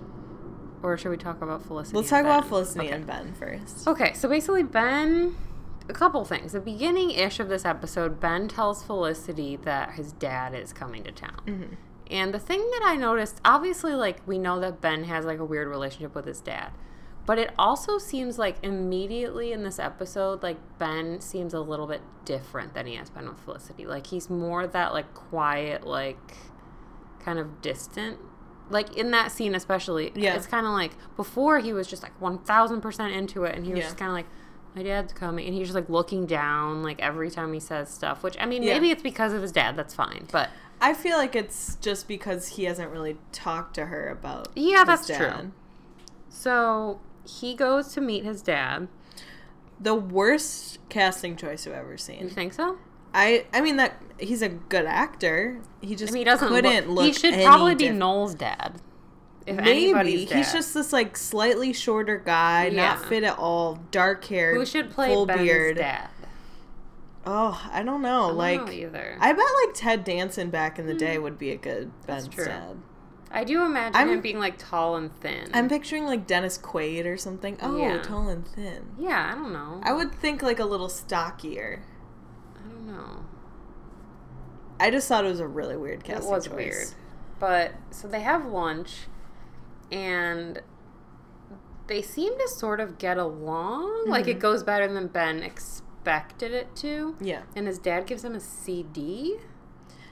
or 0.87 0.96
should 0.96 1.11
we 1.11 1.16
talk 1.16 1.42
about 1.42 1.64
Felicity? 1.64 1.96
let's 1.96 2.09
talk 2.11 2.20
about 2.20 2.46
felicity 2.49 2.87
Okay. 2.87 2.94
and 2.94 3.07
ben 3.07 3.35
first 3.35 3.87
Okay, 3.88 4.12
so 4.14 4.29
basically, 4.29 4.62
Ben. 4.62 5.35
A 5.88 5.92
couple 5.92 6.25
things. 6.25 6.51
The 6.53 6.61
beginning 6.61 7.11
ish 7.12 7.38
of 7.40 7.49
this 7.49 7.64
episode, 7.64 8.18
Ben 8.20 8.49
tells 8.49 8.83
Felicity 8.83 9.57
that 9.57 9.92
his 9.92 10.12
dad 10.12 10.53
is 10.55 10.72
coming 10.72 11.05
to 11.05 11.12
town. 11.12 11.40
Mm-hmm. 11.46 11.75
And 12.11 12.35
the 12.35 12.38
thing 12.40 12.59
that 12.59 12.83
I 12.85 12.96
noticed, 12.96 13.40
obviously, 13.44 13.94
like, 13.94 14.20
we 14.27 14.37
know 14.38 14.59
that 14.61 14.81
Ben 14.81 15.05
has, 15.05 15.25
like, 15.25 15.38
a 15.38 15.44
weird 15.44 15.68
relationship 15.68 16.14
with 16.14 16.25
his 16.25 16.40
dad. 16.40 16.70
But 17.25 17.38
it 17.38 17.53
also 17.59 17.99
seems 17.99 18.38
like 18.38 18.57
immediately 18.64 19.53
in 19.53 19.62
this 19.64 19.79
episode, 19.81 20.42
like, 20.42 20.59
Ben 20.79 21.20
seems 21.20 21.55
a 21.55 21.61
little 21.61 21.87
bit 21.88 22.01
different 22.25 22.75
than 22.75 22.87
he 22.87 22.94
has 22.96 23.11
been 23.11 23.29
with 23.29 23.38
Felicity. 23.40 23.87
Like, 23.87 24.07
he's 24.09 24.29
more 24.31 24.66
that, 24.66 24.92
like, 24.92 25.12
quiet, 25.14 25.85
like, 25.87 26.37
kind 27.20 27.38
of 27.38 27.61
distant. 27.62 28.18
Like, 28.68 28.96
in 28.96 29.11
that 29.12 29.31
scene, 29.31 29.55
especially, 29.55 30.12
Yeah. 30.14 30.35
it's 30.35 30.46
kind 30.46 30.66
of 30.66 30.72
like 30.72 30.92
before 31.16 31.59
he 31.61 31.72
was 31.72 31.87
just, 31.87 32.02
like, 32.02 32.18
1000% 32.20 33.12
into 33.14 33.44
it. 33.44 33.55
And 33.55 33.64
he 33.64 33.72
was 33.72 33.79
Yeah. 33.81 33.85
just 33.87 33.96
kind 33.98 34.09
of 34.11 34.14
like, 34.14 34.26
my 34.74 34.83
dad's 34.83 35.12
coming. 35.12 35.46
And 35.46 35.55
he's 35.55 35.68
just, 35.68 35.74
like, 35.76 35.88
looking 35.88 36.26
down, 36.26 36.83
like, 36.83 37.00
every 37.00 37.31
time 37.31 37.52
he 37.52 37.61
says 37.61 37.88
stuff, 37.88 38.22
which, 38.22 38.37
I 38.40 38.46
mean, 38.46 38.62
Yeah. 38.62 38.74
maybe 38.74 38.90
it's 38.90 39.02
because 39.02 39.33
of 39.33 39.42
his 39.42 39.52
dad. 39.52 39.76
That's 39.76 39.94
fine. 39.94 40.26
But. 40.33 40.50
I 40.81 40.92
feel 40.92 41.16
like 41.16 41.35
it's 41.35 41.76
just 41.76 42.07
because 42.07 42.48
he 42.48 42.64
hasn't 42.64 42.90
really 42.90 43.16
talked 43.33 43.74
to 43.76 43.87
her 43.87 44.09
about. 44.11 44.48
Yeah, 44.55 44.85
that's 44.85 45.07
dad. 45.07 45.16
true. 45.40 45.52
So 46.29 47.00
he 47.24 47.55
goes 47.55 47.88
to 47.94 48.00
meet 48.02 48.24
his 48.24 48.42
dad. 48.42 48.88
The 49.81 49.94
worst 49.94 50.79
casting 50.90 51.37
choice 51.37 51.66
I've 51.66 51.72
ever 51.72 51.96
seen. 51.96 52.20
You 52.24 52.29
think 52.29 52.52
so? 52.52 52.76
I 53.14 53.47
I 53.53 53.61
mean 53.61 53.77
that 53.77 54.01
he's 54.19 54.42
a 54.42 54.49
good 54.49 54.87
actor. 54.87 55.61
He 55.81 55.95
I 55.95 55.97
just 55.97 56.12
mean, 56.12 56.21
he 56.21 56.25
doesn't 56.25 56.49
couldn't 56.49 56.88
look. 56.88 56.97
look. 56.97 57.07
he 57.07 57.12
should 57.12 57.35
probably 57.45 57.75
be 57.75 57.87
diff- 57.87 57.95
Noel's 57.95 58.35
dad. 58.35 58.81
If 59.47 59.57
Maybe 59.57 60.25
dad. 60.25 60.37
he's 60.37 60.53
just 60.53 60.75
this 60.75 60.92
like 60.92 61.16
slightly 61.16 61.73
shorter 61.73 62.19
guy, 62.19 62.66
Yeah. 62.66 62.88
not 62.88 63.05
fit 63.05 63.23
at 63.23 63.38
all, 63.38 63.79
dark 63.90 64.25
hair, 64.25 64.55
who 64.55 64.66
should 64.66 64.90
play 64.90 65.12
full 65.14 65.25
Ben's 65.27 65.40
beard. 65.42 65.77
dad. 65.77 66.09
Oh, 67.25 67.61
I 67.73 67.83
don't 67.83 68.03
know. 68.03 68.25
I 68.25 68.29
don't 68.29 68.37
like 68.37 68.66
know 68.66 68.73
either. 68.73 69.19
I 69.21 69.33
bet 69.33 69.45
like 69.64 69.75
Ted 69.75 70.05
Danson 70.05 70.51
back 70.51 70.79
in 70.79 70.87
the 70.87 70.92
hmm. 70.92 70.99
day 70.99 71.19
would 71.19 71.38
be 71.38 71.51
a 71.51 71.57
good 71.57 71.90
Ben's 72.07 72.29
dad. 72.29 72.77
I 73.31 73.45
do 73.45 73.64
imagine 73.64 73.97
I'm- 73.97 74.09
him 74.09 74.21
being 74.21 74.38
like 74.38 74.55
tall 74.59 74.97
and 74.97 75.14
thin. 75.21 75.51
I'm 75.53 75.69
picturing 75.69 76.07
like 76.07 76.27
Dennis 76.27 76.59
Quaid 76.59 77.05
or 77.07 77.16
something. 77.16 77.57
Oh, 77.61 77.77
Yeah. 77.77 78.01
tall 78.01 78.29
and 78.29 78.47
thin. 78.47 78.95
yeah, 78.99 79.33
I 79.33 79.35
don't 79.37 79.53
know. 79.53 79.81
I 79.83 79.92
would 79.92 80.12
think 80.12 80.42
like 80.42 80.59
a 80.61 80.64
little 80.64 80.88
stockier. 80.88 81.83
I 82.96 83.02
know. 83.02 83.24
I 84.78 84.90
just 84.90 85.09
thought 85.09 85.24
it 85.24 85.28
was 85.28 85.40
a 85.40 85.46
really 85.46 85.76
weird 85.76 86.04
casting 86.04 86.26
it 86.30 86.30
was 86.35 86.46
choice. 86.46 86.54
weird. 86.54 86.87
But 87.38 87.72
so 87.90 88.09
they 88.09 88.20
have 88.20 88.46
lunch, 88.46 89.06
and 89.90 90.61
they 91.87 92.02
seem 92.02 92.37
to 92.38 92.48
sort 92.48 92.80
of 92.80 92.98
get 92.98 93.16
along. 93.18 94.04
Like 94.09 94.22
Mm-hmm. 94.22 94.30
it 94.32 94.38
goes 94.40 94.62
better 94.62 94.92
than 94.92 95.06
Ben 95.09 95.42
expected 95.42 96.52
it 96.52 96.74
to. 96.76 97.16
Yeah. 97.20 97.42
And 97.54 97.66
his 97.66 97.78
dad 97.78 98.06
gives 98.06 98.24
him 98.24 98.35
a 98.35 98.40
CD. 98.40 99.37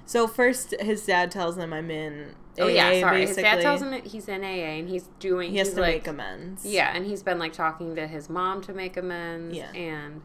So 0.07 0.27
first, 0.27 0.75
his 0.81 1.05
dad 1.07 1.31
tells 1.31 1.57
him 1.59 1.73
I'm 1.73 1.91
in. 1.91 2.35
AA. 2.59 2.63
Oh 2.63 2.67
AA, 2.67 2.69
yeah, 2.69 3.01
sorry. 3.01 3.21
Basically. 3.21 3.43
His 3.43 3.53
dad 3.53 3.61
tells 3.63 3.83
him 3.83 3.91
that 3.91 4.07
he's 4.07 4.29
in 4.29 4.43
AA 4.45 4.47
and 4.79 4.89
he's 4.89 5.09
doing. 5.19 5.51
he 5.51 5.59
has 5.59 5.73
to 5.75 5.81
like, 5.81 5.95
make 5.95 6.07
amends. 6.07 6.65
Yeah, 6.65 6.95
and 6.95 7.05
he's 7.07 7.23
been 7.23 7.39
like 7.39 7.53
talking 7.53 7.97
to 7.97 8.07
his 8.07 8.29
mom 8.31 8.61
to 8.63 8.73
make 8.75 8.97
amends. 8.97 9.57
Yeah. 9.57 9.73
And 9.73 10.21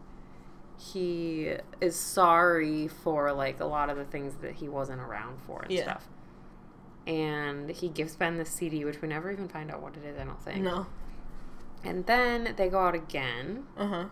he 0.80 1.54
is 1.82 1.96
sorry 1.96 2.88
for 2.88 3.32
like 3.34 3.60
a 3.60 3.66
lot 3.66 3.90
of 3.90 3.98
the 3.98 4.06
things 4.06 4.36
that 4.42 4.54
he 4.56 4.70
wasn't 4.70 5.02
around 5.02 5.40
for 5.46 5.62
and 5.64 5.72
Yeah. 5.72 5.84
stuff. 5.84 6.08
And 7.06 7.70
he 7.70 7.90
gives 7.90 8.16
Ben 8.16 8.38
the 8.38 8.46
CD, 8.46 8.86
which 8.86 9.02
we 9.02 9.08
never 9.08 9.32
even 9.32 9.48
find 9.48 9.72
out 9.72 9.82
what 9.82 9.96
it 9.98 10.06
is. 10.06 10.18
I 10.20 10.24
don't 10.24 10.42
think. 10.42 10.62
No. 10.62 10.86
And 11.84 12.06
then 12.06 12.54
they 12.58 12.70
go 12.70 12.80
out 12.80 12.96
again, 12.96 13.66
Uh 13.78 13.88
huh. 13.88 14.06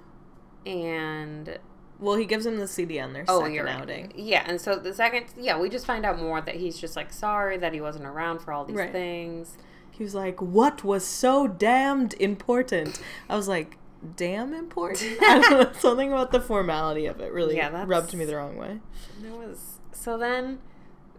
and 0.65 1.59
Well, 1.99 2.15
he 2.15 2.25
gives 2.25 2.45
him 2.45 2.57
the 2.57 2.67
CD 2.67 2.99
on 2.99 3.13
their 3.13 3.25
oh, 3.27 3.39
second 3.39 3.53
you're 3.55 3.65
right. 3.65 3.75
outing. 3.81 4.13
Yeah, 4.15 4.43
and 4.47 4.61
so 4.61 4.75
the 4.77 4.93
second, 4.93 5.25
yeah, 5.35 5.59
we 5.59 5.67
just 5.69 5.85
find 5.85 6.05
out 6.05 6.19
more 6.19 6.41
that 6.41 6.55
he's 6.55 6.77
just 6.79 6.95
like 6.95 7.11
sorry 7.11 7.57
that 7.57 7.73
he 7.73 7.81
wasn't 7.81 8.05
around 8.05 8.39
for 8.39 8.51
all 8.53 8.65
these 8.65 8.77
Right. 8.77 8.91
things. 8.91 9.57
He 9.89 10.03
was 10.03 10.13
like, 10.13 10.39
"What 10.39 10.83
was 10.83 11.03
so 11.05 11.47
damned 11.47 12.13
important?" 12.19 13.01
I 13.29 13.35
was 13.35 13.47
like, 13.47 13.77
"Damn 14.15 14.53
important." 14.53 15.19
Know. 15.21 15.71
Something 15.79 16.11
about 16.11 16.31
the 16.31 16.41
formality 16.41 17.05
of 17.05 17.19
it 17.19 17.31
really 17.31 17.55
Yeah, 17.57 17.83
rubbed 17.87 18.13
me 18.13 18.25
the 18.25 18.35
wrong 18.35 18.57
way. 18.57 18.79
It 19.23 19.31
was 19.31 19.79
so 19.91 20.17
then 20.17 20.59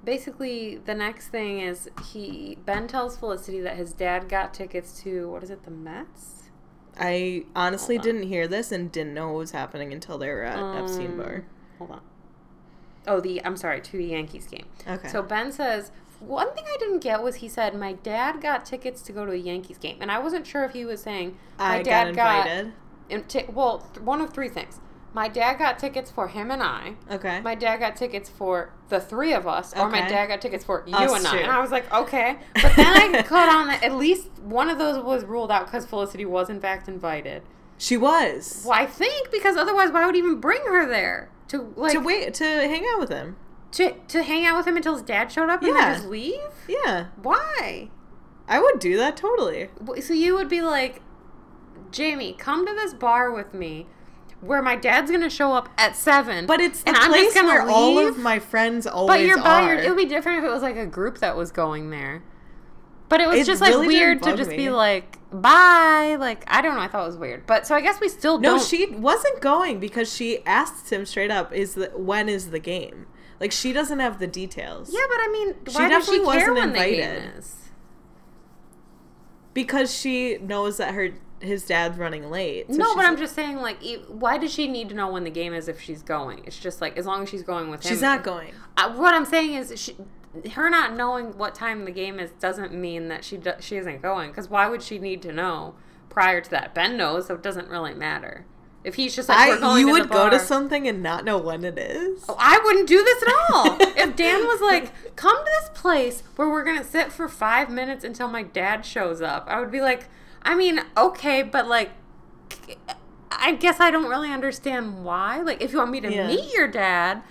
basically 0.04 0.76
the 0.76 0.94
next 0.94 1.28
thing 1.28 1.60
is 1.60 1.88
he 2.10 2.58
Ben 2.64 2.86
tells 2.86 3.16
Felicity 3.16 3.60
that 3.60 3.76
his 3.76 3.92
dad 3.92 4.28
got 4.28 4.54
tickets 4.54 5.00
to 5.02 5.28
what 5.30 5.42
is 5.42 5.50
it, 5.50 5.64
the 5.64 5.70
Mets? 5.70 6.44
I 6.98 7.44
honestly 7.54 7.96
Hold 7.96 8.04
didn't 8.04 8.22
hear 8.24 8.48
this 8.48 8.72
and 8.72 8.90
didn't 8.90 9.14
know 9.14 9.28
what 9.28 9.38
was 9.38 9.50
happening 9.52 9.92
until 9.92 10.18
they 10.18 10.28
were 10.28 10.42
at 10.42 10.58
Epstein 10.80 11.12
Um, 11.12 11.16
Bar. 11.18 11.44
Hold 11.78 11.90
on. 11.92 12.00
Oh, 13.06 13.20
the 13.20 13.44
I'm 13.44 13.56
sorry, 13.56 13.80
to 13.80 13.92
the 13.96 14.06
Yankees 14.06 14.46
game. 14.46 14.66
Okay. 14.86 15.08
So 15.08 15.22
Ben 15.22 15.52
says 15.52 15.92
one 16.20 16.52
thing 16.54 16.64
I 16.66 16.76
didn't 16.78 17.00
get 17.00 17.22
was 17.22 17.36
he 17.36 17.48
said 17.48 17.74
my 17.78 17.92
dad 17.92 18.40
got 18.40 18.64
tickets 18.66 19.02
to 19.02 19.12
go 19.12 19.24
to 19.26 19.32
a 19.32 19.36
Yankees 19.36 19.78
game, 19.78 19.98
and 20.00 20.10
I 20.10 20.18
wasn't 20.18 20.46
sure 20.46 20.64
if 20.64 20.72
he 20.72 20.84
was 20.84 21.02
saying 21.02 21.36
my 21.58 21.78
I 21.78 21.82
dad 21.82 22.14
got 22.16 22.46
invited. 22.46 22.72
in 23.08 23.24
ti- 23.24 23.44
well 23.52 23.78
th- 23.94 24.00
one 24.04 24.20
of 24.20 24.32
three 24.32 24.48
things. 24.48 24.80
My 25.14 25.26
dad 25.26 25.54
got 25.58 25.78
tickets 25.78 26.10
for 26.10 26.28
him 26.28 26.50
and 26.50 26.62
I. 26.62 26.94
okay. 27.10 27.40
My 27.40 27.54
dad 27.54 27.78
got 27.78 27.96
tickets 27.96 28.28
for 28.28 28.72
the 28.90 29.00
three 29.00 29.32
of 29.32 29.46
us, 29.48 29.74
or 29.74 29.88
my 29.88 30.06
dad 30.06 30.26
got 30.26 30.40
tickets 30.42 30.64
for 30.64 30.84
you 30.86 30.94
Us 30.94 31.10
and 31.18 31.26
I. 31.26 31.36
And 31.38 31.50
I 31.50 31.60
was 31.60 31.70
like, 31.70 31.90
okay. 31.92 32.36
But 32.54 32.76
then 32.76 32.86
I 33.14 33.22
caught 33.26 33.48
on 33.48 33.68
that 33.68 33.82
at 33.82 33.94
least 33.94 34.28
one 34.42 34.68
of 34.68 34.78
those 34.78 35.02
was 35.02 35.24
ruled 35.24 35.50
out 35.50 35.64
because 35.66 35.86
Felicity 35.86 36.26
was 36.26 36.50
in 36.50 36.60
fact 36.60 36.88
invited. 36.88 37.42
she 37.78 37.96
was 37.96 38.62
Well, 38.66 38.78
I 38.78 38.84
think 38.86 39.30
because 39.30 39.56
otherwise, 39.56 39.90
why 39.90 40.04
would 40.04 40.14
even 40.14 40.40
bring 40.40 40.60
her 40.66 40.86
there 40.86 41.30
to 41.48 41.72
like 41.76 41.92
to 41.94 42.00
wait 42.00 42.34
to 42.34 42.44
hang 42.44 42.84
out 42.92 43.00
with 43.00 43.08
him. 43.08 43.36
To 43.72 43.92
to 44.08 44.22
hang 44.22 44.46
out 44.46 44.56
with 44.56 44.66
him 44.66 44.76
until 44.76 44.94
his 44.94 45.02
dad 45.02 45.30
showed 45.30 45.48
up 45.50 45.62
and 45.62 45.74
Yeah. 45.74 45.84
then 45.84 45.94
just 45.96 46.08
leave? 46.08 46.40
Yeah, 46.68 47.06
Why? 47.22 47.90
I 48.48 48.60
would 48.60 48.78
do 48.78 48.96
that 48.96 49.16
totally. 49.16 49.68
So 50.00 50.14
you 50.14 50.34
would 50.34 50.48
be 50.48 50.62
like, 50.62 51.02
Jamie, 51.90 52.32
come 52.38 52.66
to 52.66 52.72
this 52.72 52.94
bar 52.94 53.30
with 53.30 53.52
me. 53.54 53.86
Where 54.40 54.62
my 54.62 54.76
dad's 54.76 55.10
gonna 55.10 55.28
show 55.28 55.52
up 55.52 55.68
at 55.76 55.96
seven, 55.96 56.46
But 56.46 56.60
it's 56.60 56.82
the 56.82 56.90
and 56.90 56.96
I'm 56.96 57.10
place 57.10 57.24
just 57.24 57.34
gonna 57.36 57.48
where 57.48 57.62
all 57.68 57.98
of 57.98 58.16
my 58.18 58.38
friends 58.38 58.86
always 58.86 59.08
But 59.18 59.26
you're 59.26 59.36
by 59.36 59.62
are. 59.62 59.74
your. 59.74 59.82
It 59.82 59.88
would 59.88 59.96
be 59.98 60.04
different 60.04 60.38
if 60.38 60.44
it 60.44 60.48
was 60.50 60.62
like 60.62 60.76
a 60.76 60.86
group 60.86 61.18
that 61.18 61.36
was 61.36 61.50
going 61.50 61.90
there. 61.90 62.22
But 63.08 63.20
it 63.20 63.28
was 63.28 63.40
It 63.40 63.46
just 63.46 63.60
like 63.60 63.70
really 63.70 63.88
didn't 63.88 64.00
weird 64.00 64.22
to 64.24 64.36
just 64.36 64.50
be 64.50 64.70
like, 64.70 65.18
bye. 65.32 66.16
Like, 66.20 66.44
I 66.46 66.60
don't 66.62 66.74
know. 66.76 66.80
I 66.82 66.88
thought 66.88 67.02
it 67.02 67.06
was 67.08 67.16
weird. 67.16 67.46
But 67.46 67.66
so 67.66 67.74
I 67.74 67.80
guess 67.80 68.00
we 68.00 68.08
still 68.08 68.38
No, 68.38 68.50
don't. 68.58 68.62
she 68.62 68.86
wasn't 68.86 69.40
going 69.40 69.80
because 69.80 70.14
she 70.14 70.44
asked 70.46 70.92
him 70.92 71.04
straight 71.04 71.30
up, 71.32 71.52
"Is 71.52 71.74
the 71.74 71.90
when 71.96 72.28
is 72.28 72.50
the 72.50 72.58
game?" 72.60 73.06
Like 73.40 73.52
she 73.52 73.72
doesn't 73.72 74.00
have 74.00 74.18
the 74.18 74.26
details. 74.26 74.90
Yeah, 74.92 75.00
but 75.08 75.16
I 75.16 75.28
mean, 75.32 75.54
She 75.68 75.74
why 75.76 75.88
does 75.88 76.04
she 76.06 76.18
definitely 76.18 76.38
care 76.38 76.52
wasn't 76.54 76.76
invited. 76.76 77.32
because 79.54 79.94
she 79.96 80.38
knows 80.38 80.76
that 80.78 80.94
her 80.94 81.10
his 81.40 81.64
dad's 81.66 81.96
running 81.98 82.30
late. 82.30 82.66
so 82.68 82.76
no, 82.76 82.96
but 82.96 83.04
I'm 83.04 83.12
like- 83.12 83.20
just 83.20 83.34
saying, 83.36 83.58
like, 83.58 83.78
why 84.08 84.38
does 84.38 84.52
she 84.52 84.66
need 84.66 84.88
to 84.88 84.94
know 84.96 85.08
when 85.12 85.22
the 85.22 85.30
game 85.30 85.54
is 85.54 85.68
if 85.68 85.80
she's 85.80 86.02
going? 86.02 86.42
It's 86.46 86.58
just 86.58 86.80
like 86.80 86.96
as 86.98 87.06
long 87.06 87.22
as 87.22 87.28
she's 87.28 87.44
going 87.44 87.70
with 87.70 87.84
him. 87.84 87.90
she's 87.90 88.02
not 88.02 88.24
going. 88.24 88.52
Uh, 88.76 88.92
what 88.94 89.14
I'm 89.14 89.24
saying 89.24 89.54
is, 89.54 89.72
she, 89.80 89.96
her 90.54 90.68
not 90.68 90.96
knowing 90.96 91.38
what 91.38 91.54
time 91.54 91.84
the 91.84 91.92
game 91.92 92.18
is 92.18 92.32
doesn't 92.40 92.74
mean 92.74 93.06
that 93.08 93.24
she 93.24 93.36
do, 93.36 93.52
she 93.60 93.76
isn't 93.76 94.02
going. 94.02 94.30
Because 94.30 94.50
why 94.50 94.68
would 94.68 94.82
she 94.82 94.98
need 94.98 95.22
to 95.22 95.32
know 95.32 95.74
prior 96.08 96.40
to 96.40 96.50
that? 96.50 96.74
Ben 96.74 96.96
knows, 96.96 97.28
so 97.28 97.34
it 97.36 97.42
doesn't 97.42 97.68
really 97.68 97.94
matter. 97.94 98.44
If 98.84 98.94
he's 98.94 99.14
just 99.14 99.28
like, 99.28 99.48
we're 99.60 99.64
I 99.64 99.78
you 99.78 99.90
would 99.90 100.08
go 100.08 100.30
to 100.30 100.38
something 100.38 100.86
and 100.86 101.02
not 101.02 101.24
know 101.24 101.36
when 101.38 101.64
it 101.64 101.76
is. 101.78 102.24
Oh, 102.28 102.36
I 102.38 102.60
wouldn't 102.64 102.88
do 102.88 103.02
this 103.02 103.22
at 103.22 103.28
all. 103.50 103.76
if 103.80 104.16
Dan 104.16 104.46
was 104.46 104.60
like, 104.60 105.16
come 105.16 105.36
to 105.36 105.50
this 105.60 105.70
place 105.74 106.22
where 106.36 106.48
we're 106.48 106.64
going 106.64 106.78
to 106.78 106.84
sit 106.84 107.12
for 107.12 107.28
five 107.28 107.70
minutes 107.70 108.04
until 108.04 108.28
my 108.28 108.42
dad 108.44 108.86
shows 108.86 109.20
up, 109.20 109.46
I 109.48 109.58
would 109.60 109.72
be 109.72 109.80
like, 109.80 110.08
I 110.42 110.54
mean, 110.54 110.80
okay, 110.96 111.42
but 111.42 111.66
like, 111.66 111.90
I 113.30 113.54
guess 113.54 113.80
I 113.80 113.90
don't 113.90 114.08
really 114.08 114.30
understand 114.32 115.04
why. 115.04 115.40
Like, 115.40 115.60
if 115.60 115.72
you 115.72 115.78
want 115.78 115.90
me 115.90 116.00
to 116.00 116.12
Yeah. 116.12 116.26
meet 116.28 116.52
your 116.54 116.68
dad, 116.68 117.22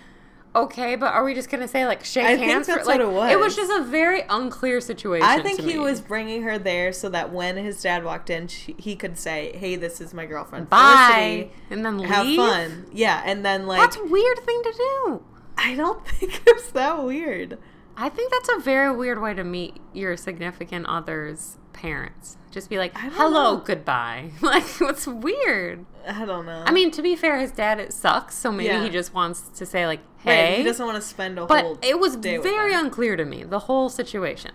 okay, 0.64 0.96
but 0.96 1.14
are 1.14 1.24
we 1.24 1.34
just 1.34 1.50
to 1.50 1.68
say, 1.68 1.86
like, 1.86 2.04
shake 2.04 2.26
I 2.26 2.36
think 2.36 2.52
hands? 2.52 2.68
that's 2.68 2.82
for, 2.82 2.86
like, 2.86 3.00
what 3.00 3.08
it 3.10 3.12
was. 3.14 3.32
It 3.32 3.40
was 3.40 3.56
just 3.56 3.72
a 3.72 3.84
very 3.84 4.24
unclear 4.30 4.82
situation. 4.82 5.28
I 5.28 5.42
think 5.42 5.62
he 5.62 5.74
me. 5.74 5.80
was 5.80 6.02
bringing 6.02 6.44
her 6.44 6.58
there 6.58 6.92
so 6.94 7.10
that 7.10 7.32
when 7.32 7.58
his 7.58 7.82
dad 7.82 8.04
walked 8.04 8.30
in, 8.30 8.48
she, 8.48 8.76
he 8.78 8.96
could 8.96 9.18
say, 9.18 9.56
"Hey, 9.58 9.76
this 9.76 10.02
is 10.02 10.14
my 10.14 10.26
girlfriend, 10.26 10.70
Bye. 10.70 11.50
Felicity. 11.50 11.52
And 11.70 11.86
then 11.86 11.98
leave. 12.00 12.10
Have 12.10 12.36
fun." 12.36 12.86
Yeah, 12.92 13.22
and 13.26 13.46
then 13.46 13.68
like 13.68 13.80
That's 13.80 13.98
a 13.98 14.06
weird 14.06 14.40
thing 14.40 14.62
to 14.64 14.74
do. 14.74 15.24
I 15.58 15.76
don't 15.76 16.06
think 16.08 16.42
it's 16.46 16.72
that 16.72 17.04
weird. 17.04 17.58
I 18.00 18.10
think 18.10 18.32
that's 18.32 18.50
a 18.56 18.60
very 18.60 18.96
weird 18.96 19.20
way 19.22 19.34
to 19.34 19.44
meet 19.44 19.78
your 19.92 20.16
significant 20.18 20.86
other's 20.86 21.58
parents. 21.78 22.38
Just 22.52 22.70
be 22.70 22.78
like, 22.78 22.98
hello, 22.98 23.56
know. 23.58 23.64
goodbye. 23.64 24.32
Like, 24.42 24.66
what's 24.82 25.06
weird? 25.08 25.86
I 26.08 26.26
don't 26.26 26.46
know. 26.46 26.64
I 26.66 26.72
mean, 26.72 26.90
to 26.92 27.02
be 27.02 27.16
fair, 27.16 27.38
his 27.38 27.52
dad 27.52 27.80
it 27.80 27.94
sucks, 27.94 28.36
so 28.36 28.52
maybe 28.52 28.70
Yeah. 28.70 28.84
he 28.84 28.90
just 28.90 29.14
wants 29.14 29.42
to 29.60 29.66
say 29.66 29.86
like, 29.86 30.00
Right, 30.26 30.34
hey. 30.34 30.58
he 30.58 30.64
doesn't 30.64 30.86
want 30.86 30.96
to 30.96 31.02
spend 31.08 31.38
a 31.38 31.42
whole. 31.42 31.48
but 31.48 31.86
it 31.86 32.00
was 32.00 32.16
very 32.16 32.74
unclear 32.74 33.16
to 33.16 33.26
me 33.26 33.44
the 33.44 33.60
whole 33.60 33.90
situation. 33.90 34.52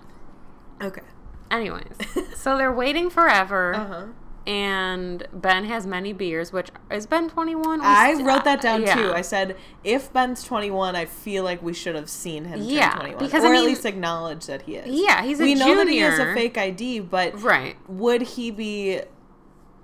okay. 0.82 1.02
Anyways, 1.50 1.96
so 2.34 2.56
they're 2.56 2.72
waiting 2.72 3.10
forever, 3.10 3.74
Uh 3.74 3.86
huh. 3.86 4.06
And 4.46 5.26
Ben 5.32 5.64
has 5.64 5.86
many 5.86 6.12
beers. 6.12 6.52
Which 6.52 6.70
is 6.90 7.06
Ben 7.06 7.28
twenty 7.28 7.54
one? 7.54 7.80
I 7.80 8.14
wrote 8.22 8.44
that 8.44 8.60
down 8.60 8.82
yeah. 8.82 8.94
too. 8.94 9.12
I 9.12 9.20
said 9.20 9.56
if 9.84 10.12
Ben's 10.12 10.42
21, 10.44 10.96
I 10.96 11.04
feel 11.04 11.44
like 11.44 11.62
we 11.62 11.72
should 11.72 11.94
have 11.94 12.08
seen 12.10 12.44
him 12.46 12.60
Yeah, 12.62 12.90
turn 12.90 13.00
21, 13.00 13.24
because, 13.24 13.44
or 13.44 13.54
I 13.54 13.58
at 13.58 13.64
least 13.64 13.84
acknowledge 13.84 14.46
that 14.46 14.62
he 14.62 14.76
is. 14.76 14.86
Yeah, 14.86 15.22
he's 15.22 15.40
a 15.40 15.44
junior 15.44 15.54
we 15.54 15.60
know 15.74 15.76
that 15.76 15.88
he 15.88 15.98
has 15.98 16.18
a 16.18 16.34
fake 16.34 16.58
ID, 16.58 17.00
but 17.00 17.40
right. 17.42 17.76
would 17.88 18.22
he 18.22 18.50
be? 18.50 19.00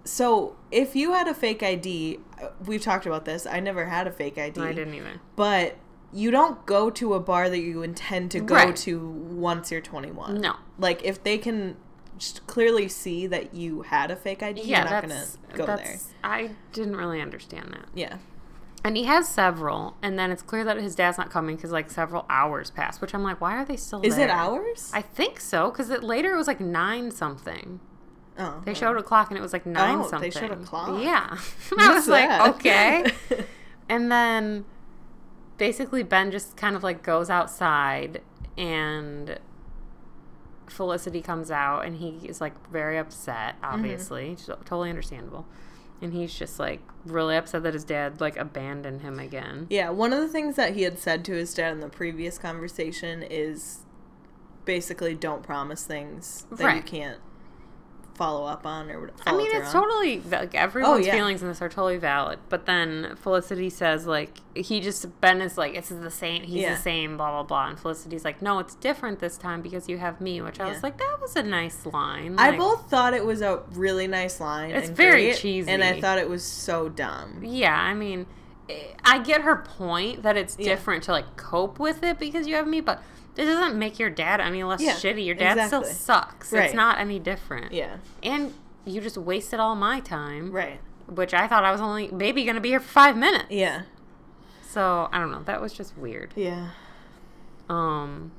So 0.05 0.57
if 0.71 0.97
you 0.97 1.13
had 1.13 1.29
a 1.29 1.35
fake 1.35 1.63
ID, 1.63 2.19
uh, 2.43 2.49
we've 2.65 2.83
talked 2.83 3.07
about 3.07 3.25
this. 3.25 3.47
I 3.47 3.61
never 3.61 3.87
had 3.87 4.07
a 4.07 4.11
fake 4.11 4.39
ID, 4.39 4.61
I 4.61 4.73
didn't 4.73 4.95
either. 4.95 5.21
but 5.37 5.77
you 6.13 6.31
don't 6.31 6.65
go 6.65 6.89
to 6.89 7.13
a 7.15 7.21
bar 7.21 7.51
that 7.51 7.59
you 7.59 7.83
intend 7.83 8.31
to 8.31 8.41
go 8.41 8.55
Right. 8.55 8.77
to 8.77 8.99
once 9.09 9.71
you're 9.71 9.83
21. 9.83 10.41
No. 10.41 10.57
Like 10.79 11.05
if 11.05 11.23
they 11.23 11.37
can 11.37 11.77
clearly 12.47 12.89
see 12.89 13.27
that 13.27 13.55
you 13.55 13.83
had 13.83 14.11
a 14.11 14.17
fake 14.17 14.43
ID, 14.43 14.63
Yeah, 14.63 14.83
you're 14.83 14.91
not 14.91 15.03
gonna 15.03 15.15
that's 15.15 15.37
go 15.55 15.67
there. 15.67 15.99
I 16.25 16.51
didn't 16.73 16.97
really 16.97 17.21
understand 17.21 17.71
that. 17.73 17.87
Yeah. 17.95 18.19
And 18.85 18.97
he 18.97 19.05
has 19.05 19.29
several, 19.29 19.97
and 20.03 20.17
then 20.19 20.31
it's 20.31 20.43
clear 20.43 20.63
that 20.65 20.77
his 20.77 20.95
dad's 20.95 21.19
not 21.19 21.31
coming 21.31 21.57
because 21.57 21.73
like 21.73 21.91
several 21.91 22.25
hours 22.31 22.71
pass. 22.71 23.01
Which 23.01 23.13
I'm 23.15 23.25
like, 23.25 23.41
why 23.41 23.57
are 23.57 23.65
they 23.65 23.77
still 23.77 24.01
Is 24.03 24.17
there? 24.17 24.29
it 24.29 24.31
hours? 24.31 24.91
I 24.95 25.03
think 25.03 25.41
so 25.41 25.71
because 25.71 25.91
it 25.91 26.05
later 26.05 26.33
it 26.33 26.37
was 26.37 26.47
like 26.47 26.61
nine 26.61 27.11
something. 27.11 27.81
oh, 28.39 28.63
They 28.65 28.71
oh. 28.71 28.75
showed 28.75 28.97
a 28.97 29.03
clock 29.03 29.31
and 29.31 29.39
it 29.39 29.43
was 29.43 29.53
like 29.53 29.67
nine 29.67 29.99
Oh, 29.99 30.09
something. 30.09 30.31
they 30.31 30.39
showed 30.39 30.53
a 30.53 30.57
clock. 30.57 31.03
Yeah, 31.03 31.37
I 31.79 31.93
was 31.95 32.07
like, 32.07 32.31
okay. 32.57 33.05
and 33.89 34.11
then 34.13 34.65
basically 35.57 36.05
Ben 36.05 36.31
just 36.31 36.57
kind 36.57 36.77
of 36.77 36.83
like 36.85 37.03
goes 37.03 37.29
outside 37.31 38.23
and 38.57 39.39
Felicity 40.71 41.21
comes 41.23 41.51
out 41.51 41.85
and 41.85 41.97
he 41.97 42.21
is 42.29 42.41
like 42.41 42.55
very 42.71 42.99
upset, 42.99 43.57
Mm-hmm. 43.63 43.75
obviously. 43.75 44.37
Totally 44.37 44.91
understandable. 44.91 45.47
And 46.01 46.13
he's 46.13 46.33
just 46.33 46.59
like 46.61 46.81
really 47.05 47.37
upset 47.37 47.63
that 47.65 47.75
his 47.75 47.85
dad 47.85 48.21
like 48.21 48.37
abandoned 48.37 49.03
him 49.03 49.19
again. 49.19 49.67
Yeah, 49.71 49.91
one 49.91 50.13
of 50.13 50.21
the 50.21 50.29
things 50.29 50.57
that 50.57 50.75
he 50.75 50.83
had 50.83 50.99
said 50.99 51.25
to 51.27 51.33
his 51.33 51.53
dad 51.55 51.73
in 51.73 51.81
the 51.81 51.89
previous 51.89 52.39
conversation 52.39 53.23
is 53.23 53.81
basically 54.65 55.15
don't 55.15 55.43
promise 55.43 55.85
things 55.85 56.47
that 56.53 56.77
you 56.77 56.83
can't 56.83 57.19
follow 58.19 58.45
up 58.45 58.67
on 58.67 58.91
or 58.91 59.11
I 59.25 59.35
mean, 59.37 59.47
it's 59.55 59.73
on. 59.75 59.83
totally 59.85 60.21
like 60.21 60.55
everyone's 60.55 61.07
yeah. 61.07 61.13
feelings 61.15 61.41
in 61.41 61.49
this 61.49 61.63
are 61.63 61.69
totally 61.69 61.97
valid. 61.97 62.41
But 62.49 62.67
then 62.67 63.15
Felicity 63.17 63.71
says 63.71 64.07
like 64.07 64.39
he 64.55 64.81
just 64.81 65.21
Ben 65.21 65.41
is 65.41 65.57
like 65.57 65.75
it's 65.75 65.89
the 65.89 66.11
same. 66.11 66.43
He's 66.43 66.63
Yeah. 66.63 66.75
the 66.75 66.81
same. 66.83 67.17
Blah 67.17 67.31
blah 67.31 67.43
blah. 67.45 67.69
And 67.69 67.79
Felicity's 67.79 68.25
like 68.25 68.43
no, 68.43 68.59
it's 68.59 68.75
different 68.75 69.21
this 69.21 69.39
time 69.39 69.63
because 69.63 69.89
you 69.89 69.99
have 69.99 70.21
me. 70.21 70.41
Which 70.43 70.59
I 70.61 70.67
Yeah. 70.67 70.73
was 70.75 70.83
like 70.83 70.99
that 70.99 71.19
was 71.23 71.37
a 71.37 71.43
nice 71.45 71.87
line. 71.87 72.35
I 72.39 72.57
both 72.57 72.91
thought 72.91 73.15
it 73.15 73.25
was 73.25 73.41
a 73.41 73.63
really 73.73 74.09
nice 74.09 74.41
line. 74.41 74.73
It's 74.73 74.91
very 74.91 75.27
great, 75.27 75.37
cheesy. 75.37 75.71
and 75.71 75.85
I 75.85 76.01
thought 76.01 76.19
it 76.19 76.29
was 76.29 76.45
so 76.45 76.89
dumb. 76.89 77.41
Yeah, 77.45 77.81
I 77.81 77.95
mean, 77.95 78.27
eh, 78.69 78.75
I 79.05 79.21
get 79.21 79.43
her 79.43 79.57
point 79.57 80.25
that 80.25 80.37
it's 80.37 80.57
different 80.57 81.05
to 81.05 81.13
like 81.13 81.37
cope 81.37 81.79
with 81.79 82.03
it 82.03 82.19
because 82.19 82.49
you 82.49 82.57
have 82.57 82.67
me, 82.67 82.81
but 82.81 83.01
it 83.39 83.45
doesn't 83.47 83.79
make 83.79 83.99
your 83.99 84.11
dad 84.11 84.41
any 84.41 84.63
less 84.65 84.81
Yeah, 84.83 84.93
shitty. 84.95 85.25
Your 85.25 85.35
dad 85.35 85.67
still 85.69 85.85
sucks. 85.85 86.53
Right. 86.53 86.65
It's 86.67 86.75
not 86.75 86.99
any 86.99 87.19
different. 87.19 87.73
Yeah, 87.73 87.99
And 88.23 88.53
you 88.85 89.01
just 89.01 89.17
wasted 89.17 89.61
all 89.61 89.75
my 89.77 90.01
time. 90.01 90.51
right. 90.53 90.81
Which 91.07 91.33
I 91.33 91.47
thought 91.49 91.65
I 91.65 91.73
was 91.73 91.81
only 91.81 92.09
maybe 92.09 92.45
gonna 92.45 92.61
be 92.61 92.69
here 92.69 92.81
for 92.81 92.89
five 92.89 93.17
minutes. 93.17 93.47
Yeah, 93.51 93.83
So 94.69 95.09
I 95.11 95.19
don't 95.19 95.31
know. 95.31 95.43
That 95.45 95.61
was 95.63 95.73
just 95.73 95.97
weird. 95.97 96.33
yeah. 96.37 96.71
Um, 97.69 98.33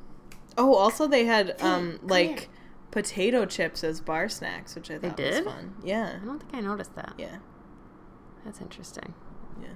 Oh, 0.58 0.74
also 0.76 1.08
they 1.08 1.26
had 1.26 1.60
um 1.62 2.00
like 2.04 2.40
here. 2.42 2.48
potato 2.92 3.46
chips 3.46 3.84
as 3.84 4.02
bar 4.02 4.28
snacks, 4.30 4.76
which 4.76 4.92
I 4.92 4.98
thought 5.00 5.18
was 5.18 5.36
did? 5.36 5.46
fun. 5.46 5.76
Yeah, 5.84 6.18
I 6.22 6.26
don't 6.26 6.40
think 6.40 6.54
I 6.54 6.60
noticed 6.60 6.96
that. 6.96 7.14
yeah, 7.18 7.38
That's 8.44 8.60
interesting. 8.62 9.14
yeah. 9.62 9.70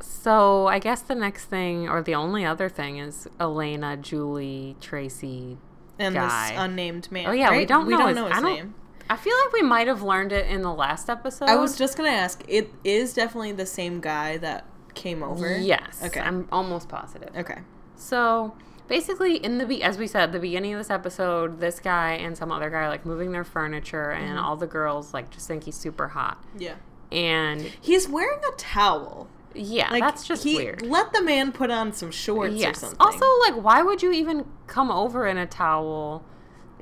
So 0.00 0.66
I 0.66 0.78
guess 0.78 1.02
the 1.02 1.14
next 1.14 1.46
thing, 1.46 1.88
or 1.88 2.02
the 2.02 2.14
only 2.14 2.44
other 2.44 2.68
thing, 2.68 2.98
is 2.98 3.28
Elena, 3.38 3.96
Julie, 3.96 4.76
Tracy. 4.80 5.58
And 5.98 6.14
Guy. 6.14 6.48
this 6.50 6.58
unnamed 6.58 7.12
man. 7.12 7.26
Oh 7.26 7.32
yeah, 7.32 7.54
we 7.56 7.66
don't 7.66 7.86
we 7.86 7.92
know. 7.92 7.98
don't 7.98 8.08
his, 8.08 8.16
know 8.16 8.28
his 8.28 8.38
I 8.38 8.40
name. 8.40 8.74
I 9.10 9.16
feel 9.16 9.34
like 9.44 9.52
we 9.52 9.62
might 9.62 9.86
have 9.88 10.02
learned 10.02 10.32
it 10.32 10.46
in 10.46 10.62
the 10.62 10.72
last 10.72 11.10
episode. 11.10 11.48
I 11.48 11.56
was 11.56 11.76
just 11.76 11.96
gonna 11.96 12.08
ask. 12.10 12.42
It 12.48 12.70
is 12.84 13.12
definitely 13.12 13.52
the 13.52 13.66
same 13.66 14.00
guy 14.00 14.36
that 14.38 14.64
came 14.94 15.22
over. 15.22 15.56
Yes. 15.58 16.00
Okay. 16.04 16.20
I'm 16.20 16.48
almost 16.50 16.88
positive. 16.88 17.28
Okay. 17.36 17.58
So 17.96 18.54
basically, 18.88 19.36
in 19.36 19.58
the 19.58 19.66
be- 19.66 19.82
as 19.82 19.98
we 19.98 20.06
said, 20.06 20.32
the 20.32 20.38
beginning 20.38 20.72
of 20.72 20.78
this 20.80 20.90
episode, 20.90 21.60
this 21.60 21.80
guy 21.80 22.12
and 22.12 22.36
some 22.38 22.50
other 22.50 22.70
guy 22.70 22.78
are, 22.84 22.88
like 22.88 23.04
moving 23.04 23.32
their 23.32 23.44
furniture, 23.44 24.10
and 24.10 24.36
Mm-hmm. 24.38 24.44
all 24.44 24.56
the 24.56 24.66
girls 24.66 25.12
like 25.12 25.30
just 25.30 25.46
think 25.46 25.64
he's 25.64 25.76
super 25.76 26.08
hot, 26.08 26.42
Yeah. 26.58 26.76
and 27.12 27.60
He's 27.80 28.08
wearing 28.08 28.40
a 28.50 28.56
towel. 28.56 29.28
Yeah, 29.54 29.90
Like 29.90 30.02
that's 30.02 30.26
just 30.26 30.44
he, 30.44 30.56
weird. 30.56 30.82
Let 30.82 31.12
the 31.12 31.22
man 31.22 31.52
put 31.52 31.70
on 31.70 31.92
some 31.92 32.10
shorts 32.10 32.62
or 32.62 32.74
something. 32.74 32.96
Also, 33.00 33.24
like, 33.40 33.62
why 33.62 33.82
would 33.82 34.02
you 34.02 34.12
even 34.12 34.46
come 34.66 34.90
over 34.90 35.26
in 35.26 35.36
a 35.36 35.46
towel? 35.46 36.24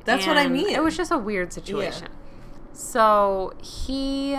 That's 0.05 0.27
what 0.27 0.37
I 0.39 0.49
mean. 0.49 0.69
It 0.69 0.83
was 0.83 0.97
just 0.97 1.11
a 1.11 1.19
weird 1.19 1.53
situation. 1.53 2.09
So 2.73 3.55
he, 3.63 4.39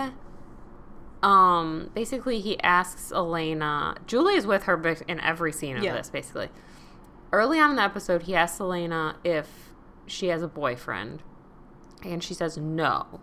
um, 1.22 1.90
basically 1.94 2.40
he 2.40 2.58
asks 2.60 3.12
Elena. 3.12 3.96
Julie 4.06 4.34
is 4.36 4.46
with 4.46 4.64
her 4.64 4.76
in 5.06 5.20
every 5.20 5.52
scene 5.52 5.76
of 5.76 5.82
Yeah. 5.82 5.94
this. 5.94 6.10
Basically, 6.10 6.48
early 7.32 7.58
on 7.60 7.70
in 7.70 7.76
the 7.76 7.82
episode, 7.82 8.22
he 8.22 8.34
asks 8.34 8.60
Elena 8.60 9.16
if 9.24 9.72
she 10.06 10.28
has 10.28 10.42
a 10.42 10.48
boyfriend, 10.48 11.22
and 12.02 12.24
she 12.24 12.34
says 12.34 12.56
no, 12.56 13.20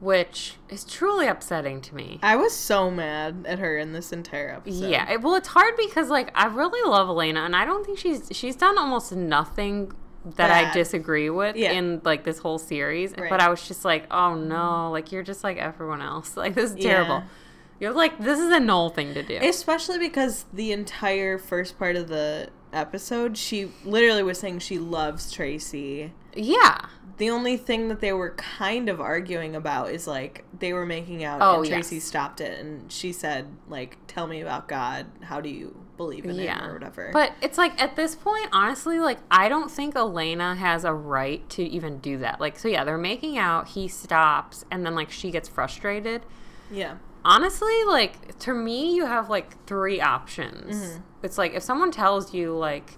which 0.00 0.54
is 0.68 0.84
truly 0.84 1.26
upsetting 1.26 1.80
to 1.82 1.94
me. 1.94 2.18
I 2.22 2.36
was 2.36 2.54
so 2.54 2.90
mad 2.90 3.44
at 3.48 3.58
her 3.58 3.76
in 3.78 3.92
this 3.92 4.12
entire 4.12 4.50
episode. 4.50 4.90
Yeah, 4.90 5.10
it, 5.12 5.22
well, 5.22 5.34
it's 5.34 5.48
hard 5.48 5.74
because 5.76 6.08
like 6.08 6.30
I 6.34 6.46
really 6.46 6.88
love 6.88 7.08
Elena, 7.08 7.40
and 7.40 7.56
I 7.56 7.64
don't 7.64 7.84
think 7.84 7.98
she's 7.98 8.28
she's 8.32 8.56
done 8.56 8.78
almost 8.78 9.12
nothing 9.12 9.92
that 10.36 10.50
I 10.50 10.72
disagree 10.72 11.30
with 11.30 11.56
Yeah. 11.56 11.72
in 11.72 12.02
like 12.04 12.24
this 12.24 12.38
whole 12.38 12.58
series. 12.58 13.14
Right. 13.16 13.30
But 13.30 13.40
I 13.40 13.48
was 13.48 13.66
just 13.66 13.84
like, 13.84 14.06
oh 14.10 14.34
no, 14.34 14.90
like 14.90 15.10
you're 15.10 15.22
just 15.22 15.42
like 15.42 15.56
everyone 15.58 16.02
else. 16.02 16.36
Like 16.36 16.54
this 16.54 16.72
is 16.72 16.76
Yeah. 16.76 16.92
terrible. 16.92 17.22
You're 17.80 17.92
like 17.92 18.18
this 18.18 18.38
is 18.38 18.50
a 18.52 18.60
null 18.60 18.90
thing 18.90 19.14
to 19.14 19.22
do. 19.22 19.38
Especially 19.40 19.98
because 19.98 20.44
the 20.52 20.72
entire 20.72 21.38
first 21.38 21.78
part 21.78 21.96
of 21.96 22.08
the 22.08 22.50
episode, 22.72 23.38
she 23.38 23.70
literally 23.84 24.22
was 24.22 24.38
saying 24.38 24.58
she 24.58 24.78
loves 24.78 25.32
Tracy. 25.32 26.12
yeah, 26.34 26.86
the 27.18 27.30
only 27.30 27.56
thing 27.56 27.88
that 27.88 28.00
they 28.00 28.12
were 28.12 28.30
kind 28.30 28.88
of 28.88 29.00
arguing 29.00 29.54
about 29.56 29.90
is 29.90 30.06
like 30.06 30.44
they 30.58 30.72
were 30.72 30.86
making 30.86 31.24
out 31.24 31.40
Oh, 31.42 31.60
and 31.60 31.68
Tracy 31.68 31.96
yes. 31.96 32.04
stopped 32.04 32.40
it 32.40 32.58
and 32.60 32.90
she 32.90 33.12
said 33.12 33.46
like 33.68 33.96
tell 34.06 34.26
me 34.26 34.40
about 34.40 34.68
God 34.68 35.06
how 35.22 35.40
do 35.40 35.48
you 35.48 35.76
believe 35.96 36.24
in 36.24 36.36
yeah. 36.36 36.58
him 36.62 36.70
or 36.70 36.74
whatever 36.74 37.10
But 37.12 37.32
it's 37.42 37.58
like 37.58 37.80
at 37.82 37.96
this 37.96 38.14
point, 38.14 38.48
honestly, 38.52 39.00
like 39.00 39.18
I 39.30 39.48
don't 39.48 39.70
think 39.70 39.96
Elena 39.96 40.54
has 40.54 40.84
a 40.84 40.92
right 40.94 41.48
to 41.50 41.62
even 41.64 41.98
do 41.98 42.18
that. 42.18 42.40
Like, 42.40 42.56
so 42.58 42.68
yeah, 42.68 42.84
they're 42.84 42.96
making 42.96 43.36
out. 43.36 43.68
He 43.70 43.88
stops, 43.88 44.64
and 44.70 44.86
then 44.86 44.94
like 44.94 45.10
she 45.10 45.30
gets 45.32 45.48
frustrated. 45.48 46.22
yeah 46.70 46.98
honestly 47.24 47.82
like 47.88 48.38
to 48.38 48.54
me 48.54 48.94
you 48.94 49.04
have 49.04 49.28
like 49.28 49.62
three 49.66 50.00
options 50.00 50.76
Mm-hmm. 50.76 51.00
it's 51.24 51.36
like 51.36 51.52
if 51.52 51.64
someone 51.64 51.90
tells 51.90 52.32
you 52.32 52.56
like 52.56 52.96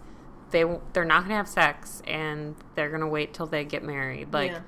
they 0.51 0.65
they're 0.93 1.05
not 1.05 1.23
gonna 1.23 1.35
have 1.37 1.49
sex 1.49 2.03
and 2.07 2.55
they're 2.75 2.91
gonna 2.91 3.09
wait 3.09 3.33
till 3.35 3.47
they 3.47 3.65
get 3.65 3.83
married 3.83 4.33
like 4.33 4.53
Yeah. 4.53 4.61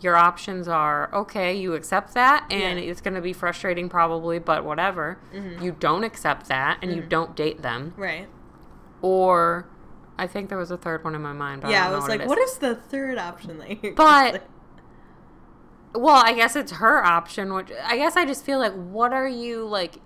your 0.00 0.16
options 0.16 0.66
are 0.68 1.08
okay 1.14 1.54
you 1.56 1.74
accept 1.74 2.14
that 2.14 2.46
and 2.50 2.78
Yeah. 2.80 2.90
it's 2.90 3.00
gonna 3.00 3.20
be 3.20 3.32
frustrating 3.32 3.88
probably 3.88 4.38
but 4.38 4.64
whatever 4.64 5.18
Mm-hmm. 5.34 5.62
you 5.64 5.72
don't 5.72 6.04
accept 6.04 6.46
that 6.48 6.78
and 6.82 6.94
you 6.94 7.02
don't 7.02 7.34
date 7.36 7.62
them 7.62 7.94
right 7.96 8.28
or 9.02 9.66
i 10.18 10.26
think 10.26 10.48
there 10.48 10.58
was 10.58 10.70
a 10.70 10.76
third 10.76 11.04
one 11.04 11.14
in 11.14 11.22
my 11.22 11.32
mind 11.32 11.62
but 11.62 11.70
yeah 11.70 11.86
I, 11.88 11.92
I 11.92 11.94
was 11.96 12.04
know 12.08 12.16
like 12.16 12.26
what 12.28 12.38
is 12.38 12.50
is 12.52 12.58
the 12.58 12.74
third 12.74 13.18
option 13.18 13.58
that 13.58 13.82
you 13.84 13.92
But- 13.94 14.46
Well, 15.92 16.22
I 16.24 16.34
guess 16.34 16.54
it's 16.54 16.70
her 16.72 17.04
option, 17.04 17.52
which 17.52 17.72
I 17.84 17.96
guess 17.96 18.16
I 18.16 18.24
just 18.24 18.44
feel 18.44 18.60
like, 18.60 18.72
what 18.74 19.12
are 19.12 19.26
you 19.26 19.66
like? 19.66 19.96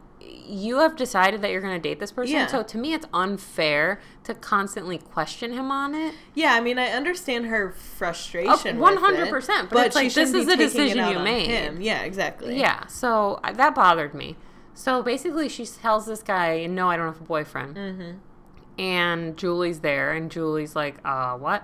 You 0.47 0.79
have 0.79 0.97
decided 0.97 1.41
that 1.43 1.51
you're 1.51 1.61
going 1.61 1.75
to 1.81 1.89
date 1.89 1.99
this 2.01 2.13
person, 2.13 2.35
Yeah. 2.35 2.47
so 2.47 2.63
to 2.63 2.79
me, 2.79 2.93
it's 2.93 3.07
unfair 3.13 4.01
to 4.25 4.35
constantly 4.35 4.99
question 4.99 5.53
him 5.53 5.71
on 5.71 5.95
it. 5.95 6.15
yeah 6.35 6.55
I 6.55 6.61
mean 6.61 6.79
I 6.79 6.89
understand 6.89 7.47
her 7.47 7.73
frustration 7.73 8.79
One 8.79 8.97
hundred 8.99 9.29
percent. 9.31 9.71
But 9.71 9.87
it's 9.87 9.97
like 9.97 10.13
this 10.13 10.33
is 10.35 10.47
a 10.49 10.57
decision 10.57 11.09
you 11.09 11.19
made. 11.19 11.47
him. 11.49 11.81
yeah 11.81 12.03
exactly 12.03 12.59
Yeah, 12.59 12.87
so 12.87 13.41
that 13.53 13.75
bothered 13.75 14.15
me. 14.15 14.37
So 14.75 15.03
basically, 15.03 15.49
she 15.49 15.65
tells 15.67 16.07
this 16.07 16.23
guy, 16.23 16.67
"No, 16.67 16.91
I 16.91 16.97
don't 16.97 17.07
have 17.07 17.21
a 17.21 17.25
boyfriend." 17.25 17.77
mm-hmm. 17.77 18.81
and 18.81 19.37
Julie's 19.37 19.81
there, 19.81 20.13
and 20.13 20.31
Julie's 20.31 20.75
like, 20.75 20.97
uh, 21.05 21.35
what? 21.37 21.63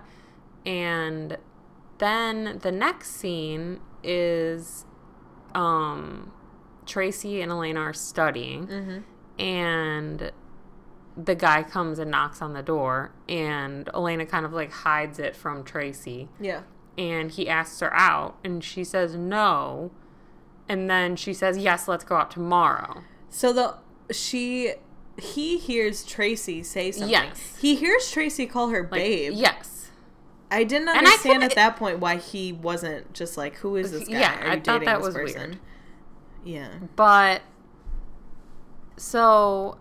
And 0.64 1.36
then 1.98 2.60
the 2.62 2.70
next 2.70 3.10
scene 3.16 3.80
is 4.04 4.84
um, 5.54 6.30
Tracy 6.90 7.40
and 7.40 7.50
Elena 7.50 7.80
are 7.80 7.92
studying, 7.94 8.66
Mm-hmm. 8.66 8.98
and 9.42 10.32
the 11.16 11.34
guy 11.34 11.62
comes 11.62 11.98
and 11.98 12.10
knocks 12.10 12.40
on 12.42 12.52
the 12.52 12.62
door, 12.62 13.12
and 13.28 13.88
Elena 13.94 14.26
kind 14.26 14.44
of 14.44 14.52
like 14.52 14.70
hides 14.72 15.18
it 15.18 15.34
from 15.34 15.64
Tracy, 15.64 16.28
yeah 16.40 16.62
and 16.98 17.30
he 17.30 17.48
asks 17.48 17.80
her 17.80 17.94
out, 17.94 18.36
and 18.44 18.62
she 18.62 18.84
says 18.84 19.14
no. 19.14 19.90
And 20.68 20.90
then 20.90 21.16
she 21.16 21.32
says, 21.32 21.56
"Yes, 21.56 21.88
let's 21.88 22.04
go 22.04 22.16
out 22.16 22.30
tomorrow." 22.30 23.02
So 23.30 23.52
the 23.52 23.74
she 24.12 24.72
he 25.18 25.56
hears 25.58 26.04
Tracy 26.04 26.62
say 26.62 26.90
something. 26.92 27.10
Yes. 27.10 27.56
He 27.60 27.76
hears 27.76 28.10
Tracy 28.10 28.44
call 28.46 28.68
her 28.68 28.82
Like, 28.82 28.90
babe. 28.92 29.32
Yes. 29.34 29.90
I 30.50 30.64
didn't 30.64 30.88
understand 30.88 31.20
couldn't- 31.22 31.42
at 31.44 31.54
that 31.54 31.76
point 31.76 32.00
why 32.00 32.16
he 32.16 32.52
wasn't 32.52 33.12
just 33.14 33.36
like, 33.36 33.54
who 33.56 33.76
is 33.76 33.92
this 33.92 34.08
guy? 34.08 34.18
Yeah, 34.20 34.40
Are 34.40 34.46
you 34.46 34.52
I 34.52 34.54
thought 34.56 34.64
dating 34.80 34.86
that 34.86 35.00
was 35.00 35.14
person? 35.14 35.40
weird. 35.50 35.58
Yeah. 36.44 36.68
But 36.96 37.42
so 38.96 39.78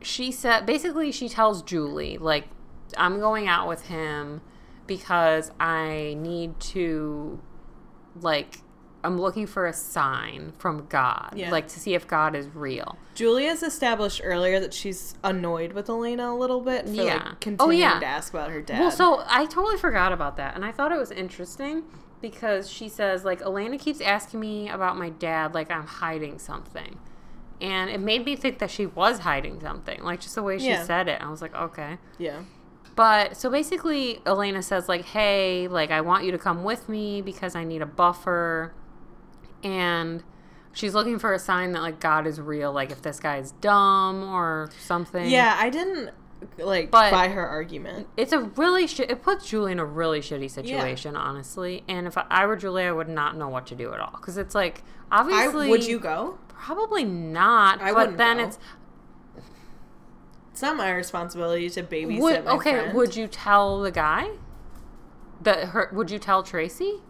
she 0.00 0.32
said 0.32 0.66
basically 0.66 1.12
she 1.12 1.28
tells 1.28 1.62
Julie 1.62 2.18
like 2.18 2.48
I'm 2.96 3.20
going 3.20 3.46
out 3.48 3.68
with 3.68 3.86
him 3.86 4.40
because 4.86 5.52
I 5.60 6.16
need 6.18 6.58
to 6.60 7.40
like 8.20 8.58
I'm 9.04 9.20
looking 9.20 9.48
for 9.48 9.66
a 9.66 9.72
sign 9.72 10.52
from 10.58 10.86
God, 10.88 11.32
Yeah. 11.34 11.50
like 11.50 11.66
to 11.68 11.80
see 11.80 11.94
if 11.94 12.06
God 12.06 12.36
is 12.36 12.46
real. 12.54 12.96
Julia's 13.16 13.62
established 13.64 14.20
earlier 14.22 14.60
that 14.60 14.72
she's 14.72 15.16
annoyed 15.24 15.72
with 15.72 15.88
Elena 15.88 16.30
a 16.32 16.36
little 16.36 16.60
bit 16.60 16.86
for 16.86 16.92
Yeah. 16.92 17.32
like 17.44 17.56
Oh, 17.58 17.70
yeah. 17.70 17.98
to 17.98 18.06
ask 18.06 18.32
about 18.32 18.50
her 18.50 18.62
dad. 18.62 18.78
Well, 18.78 18.90
so 18.92 19.24
I 19.26 19.46
totally 19.46 19.76
forgot 19.76 20.12
about 20.12 20.36
that, 20.36 20.54
and 20.54 20.64
I 20.64 20.70
thought 20.70 20.92
it 20.92 20.98
was 20.98 21.10
interesting 21.10 21.82
because 22.22 22.70
she 22.70 22.88
says 22.88 23.24
like 23.24 23.42
Elena 23.42 23.76
keeps 23.76 24.00
asking 24.00 24.40
me 24.40 24.68
about 24.70 24.96
my 24.96 25.10
dad, 25.10 25.52
like 25.52 25.70
I'm 25.70 25.86
hiding 25.86 26.38
something, 26.38 26.98
and 27.60 27.90
it 27.90 28.00
made 28.00 28.24
me 28.24 28.36
think 28.36 28.58
that 28.60 28.70
she 28.70 28.86
was 28.86 29.18
hiding 29.20 29.60
something, 29.60 30.02
like 30.02 30.20
just 30.20 30.34
the 30.36 30.42
way 30.42 30.58
she 30.58 30.68
Yeah. 30.68 30.84
said 30.84 31.08
it. 31.08 31.20
I 31.20 31.28
was 31.30 31.42
like, 31.42 31.54
okay. 31.54 31.98
yeah. 32.18 32.42
But 32.94 33.36
so 33.38 33.48
basically, 33.50 34.20
Elena 34.26 34.62
says 34.62 34.86
like, 34.86 35.04
"Hey, 35.06 35.66
like 35.66 35.90
I 35.90 36.02
want 36.02 36.24
you 36.24 36.32
to 36.32 36.38
come 36.38 36.62
with 36.62 36.88
me 36.90 37.22
because 37.22 37.54
I 37.56 37.64
need 37.64 37.80
a 37.80 37.86
buffer," 37.86 38.74
and 39.64 40.22
she's 40.72 40.94
looking 40.94 41.18
for 41.18 41.32
a 41.32 41.38
sign 41.38 41.72
that 41.72 41.80
like 41.82 42.00
God 42.00 42.26
is 42.26 42.40
real, 42.40 42.70
like 42.72 42.90
if 42.90 43.00
this 43.02 43.18
guy's 43.20 43.52
dumb 43.52 44.24
or 44.24 44.70
something. 44.78 45.26
Yeah, 45.30 45.56
I 45.58 45.70
didn't 45.70 46.10
like 46.58 46.90
But- 46.90 47.10
buy 47.12 47.28
her 47.28 47.46
argument. 47.46 48.08
It's 48.16 48.32
a 48.32 48.40
really 48.40 48.86
shi 48.86 49.04
it 49.04 49.22
puts 49.22 49.48
Julie 49.48 49.72
in 49.72 49.78
a 49.78 49.84
really 49.84 50.20
shitty 50.20 50.50
situation, 50.50 51.16
honestly. 51.16 51.84
And 51.88 52.06
if 52.06 52.16
I 52.30 52.46
were 52.46 52.56
Julie, 52.56 52.84
I 52.84 52.92
would 52.92 53.08
not 53.08 53.36
know 53.36 53.48
what 53.48 53.66
to 53.68 53.74
do 53.74 53.92
at 53.92 54.00
all 54.00 54.12
because 54.12 54.36
it's 54.36 54.54
like 54.54 54.82
I, 55.10 55.20
obviously 55.20 55.68
would 55.68 55.84
you 55.86 55.98
go? 55.98 56.38
probably 56.48 57.04
not. 57.04 57.80
I 57.80 57.92
but 57.92 58.16
then 58.16 58.38
go. 58.38 58.44
it's 58.44 58.58
It's 60.52 60.62
not 60.62 60.76
my 60.76 60.90
responsibility 60.92 61.68
to 61.70 61.82
babysit 61.82 62.20
would, 62.20 62.46
okay. 62.46 62.72
friend. 62.72 62.94
Would 62.94 63.16
you 63.16 63.26
tell 63.26 63.80
the 63.80 63.90
guy 63.90 64.30
that 65.40 65.68
her? 65.68 65.90
Would 65.92 66.10
you 66.10 66.18
tell 66.18 66.42
Tracy? 66.42 67.00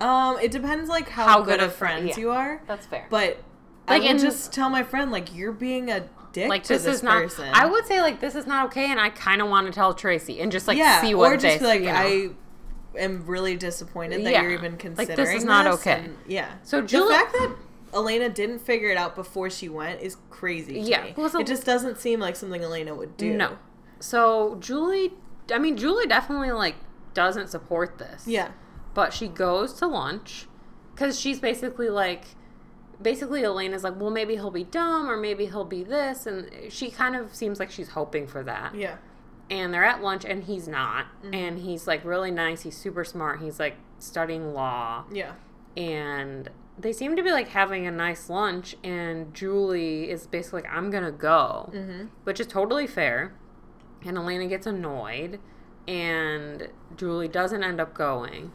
Um, 0.00 0.38
it 0.40 0.50
depends 0.50 0.88
like 0.88 1.08
how, 1.10 1.26
How 1.26 1.38
good, 1.42 1.46
good 1.58 1.60
of 1.60 1.66
of 1.70 1.74
friend- 1.76 2.02
friends 2.04 2.16
yeah. 2.18 2.22
you 2.22 2.30
are. 2.32 2.62
That's 2.66 2.86
fair. 2.86 3.06
But 3.10 3.36
Like, 3.86 4.00
I 4.02 4.06
would 4.06 4.10
in- 4.12 4.18
just 4.18 4.52
tell 4.52 4.68
my 4.70 4.82
friend 4.82 5.12
like 5.12 5.34
you're 5.34 5.52
being 5.52 5.90
a 5.90 6.08
dick 6.32 6.48
like 6.48 6.62
to 6.64 6.68
this, 6.74 6.84
this, 6.84 6.96
is 6.96 7.02
not. 7.02 7.22
person. 7.22 7.48
I 7.52 7.66
would 7.66 7.86
say 7.86 8.00
like 8.00 8.20
this 8.20 8.34
is 8.34 8.46
not 8.46 8.66
okay, 8.66 8.90
and 8.90 9.00
I 9.00 9.10
kind 9.10 9.40
of 9.42 9.48
want 9.48 9.66
to 9.66 9.72
tell 9.72 9.94
Tracy 9.94 10.40
and 10.40 10.50
just 10.50 10.66
like 10.68 10.78
yeah, 10.78 11.00
see 11.00 11.14
what 11.14 11.32
or 11.32 11.36
just 11.36 11.60
they 11.60 11.66
like 11.66 11.80
you 11.80 11.86
know. 11.86 11.92
I 11.94 12.30
am 12.98 13.24
really 13.26 13.56
disappointed 13.56 14.24
that 14.24 14.32
Yeah. 14.32 14.42
you're 14.42 14.50
even 14.52 14.72
Like, 14.72 14.80
considering 14.80 15.16
this 15.16 15.34
is 15.34 15.44
not 15.44 15.64
this," 15.64 15.74
okay. 15.80 16.00
and- 16.04 16.16
yeah. 16.26 16.48
So 16.62 16.80
the 16.80 16.86
Julie- 16.86 17.14
fact 17.14 17.32
that 17.32 17.54
Elena 17.94 18.28
didn't 18.28 18.60
figure 18.60 18.88
it 18.90 18.96
out 18.96 19.14
before 19.14 19.50
she 19.50 19.68
went 19.68 20.00
is 20.00 20.16
crazy. 20.30 20.74
To 20.74 20.80
Yeah. 20.80 21.04
me. 21.04 21.14
Well, 21.16 21.28
so- 21.28 21.40
it 21.40 21.46
just 21.46 21.64
doesn't 21.64 21.98
seem 21.98 22.20
like 22.20 22.36
something 22.36 22.62
Elena 22.62 22.94
would 22.94 23.16
do. 23.16 23.34
No. 23.34 23.58
So 24.00 24.56
Julie, 24.60 25.12
I 25.52 25.58
mean 25.58 25.76
Julie 25.76 26.06
definitely 26.06 26.50
like 26.52 26.76
doesn't 27.14 27.48
support 27.48 27.98
this. 27.98 28.26
Yeah. 28.26 28.48
but 28.94 29.14
she 29.14 29.26
goes 29.26 29.72
to 29.72 29.86
lunch 29.86 30.46
because 30.94 31.18
she's 31.18 31.40
basically 31.40 31.88
like 31.88 32.24
basically 33.00 33.42
elena's 33.42 33.82
like 33.84 33.98
well 34.00 34.10
maybe 34.10 34.34
he'll 34.34 34.50
be 34.50 34.64
dumb 34.64 35.08
or 35.10 35.16
maybe 35.16 35.46
he'll 35.46 35.64
be 35.64 35.82
this 35.82 36.26
and 36.26 36.48
she 36.70 36.90
kind 36.90 37.16
of 37.16 37.34
seems 37.34 37.58
like 37.58 37.70
she's 37.70 37.90
hoping 37.90 38.26
for 38.26 38.42
that 38.44 38.74
Yeah. 38.74 38.96
and 39.50 39.72
they're 39.74 39.84
at 39.84 40.02
lunch 40.02 40.24
and 40.24 40.44
he's 40.44 40.68
not 40.68 41.06
Mm-hmm. 41.24 41.34
and 41.34 41.58
he's 41.58 41.86
like 41.86 42.04
really 42.04 42.30
nice 42.30 42.62
he's 42.62 42.76
super 42.76 43.04
smart 43.04 43.40
he's 43.40 43.58
like 43.58 43.76
studying 43.98 44.52
law 44.54 45.04
Yeah. 45.12 45.32
and 45.76 46.48
they 46.78 46.92
seem 46.92 47.16
to 47.16 47.22
be 47.22 47.30
like 47.32 47.48
having 47.48 47.86
a 47.86 47.90
nice 47.90 48.28
lunch 48.30 48.76
and 48.84 49.32
julie 49.34 50.10
is 50.10 50.26
basically 50.26 50.62
like 50.62 50.70
i'm 50.72 50.90
gonna 50.90 51.10
go 51.12 51.70
Mm-hmm. 51.74 52.06
which 52.24 52.38
is 52.40 52.46
totally 52.46 52.86
fair 52.86 53.34
and 54.04 54.16
elena 54.16 54.46
gets 54.46 54.66
annoyed 54.66 55.38
and 55.88 56.68
julie 56.96 57.28
doesn't 57.28 57.62
end 57.64 57.80
up 57.80 57.94
going 57.94 58.52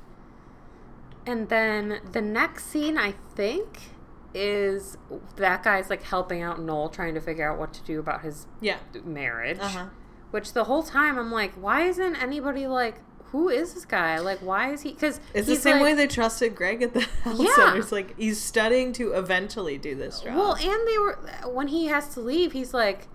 and 1.25 1.49
then 1.49 1.99
the 2.13 2.21
next 2.21 2.67
scene 2.67 2.97
i 2.97 3.13
think 3.35 3.91
is 4.33 4.97
that 5.37 5.63
guy's 5.63 5.89
like 5.89 6.03
helping 6.03 6.41
out 6.41 6.61
noel 6.61 6.89
trying 6.89 7.13
to 7.13 7.21
figure 7.21 7.49
out 7.51 7.57
what 7.57 7.73
to 7.73 7.81
do 7.83 7.99
about 7.99 8.21
his 8.21 8.45
Yeah. 8.61 8.77
marriage 9.03 9.59
Uh 9.59 9.67
huh. 9.67 9.85
which 10.31 10.53
the 10.53 10.65
whole 10.65 10.83
time 10.83 11.17
i'm 11.17 11.31
like 11.31 11.53
why 11.53 11.83
isn't 11.83 12.15
anybody 12.21 12.67
like 12.67 12.99
who 13.31 13.49
is 13.49 13.73
this 13.73 13.85
guy 13.85 14.19
like 14.19 14.39
why 14.39 14.71
is 14.71 14.81
he 14.83 14.91
because 14.93 15.19
It's 15.33 15.47
the 15.47 15.55
same 15.57 15.81
way 15.81 15.93
they 15.93 16.07
trusted 16.07 16.55
Greg 16.55 16.81
at 16.81 16.93
the 16.93 17.01
house. 17.23 17.37
Yeah. 17.39 17.75
It's 17.75 17.91
like 17.91 18.17
he's 18.17 18.41
studying 18.41 18.93
to 18.93 19.11
eventually 19.13 19.77
do 19.77 19.95
this 19.95 20.21
job. 20.21 20.35
Well, 20.35 20.55
and 20.55 20.87
they 20.87 20.97
were 20.97 21.19
when 21.51 21.67
he 21.67 21.87
has 21.87 22.07
to 22.13 22.21
leave, 22.21 22.53
he's 22.53 22.73
like, 22.73 23.09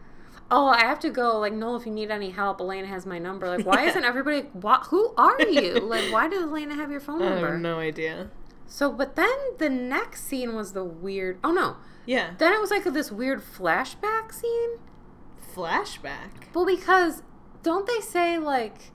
"Oh, 0.51 0.67
I 0.67 0.81
have 0.81 1.01
to 1.01 1.09
go. 1.09 1.39
Like, 1.39 1.55
Noel, 1.55 1.77
if 1.77 1.87
you 1.87 1.93
need 1.93 2.11
any 2.11 2.29
help, 2.29 2.61
Elena 2.61 2.89
has 2.89 3.07
my 3.07 3.19
number. 3.19 3.49
Like, 3.49 3.65
why 3.65 3.83
Yeah. 3.85 3.89
isn't 3.89 4.05
everybody? 4.05 4.43
Why, 4.53 4.81
who 4.91 5.15
are 5.17 5.41
you? 5.41 5.81
Like, 5.81 6.13
why 6.13 6.29
does 6.29 6.43
Elena 6.43 6.75
have 6.75 6.91
your 6.91 7.01
phone 7.01 7.21
number? 7.21 7.49
I 7.49 7.53
have 7.53 7.61
no 7.61 7.79
idea. 7.79 8.29
So, 8.73 8.91
but 8.91 9.17
then 9.17 9.37
the 9.59 9.69
next 9.69 10.25
scene 10.25 10.55
was 10.57 10.73
the 10.73 10.83
weird. 10.83 11.39
Oh 11.45 11.53
no, 11.53 11.77
Yeah. 12.07 12.31
then 12.39 12.55
it 12.55 12.59
was 12.61 12.71
like 12.71 12.85
this 12.85 13.13
weird 13.13 13.43
flashback 13.43 14.33
scene. 14.33 14.79
Flashback. 15.55 16.55
Well, 16.55 16.65
because 16.65 17.23
don't 17.63 17.87
they 17.87 18.01
say 18.01 18.39
like? 18.39 18.91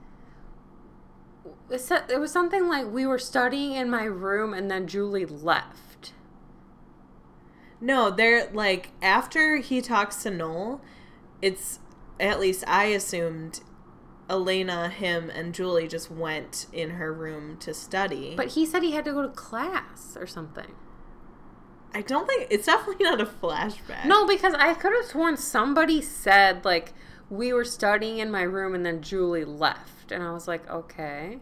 It 1.69 2.19
was 2.19 2.31
something 2.31 2.67
like 2.67 2.87
we 2.91 3.05
were 3.05 3.19
studying 3.19 3.73
in 3.73 3.87
my 3.87 4.05
room 4.05 4.51
and 4.51 4.69
then 4.71 4.87
Julie 4.87 5.27
left. 5.27 6.13
No, 7.79 8.09
they're 8.09 8.49
like 8.51 8.89
after 9.03 9.57
he 9.57 9.79
talks 9.81 10.23
to 10.23 10.31
Noel, 10.31 10.81
it's 11.39 11.77
at 12.19 12.39
least 12.39 12.63
I 12.67 12.85
assumed 12.85 13.61
Elena, 14.29 14.89
him, 14.89 15.29
and 15.29 15.53
Julie 15.53 15.87
just 15.87 16.11
went 16.11 16.65
in 16.73 16.91
her 16.91 17.13
room 17.13 17.57
to 17.59 17.73
study. 17.73 18.33
But 18.35 18.49
he 18.49 18.65
said 18.65 18.83
he 18.83 18.91
had 18.91 19.05
to 19.05 19.13
go 19.13 19.21
to 19.21 19.29
class 19.29 20.17
or 20.19 20.27
something. 20.27 20.73
I 21.93 22.01
don't 22.01 22.27
think 22.27 22.47
it's 22.49 22.65
definitely 22.65 23.05
not 23.05 23.21
a 23.21 23.25
flashback. 23.25 24.05
No, 24.05 24.27
because 24.27 24.53
I 24.53 24.73
could 24.73 24.93
have 24.93 25.05
sworn 25.05 25.37
somebody 25.37 26.01
said 26.01 26.65
like 26.65 26.93
we 27.29 27.53
were 27.53 27.63
studying 27.65 28.19
in 28.19 28.29
my 28.29 28.41
room 28.43 28.75
and 28.75 28.85
then 28.85 29.01
Julie 29.01 29.45
left, 29.45 30.11
and 30.11 30.21
I 30.23 30.31
was 30.31 30.47
like, 30.47 30.69
okay. 30.69 31.39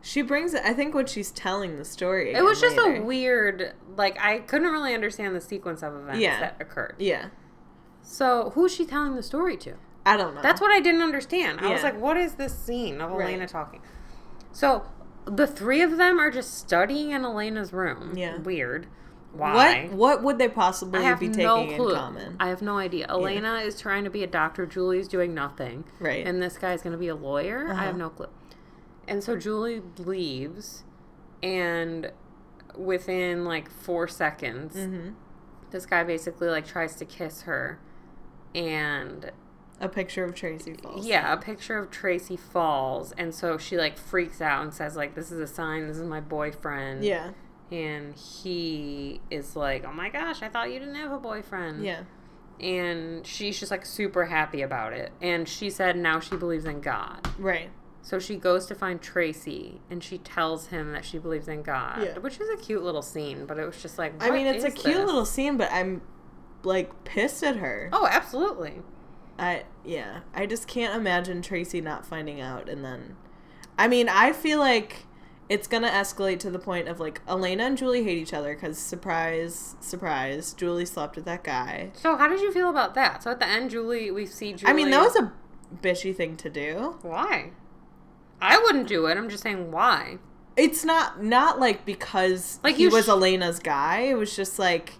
she 0.00 0.22
brings 0.22 0.54
it. 0.54 0.62
I 0.64 0.72
think 0.72 0.94
when 0.94 1.06
she's 1.06 1.30
telling 1.30 1.76
the 1.76 1.84
story, 1.84 2.32
It 2.32 2.42
was 2.42 2.60
just 2.60 2.76
a 2.78 3.00
weird, 3.00 3.74
like 3.96 4.18
I 4.20 4.38
couldn't 4.38 4.70
really 4.70 4.94
understand 4.94 5.34
the 5.36 5.40
sequence 5.40 5.82
of 5.82 5.94
events 5.94 6.20
Yeah. 6.20 6.40
that 6.40 6.56
occurred. 6.60 6.94
Yeah, 6.98 7.26
So 8.02 8.50
who's 8.54 8.72
she 8.74 8.86
telling 8.86 9.14
the 9.16 9.22
story 9.22 9.56
to? 9.58 9.74
I 10.06 10.16
don't 10.16 10.34
know. 10.34 10.42
That's 10.42 10.60
what 10.60 10.70
I 10.70 10.80
didn't 10.80 11.02
understand. 11.02 11.60
I 11.60 11.70
was 11.72 11.82
like, 11.82 12.00
what 12.00 12.16
is 12.16 12.34
this 12.34 12.56
scene 12.58 13.00
of 13.00 13.10
Right. 13.12 13.28
Elena 13.28 13.46
talking? 13.46 13.80
So 14.52 14.84
the 15.26 15.46
three 15.46 15.82
of 15.82 15.96
them 15.98 16.18
are 16.18 16.30
just 16.30 16.54
studying 16.58 17.10
in 17.10 17.24
Elena's 17.24 17.72
room. 17.72 18.16
Yeah. 18.16 18.38
Weird. 18.38 18.86
Why? 19.32 19.86
What 19.88 19.92
what 19.92 20.22
would 20.24 20.38
they 20.38 20.48
possibly 20.48 20.98
I 21.00 21.02
have 21.02 21.20
be 21.20 21.28
no 21.28 21.62
taking 21.62 21.76
clue. 21.76 21.90
in 21.90 21.94
common? 21.96 22.36
I 22.40 22.48
have 22.48 22.62
no 22.62 22.78
idea. 22.78 23.06
Elena 23.08 23.56
is 23.56 23.78
trying 23.80 24.02
to 24.04 24.10
be 24.10 24.24
a 24.24 24.26
doctor. 24.26 24.66
Julie's 24.66 25.06
doing 25.06 25.34
nothing. 25.34 25.84
Right. 26.00 26.26
And 26.26 26.42
this 26.42 26.58
guy's 26.58 26.82
going 26.82 26.92
to 26.94 26.98
be 26.98 27.08
a 27.08 27.14
lawyer. 27.14 27.68
I 27.68 27.72
Uh-huh. 27.72 27.82
have 27.84 27.96
no 27.96 28.08
clue. 28.10 28.26
And 29.06 29.22
so 29.22 29.36
Julie 29.36 29.82
leaves, 29.98 30.82
and 31.42 32.10
within 32.76 33.44
like 33.44 33.70
four 33.70 34.08
seconds, 34.08 34.74
hmm 34.74 35.10
this 35.70 35.86
guy 35.86 36.02
basically 36.02 36.48
like 36.48 36.66
tries 36.66 36.96
to 36.96 37.04
kiss 37.04 37.42
her, 37.42 37.78
and 38.56 39.30
A 39.80 39.88
picture 39.88 40.24
of 40.24 40.34
Tracy 40.34 40.74
Falls. 40.74 41.06
yeah, 41.06 41.32
a 41.32 41.36
picture 41.38 41.78
of 41.78 41.90
Tracy 41.90 42.36
falls, 42.36 43.12
and 43.12 43.34
so 43.34 43.56
she 43.56 43.76
like 43.78 43.96
freaks 43.98 44.40
out 44.42 44.62
and 44.62 44.74
says 44.74 44.94
like, 44.96 45.14
"This 45.14 45.32
is 45.32 45.40
a 45.40 45.46
sign. 45.46 45.86
This 45.88 45.96
is 45.96 46.06
my 46.06 46.20
boyfriend." 46.20 47.02
Yeah. 47.04 47.30
And 47.72 48.14
he 48.14 49.20
is 49.30 49.56
like, 49.56 49.84
"Oh 49.86 49.92
my 49.92 50.10
gosh, 50.10 50.42
I 50.42 50.48
thought 50.48 50.70
you 50.72 50.78
didn't 50.78 50.96
have 50.96 51.12
a 51.12 51.18
boyfriend." 51.18 51.84
Yeah. 51.84 52.02
and 52.60 53.26
she's 53.26 53.58
just 53.58 53.70
like 53.70 53.86
super 53.86 54.26
happy 54.26 54.60
about 54.60 54.92
it. 54.92 55.12
And 55.22 55.48
she 55.48 55.70
said 55.70 55.96
now 55.96 56.20
she 56.20 56.36
believes 56.36 56.66
in 56.66 56.82
God. 56.82 57.26
Right. 57.38 57.70
So 58.02 58.18
she 58.18 58.36
goes 58.36 58.66
to 58.66 58.74
find 58.74 59.00
Tracy 59.00 59.80
and 59.90 60.04
she 60.04 60.18
tells 60.18 60.66
him 60.66 60.92
that 60.92 61.06
she 61.06 61.16
believes 61.16 61.48
in 61.48 61.62
God, 61.62 62.02
Yeah. 62.02 62.18
which 62.18 62.38
is 62.38 62.50
a 62.50 62.56
cute 62.58 62.82
little 62.82 63.00
scene. 63.00 63.46
But 63.46 63.58
it 63.58 63.64
was 63.64 63.80
just 63.80 63.96
like, 63.98 64.22
I 64.22 64.30
mean, 64.30 64.46
it's 64.46 64.64
a 64.64 64.70
cute 64.70 64.96
this? 64.96 65.06
little 65.06 65.24
scene, 65.24 65.56
but 65.56 65.72
I'm 65.72 66.02
like 66.62 67.04
pissed 67.04 67.42
at 67.42 67.56
her. 67.56 67.88
Oh, 67.94 68.06
absolutely. 68.10 68.82
I 69.40 69.64
yeah, 69.84 70.20
I 70.34 70.46
just 70.46 70.68
can't 70.68 70.94
imagine 70.94 71.42
Tracy 71.42 71.80
not 71.80 72.06
finding 72.06 72.40
out 72.40 72.68
and 72.68 72.84
then 72.84 73.16
I 73.78 73.88
mean, 73.88 74.08
I 74.08 74.32
feel 74.32 74.58
like 74.58 75.06
it's 75.48 75.66
going 75.66 75.82
to 75.82 75.88
escalate 75.88 76.38
to 76.40 76.50
the 76.50 76.58
point 76.58 76.86
of 76.86 77.00
like 77.00 77.22
Elena 77.26 77.64
and 77.64 77.76
Julie 77.78 78.04
hate 78.04 78.18
each 78.18 78.34
other 78.34 78.54
cuz 78.54 78.78
surprise, 78.78 79.74
surprise, 79.80 80.52
Julie 80.52 80.84
slept 80.84 81.16
with 81.16 81.24
that 81.24 81.42
guy. 81.42 81.90
So 81.94 82.16
how 82.16 82.28
did 82.28 82.40
you 82.40 82.52
feel 82.52 82.68
about 82.68 82.94
that? 82.94 83.22
So 83.22 83.30
at 83.30 83.40
the 83.40 83.48
end, 83.48 83.70
Julie, 83.70 84.10
we 84.10 84.26
see 84.26 84.52
Julie. 84.52 84.70
I 84.70 84.74
mean, 84.74 84.90
that 84.90 85.02
was 85.02 85.16
a 85.16 85.32
bitchy 85.82 86.14
thing 86.14 86.36
to 86.36 86.50
do. 86.50 86.96
why. 87.02 87.52
I 88.42 88.58
wouldn't 88.58 88.86
do 88.86 89.06
it. 89.06 89.16
I'm 89.16 89.28
just 89.28 89.42
saying 89.42 89.72
why. 89.72 90.18
It's 90.56 90.84
not 90.84 91.22
not 91.22 91.58
like 91.58 91.84
because 91.86 92.60
Like, 92.62 92.76
he 92.76 92.88
was 92.88 93.06
sh- 93.06 93.08
Elena's 93.08 93.58
guy. 93.58 94.00
It 94.00 94.18
was 94.18 94.36
just 94.36 94.58
like 94.58 94.94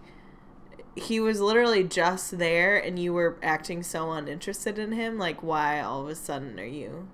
he 0.97 1.20
was 1.20 1.41
literally 1.41 1.84
just 1.84 2.38
there 2.38 2.78
and 2.78 2.99
you 2.99 3.12
were 3.12 3.38
acting 3.43 3.82
so 3.82 4.11
uninterested 4.12 4.78
in 4.78 4.93
him. 4.93 5.18
Like, 5.18 5.43
why 5.43 5.80
all 5.80 6.03
of 6.03 6.09
a 6.09 6.14
sudden 6.14 6.59
are 6.59 6.64
you? 6.64 7.09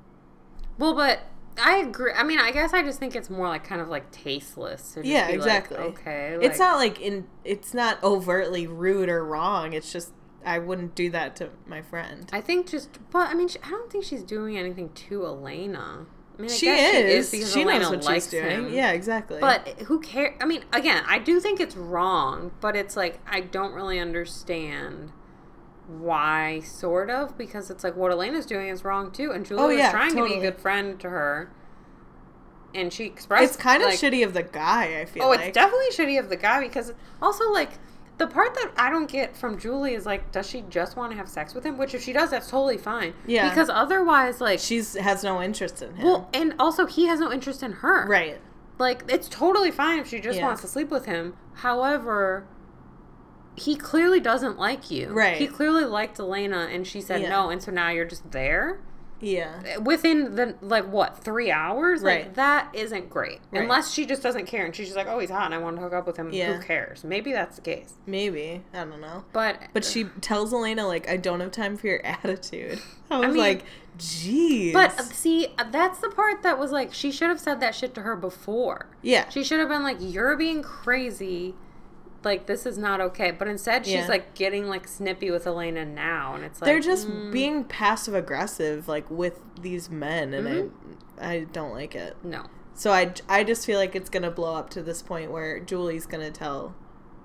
Well, 0.78 0.94
but 0.94 1.20
I 1.62 1.78
agree. 1.78 2.12
I 2.14 2.22
mean, 2.22 2.38
I 2.38 2.50
guess 2.52 2.72
I 2.72 2.82
just 2.82 2.98
think 2.98 3.16
it's 3.16 3.30
more 3.30 3.48
like 3.48 3.64
kind 3.64 3.80
of 3.80 3.88
like 3.88 4.10
tasteless. 4.10 4.94
Just 4.94 5.06
Yeah, 5.06 5.26
be 5.26 5.32
like, 5.32 5.36
exactly. 5.36 5.78
okay. 5.78 6.38
it's 6.40 6.58
not 6.58 6.76
like 6.76 7.00
in. 7.00 7.26
It's 7.44 7.72
not 7.72 8.02
overtly 8.02 8.66
rude 8.66 9.08
or 9.08 9.24
wrong. 9.24 9.72
It's 9.72 9.92
just 9.92 10.12
I 10.44 10.58
wouldn't 10.58 10.94
do 10.94 11.10
that 11.10 11.34
to 11.36 11.50
my 11.66 11.82
friend. 11.82 12.30
I 12.32 12.40
think 12.40 12.70
just, 12.70 12.98
but 13.10 13.28
I 13.28 13.34
mean, 13.34 13.48
she, 13.48 13.58
I 13.64 13.70
don't 13.70 13.90
think 13.90 14.04
she's 14.04 14.22
doing 14.22 14.56
anything 14.56 14.90
to 14.90 15.24
Elena. 15.26 16.06
I 16.38 16.42
mean, 16.42 16.50
I 16.50 16.54
she 16.54 16.68
is. 16.68 17.30
because 17.30 17.52
She 17.52 17.62
Elena 17.62 17.80
knows 17.80 17.90
what 17.90 18.04
likes 18.04 18.24
she's 18.26 18.30
doing. 18.32 18.50
him. 18.50 18.72
Yeah, 18.72 18.92
exactly. 18.92 19.40
But 19.40 19.66
who 19.86 20.00
cares? 20.00 20.36
I 20.40 20.44
mean, 20.44 20.64
again, 20.72 21.02
I 21.08 21.18
do 21.18 21.40
think 21.40 21.60
it's 21.60 21.76
wrong, 21.76 22.52
but 22.60 22.76
it's 22.76 22.96
like 22.96 23.20
I 23.26 23.40
don't 23.40 23.72
really 23.72 23.98
understand 23.98 25.12
why, 25.88 26.60
sort 26.60 27.08
of, 27.10 27.38
because 27.38 27.70
it's 27.70 27.84
like 27.84 27.96
what 27.96 28.10
Elena's 28.12 28.44
doing 28.46 28.68
is 28.68 28.84
wrong 28.84 29.12
too, 29.12 29.30
and 29.30 29.46
Julia 29.46 29.62
Oh, 29.64 29.68
was 29.68 29.78
yeah, 29.78 29.90
trying 29.90 30.14
to 30.16 30.24
be 30.24 30.34
a 30.34 30.40
good 30.40 30.58
friend 30.58 30.98
to 31.00 31.08
her, 31.10 31.50
and 32.74 32.92
she 32.92 33.04
expressed 33.04 33.44
it's 33.44 33.56
kind 33.56 33.82
of 33.82 33.90
like, 33.90 33.98
shitty 33.98 34.24
of 34.24 34.34
the 34.34 34.42
guy. 34.42 35.00
I 35.00 35.04
feel 35.04 35.22
Oh, 35.24 35.28
like. 35.30 35.40
it's 35.40 35.54
definitely 35.54 35.90
shitty 35.92 36.18
of 36.18 36.28
the 36.28 36.36
guy 36.36 36.60
because 36.60 36.92
also 37.22 37.50
like 37.52 37.70
the 38.18 38.26
part 38.26 38.54
that 38.54 38.72
I 38.78 38.88
don't 38.90 39.10
get 39.10 39.36
from 39.36 39.58
Julie 39.58 39.94
is 39.94 40.06
like, 40.06 40.32
does 40.32 40.48
she 40.48 40.62
just 40.70 40.96
want 40.96 41.12
to 41.12 41.18
have 41.18 41.28
sex 41.28 41.54
with 41.54 41.64
him? 41.64 41.76
Which 41.76 41.94
if 41.94 42.02
she 42.02 42.12
does, 42.12 42.30
that's 42.30 42.48
totally 42.50 42.78
fine. 42.78 43.12
Yeah. 43.26 43.48
Because 43.48 43.68
otherwise, 43.68 44.40
like, 44.40 44.58
She's 44.58 44.94
has 44.94 45.22
no 45.22 45.42
interest 45.42 45.82
in 45.82 45.94
him. 45.96 46.04
well, 46.06 46.30
and 46.32 46.54
also 46.58 46.86
he 46.86 47.06
has 47.06 47.20
no 47.20 47.30
interest 47.30 47.62
in 47.62 47.72
her. 47.72 48.06
right. 48.08 48.40
Like, 48.78 49.04
it's 49.08 49.28
totally 49.28 49.70
fine 49.70 49.98
if 50.00 50.06
she 50.08 50.20
just 50.20 50.38
Yeah. 50.38 50.46
wants 50.46 50.60
to 50.62 50.68
sleep 50.68 50.90
with 50.90 51.06
him. 51.06 51.34
However. 51.54 52.46
He 53.54 53.74
clearly 53.74 54.20
doesn't 54.20 54.58
like 54.58 54.90
you. 54.90 55.08
Right. 55.10 55.38
He 55.38 55.46
clearly 55.46 55.84
liked 55.84 56.18
Elena, 56.20 56.68
and 56.70 56.86
she 56.86 57.00
said 57.00 57.22
Yeah. 57.22 57.30
no, 57.30 57.48
and 57.48 57.62
so 57.62 57.70
now 57.72 57.88
you're 57.88 58.04
just 58.04 58.30
there 58.32 58.80
Yeah. 59.20 59.78
within 59.78 60.34
the 60.36 60.56
like 60.60 60.86
what 60.90 61.22
three 61.24 61.50
hours. 61.50 62.02
Like 62.02 62.16
Right. 62.24 62.34
that 62.34 62.68
isn't 62.74 63.08
great. 63.10 63.40
Right. 63.50 63.62
Unless 63.62 63.92
she 63.92 64.04
just 64.06 64.22
doesn't 64.22 64.46
care, 64.46 64.64
and 64.64 64.74
she's 64.74 64.86
just 64.88 64.96
like, 64.96 65.06
oh, 65.08 65.18
he's 65.18 65.30
hot, 65.30 65.46
and 65.46 65.54
I 65.54 65.58
want 65.58 65.76
to 65.76 65.82
hook 65.82 65.92
up 65.94 66.06
with 66.06 66.16
him. 66.16 66.30
Yeah. 66.32 66.54
Who 66.54 66.62
cares? 66.62 67.04
Maybe 67.04 67.32
that's 67.32 67.56
the 67.56 67.62
case. 67.62 67.94
Maybe 68.06 68.62
I 68.74 68.78
don't 68.84 69.00
know. 69.00 69.24
But 69.32 69.60
But 69.72 69.84
she 69.84 70.04
tells 70.20 70.52
Elena 70.52 70.86
like, 70.86 71.08
"I 71.08 71.16
don't 71.16 71.40
have 71.40 71.50
time 71.52 71.76
for 71.76 71.86
your 71.86 72.00
attitude." 72.04 72.80
I 73.10 73.18
was 73.18 73.28
mean- 73.28 73.36
like, 73.38 73.64
"Jeez." 73.98 74.72
But 74.72 74.98
uh, 74.98 75.02
see, 75.04 75.48
that's 75.70 75.98
the 76.00 76.10
part 76.10 76.42
that 76.42 76.58
was 76.58 76.70
like 76.72 76.92
she 76.92 77.10
should 77.10 77.28
have 77.28 77.40
said 77.40 77.60
that 77.60 77.74
shit 77.74 77.94
to 77.94 78.02
her 78.02 78.16
before. 78.16 78.86
yeah, 79.02 79.28
She 79.30 79.42
should 79.44 79.60
have 79.60 79.68
been 79.68 79.82
like, 79.82 79.96
"You're 80.00 80.36
being 80.36 80.62
crazy. 80.62 81.54
Like 82.24 82.46
this 82.46 82.66
is 82.66 82.76
not 82.78 83.00
okay." 83.00 83.30
But 83.30 83.48
instead, 83.48 83.84
she's 83.86 83.94
Yeah. 83.94 84.08
like 84.08 84.34
getting 84.34 84.68
like 84.68 84.88
snippy 84.88 85.30
with 85.30 85.46
Elena 85.46 85.84
now, 85.84 86.34
and 86.34 86.44
it's 86.44 86.60
like 86.60 86.66
they're 86.66 86.80
just 86.80 87.08
mm, 87.08 87.30
being 87.32 87.64
passive 87.64 88.14
aggressive 88.14 88.88
like 88.88 89.08
with 89.10 89.40
these 89.60 89.88
men, 89.90 90.34
and 90.34 90.46
Mm-hmm. 90.46 90.92
I, 91.20 91.32
I 91.34 91.40
don't 91.52 91.72
like 91.72 91.94
it. 91.94 92.16
no. 92.22 92.46
So 92.74 92.92
I, 92.92 93.14
I 93.26 93.42
just 93.42 93.64
feel 93.64 93.78
like 93.78 93.96
it's 93.96 94.10
gonna 94.10 94.30
blow 94.30 94.54
up 94.54 94.68
to 94.70 94.82
this 94.82 95.00
point 95.00 95.30
where 95.30 95.58
Julie's 95.60 96.04
gonna 96.04 96.30
tell 96.30 96.74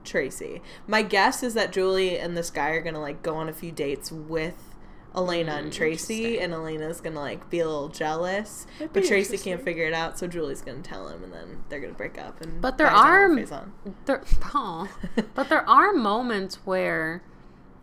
Tracy. 0.06 0.62
My 0.88 1.02
guess 1.02 1.44
is 1.44 1.56
that 1.56 1.74
Julie 1.74 2.18
and 2.18 2.38
this 2.38 2.50
guy 2.50 2.70
are 2.70 2.82
gonna 2.82 3.02
like 3.02 3.22
go 3.22 3.36
on 3.36 3.50
a 3.50 3.54
few 3.54 3.72
dates 3.72 4.12
with 4.14 4.71
Elena 5.16 5.54
and 5.54 5.74
Tracy, 5.74 6.40
and 6.40 6.54
Elena's 6.54 7.02
gonna 7.02 7.20
like 7.20 7.50
be 7.50 7.60
a 7.60 7.66
little 7.68 7.90
jealous, 7.90 8.66
That'd 8.80 8.94
but 8.94 9.04
Tracy 9.04 9.38
can't 9.38 9.62
figure 9.62 9.86
it 9.86 9.94
out, 9.94 10.18
so 10.18 10.28
Julie's 10.28 10.62
gonna 10.62 10.82
tell 10.82 11.10
him, 11.10 11.24
and 11.24 11.34
then 11.34 11.64
they're 11.70 11.80
gonna 11.82 11.94
break 11.94 12.18
up. 12.18 12.40
And 12.42 12.62
But 12.62 12.78
there 12.78 12.88
are 12.88 13.34
there, 14.06 14.24
Paul, 14.40 14.88
but 15.34 15.50
there 15.50 15.68
are 15.70 15.92
moments 15.94 16.66
where, 16.66 17.24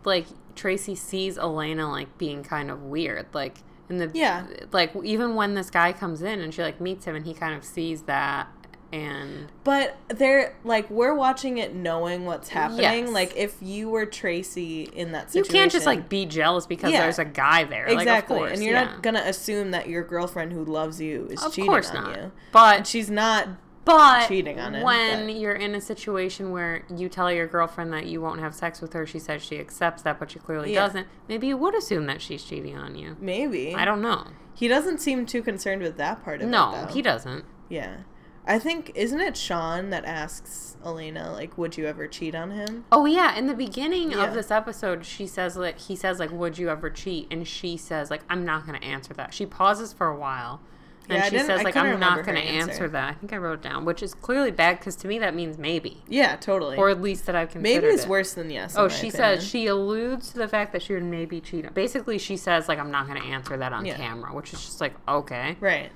like 0.04 0.26
Tracy 0.54 0.94
sees 0.94 1.36
Elena 1.38 1.90
like 1.90 2.16
being 2.18 2.42
kind 2.42 2.70
of 2.70 2.82
weird, 2.84 3.26
like 3.34 3.58
in 3.90 3.98
the 3.98 4.10
Yeah. 4.14 4.46
like 4.72 4.92
even 5.04 5.34
when 5.34 5.54
this 5.54 5.70
guy 5.70 5.92
comes 5.92 6.22
in 6.22 6.40
and 6.40 6.52
she 6.54 6.62
like 6.62 6.80
meets 6.80 7.04
him 7.04 7.14
and 7.14 7.26
he 7.26 7.34
kind 7.34 7.54
of 7.54 7.64
sees 7.64 8.02
that 8.02 8.48
and 8.92 9.52
But 9.64 9.96
they're 10.08 10.56
like 10.64 10.88
we're 10.90 11.14
watching 11.14 11.58
it 11.58 11.74
knowing 11.74 12.24
what's 12.24 12.48
happening. 12.48 12.80
Yes. 13.06 13.10
Like 13.10 13.36
if 13.36 13.56
you 13.60 13.88
were 13.90 14.06
Tracy 14.06 14.84
in 14.94 15.12
that 15.12 15.30
situation. 15.30 15.54
you 15.54 15.60
can't 15.60 15.72
just 15.72 15.86
like 15.86 16.08
be 16.08 16.24
jealous 16.26 16.66
because 16.66 16.90
Yeah. 16.92 17.02
there's 17.02 17.18
a 17.18 17.24
guy 17.24 17.64
there. 17.64 17.84
exactly, 17.86 18.06
like, 18.06 18.22
of 18.22 18.28
course, 18.28 18.52
and 18.52 18.62
you're 18.64 18.74
yeah. 18.74 18.84
not 18.84 19.02
gonna 19.02 19.22
assume 19.24 19.72
that 19.72 19.88
your 19.88 20.02
girlfriend 20.04 20.52
who 20.52 20.64
loves 20.64 21.00
you 21.00 21.26
is 21.30 21.44
Of 21.44 21.52
cheating 21.54 21.70
on 21.70 21.82
not. 21.94 22.16
you. 22.16 22.32
But 22.52 22.76
And 22.78 22.86
she's 22.86 23.10
not. 23.10 23.48
but 23.84 24.26
cheating 24.28 24.58
on 24.60 24.74
him, 24.74 24.82
when 24.84 25.26
but- 25.26 25.34
you're 25.36 25.54
in 25.54 25.74
a 25.74 25.80
situation 25.80 26.50
where 26.50 26.84
you 26.94 27.08
tell 27.08 27.30
your 27.32 27.46
girlfriend 27.46 27.92
that 27.92 28.06
you 28.06 28.20
won't 28.20 28.40
have 28.40 28.54
sex 28.54 28.80
with 28.80 28.92
her, 28.94 29.06
she 29.06 29.18
says 29.18 29.42
she 29.42 29.58
accepts 29.58 30.02
that, 30.02 30.18
but 30.18 30.30
she 30.30 30.38
clearly 30.38 30.72
Yeah. 30.74 30.86
doesn't. 30.86 31.06
Maybe 31.28 31.46
you 31.48 31.56
would 31.56 31.74
assume 31.74 32.06
that 32.06 32.20
she's 32.22 32.42
cheating 32.44 32.76
on 32.76 32.94
you. 32.96 33.16
Maybe 33.20 33.74
I 33.74 33.84
don't 33.84 34.00
know. 34.02 34.24
He 34.54 34.66
doesn't 34.66 34.98
seem 34.98 35.24
too 35.24 35.42
concerned 35.42 35.82
with 35.82 35.96
that 35.98 36.24
part 36.24 36.40
of 36.40 36.48
it. 36.48 36.50
No, 36.50 36.86
he 36.90 37.00
doesn't. 37.00 37.44
Yeah, 37.68 37.98
I 38.48 38.58
think 38.58 38.90
isn't 38.94 39.20
it 39.20 39.36
Sean 39.36 39.90
that 39.90 40.04
asks 40.06 40.76
Elena 40.84 41.30
like, 41.32 41.58
"Would 41.58 41.76
you 41.76 41.86
ever 41.86 42.06
cheat 42.08 42.34
on 42.34 42.50
him?" 42.52 42.84
Oh 42.90 43.04
yeah, 43.04 43.36
in 43.36 43.46
the 43.46 43.54
beginning 43.54 44.12
Yeah. 44.12 44.24
of 44.24 44.32
this 44.34 44.50
episode, 44.50 45.04
she 45.04 45.26
says 45.26 45.56
like 45.56 45.78
he 45.78 45.94
says 45.94 46.18
like, 46.18 46.30
"Would 46.32 46.56
you 46.58 46.70
ever 46.70 46.88
cheat?" 46.88 47.28
And 47.30 47.46
she 47.46 47.76
says 47.76 48.10
like, 48.10 48.22
"I'm 48.30 48.44
not 48.46 48.66
going 48.66 48.80
to 48.80 48.86
answer 48.86 49.12
that." 49.14 49.34
She 49.34 49.44
pauses 49.46 49.92
for 49.92 50.06
a 50.08 50.16
while, 50.16 50.60
And 51.10 51.16
Yeah, 51.18 51.28
she 51.28 51.38
says 51.38 51.62
like 51.62 51.76
I'm 51.76 51.98
not 52.00 52.24
going 52.24 52.36
to 52.36 52.42
answer. 52.42 52.70
answer. 52.70 52.88
that. 52.88 53.10
I 53.10 53.12
think 53.14 53.32
I 53.32 53.36
wrote 53.38 53.60
down, 53.62 53.84
which 53.86 54.02
is 54.02 54.12
clearly 54.14 54.50
bad 54.50 54.78
because 54.78 54.94
to 54.96 55.08
me 55.08 55.18
that 55.20 55.34
means 55.34 55.56
maybe, 55.58 56.02
Yeah, 56.08 56.36
totally. 56.36 56.76
or 56.76 56.88
at 56.90 57.00
least 57.02 57.26
that 57.26 57.34
I've 57.36 57.50
considered. 57.50 57.82
maybe 57.82 57.94
it's 57.94 58.04
it. 58.04 58.08
worse 58.10 58.32
than 58.34 58.50
yes. 58.50 58.74
Oh, 58.76 58.88
she 58.88 59.08
opinion. 59.08 59.12
says 59.40 59.46
she 59.46 59.66
alludes 59.66 60.32
to 60.32 60.38
the 60.38 60.48
fact 60.48 60.72
that 60.72 60.82
she 60.82 60.92
would 60.94 61.02
maybe 61.04 61.40
cheat. 61.40 61.72
Basically, 61.74 62.18
she 62.18 62.36
says 62.36 62.66
like 62.68 62.78
I'm 62.78 62.90
not 62.90 63.06
going 63.08 63.20
to 63.20 63.26
answer 63.26 63.56
that 63.58 63.72
on 63.74 63.84
Yeah. 63.86 63.96
camera, 63.96 64.34
which 64.34 64.52
is 64.54 64.62
just 64.64 64.80
like 64.82 64.94
okay, 65.08 65.56
right. 65.60 65.90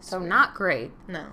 so 0.00 0.18
not 0.20 0.54
great. 0.54 0.92
No, 1.08 1.26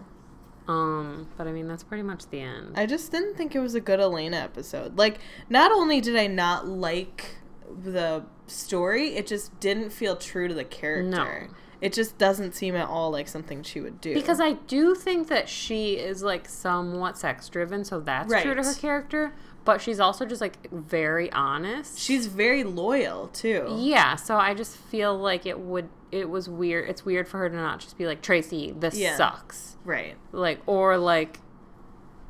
Um, 0.67 1.27
but 1.37 1.47
I 1.47 1.51
mean 1.51 1.67
that's 1.67 1.83
pretty 1.83 2.03
much 2.03 2.29
the 2.29 2.41
end. 2.41 2.73
I 2.75 2.85
just 2.85 3.11
didn't 3.11 3.35
think 3.35 3.55
it 3.55 3.59
was 3.59 3.75
a 3.75 3.79
good 3.79 3.99
Elena 3.99 4.37
episode. 4.37 4.97
Like, 4.97 5.19
not 5.49 5.71
only 5.71 6.01
did 6.01 6.17
I 6.17 6.27
not 6.27 6.67
like 6.67 7.37
the 7.83 8.23
story, 8.47 9.15
it 9.15 9.27
just 9.27 9.57
didn't 9.59 9.91
feel 9.91 10.15
true 10.15 10.47
to 10.47 10.53
the 10.53 10.65
character. 10.65 11.47
No. 11.49 11.53
It 11.79 11.93
just 11.93 12.17
doesn't 12.17 12.55
seem 12.55 12.75
at 12.75 12.87
all 12.87 13.11
like 13.11 13.27
something 13.27 13.61
she 13.61 13.81
would 13.81 14.01
do. 14.01 14.13
Because 14.13 14.41
I 14.41 14.53
do 14.53 14.95
think 14.95 15.27
that 15.27 15.47
she 15.47 15.93
is 15.93 16.23
like 16.23 16.49
somewhat 16.49 17.17
sex 17.17 17.47
driven, 17.49 17.85
so 17.85 17.99
that's 17.99 18.29
true 18.29 18.55
to 18.55 18.63
her 18.63 18.73
character. 18.73 19.33
But 19.67 19.81
she's 19.81 19.99
also 19.99 20.25
just 20.25 20.41
like 20.41 20.71
very 20.71 21.31
honest. 21.31 21.99
she's 21.99 22.25
very 22.25 22.63
loyal 22.63 23.27
too. 23.27 23.67
yeah, 23.79 24.15
so 24.15 24.35
I 24.37 24.55
just 24.55 24.75
feel 24.77 25.15
like 25.15 25.45
it 25.45 25.59
would 25.59 25.89
it 26.11 26.29
was 26.29 26.47
weird. 26.49 26.89
It's 26.89 27.05
weird 27.05 27.27
for 27.27 27.37
her 27.39 27.49
to 27.49 27.55
not 27.55 27.79
just 27.81 27.97
be 27.97 28.07
like 28.07 28.21
Tracy, 28.23 28.73
this 28.75 28.97
Yeah. 28.97 29.15
sucks. 29.17 29.75
Right. 29.83 30.15
Like 30.31 30.61
or 30.65 30.97
like 30.97 31.39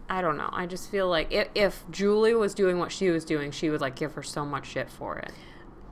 I 0.10 0.22
don't 0.22 0.38
know. 0.38 0.50
I 0.52 0.66
just 0.66 0.90
feel 0.90 1.08
like 1.10 1.32
if, 1.32 1.48
if 1.54 1.84
Julie 1.92 2.34
was 2.34 2.54
doing 2.54 2.80
what 2.80 2.92
she 2.92 3.10
was 3.10 3.24
doing, 3.26 3.52
she 3.52 3.70
would 3.70 3.82
like 3.82 3.96
give 3.96 4.14
her 4.14 4.24
so 4.24 4.46
much 4.46 4.66
shit 4.68 4.90
for 4.90 5.18
it. 5.20 5.32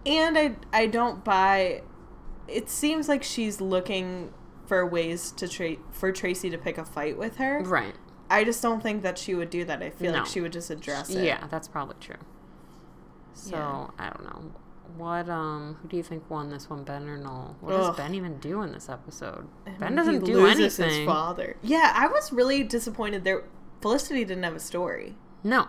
And 0.05 0.37
I 0.37 0.55
I 0.73 0.87
don't 0.87 1.23
buy. 1.23 1.83
It 2.47 2.69
seems 2.69 3.07
like 3.07 3.23
she's 3.23 3.59
looking 3.61 4.33
for 4.67 4.85
ways 4.85 5.31
to 5.33 5.47
tra- 5.47 5.77
for 5.91 6.11
Tracy 6.11 6.49
to 6.49 6.57
pick 6.57 6.77
a 6.77 6.85
fight 6.85 7.17
with 7.17 7.35
her. 7.37 7.61
Right. 7.63 7.93
I 8.29 8.43
just 8.43 8.61
don't 8.61 8.81
think 8.81 9.03
that 9.03 9.17
she 9.17 9.35
would 9.35 9.49
do 9.49 9.65
that. 9.65 9.81
I 9.83 9.89
feel 9.91 10.11
No. 10.11 10.19
like 10.19 10.27
she 10.27 10.41
would 10.41 10.51
just 10.53 10.69
address 10.69 11.09
it. 11.09 11.23
Yeah, 11.23 11.45
that's 11.49 11.67
probably 11.67 11.95
true. 11.99 12.15
So 13.33 13.55
Yeah. 13.55 13.87
I 13.99 14.09
don't 14.09 14.23
know. 14.23 14.51
What 14.97 15.29
um 15.29 15.77
who 15.81 15.87
do 15.89 15.97
you 15.97 16.03
think 16.03 16.29
won 16.29 16.49
this 16.49 16.69
one, 16.69 16.83
Ben 16.83 17.07
or 17.09 17.17
Noel? 17.17 17.55
What 17.59 17.73
Ugh. 17.73 17.87
does 17.87 17.97
Ben 17.97 18.15
even 18.15 18.37
do 18.37 18.61
in 18.61 18.71
this 18.71 18.87
episode? 18.87 19.47
I 19.67 19.71
Ben 19.71 19.95
doesn't 19.95 20.23
do 20.23 20.45
anything. 20.45 20.89
His 20.89 21.05
father. 21.05 21.57
Yeah, 21.61 21.91
I 21.95 22.07
was 22.07 22.31
really 22.31 22.63
disappointed. 22.63 23.23
There, 23.23 23.43
Felicity 23.81 24.23
didn't 24.23 24.43
have 24.43 24.55
a 24.55 24.59
story. 24.59 25.15
No. 25.43 25.67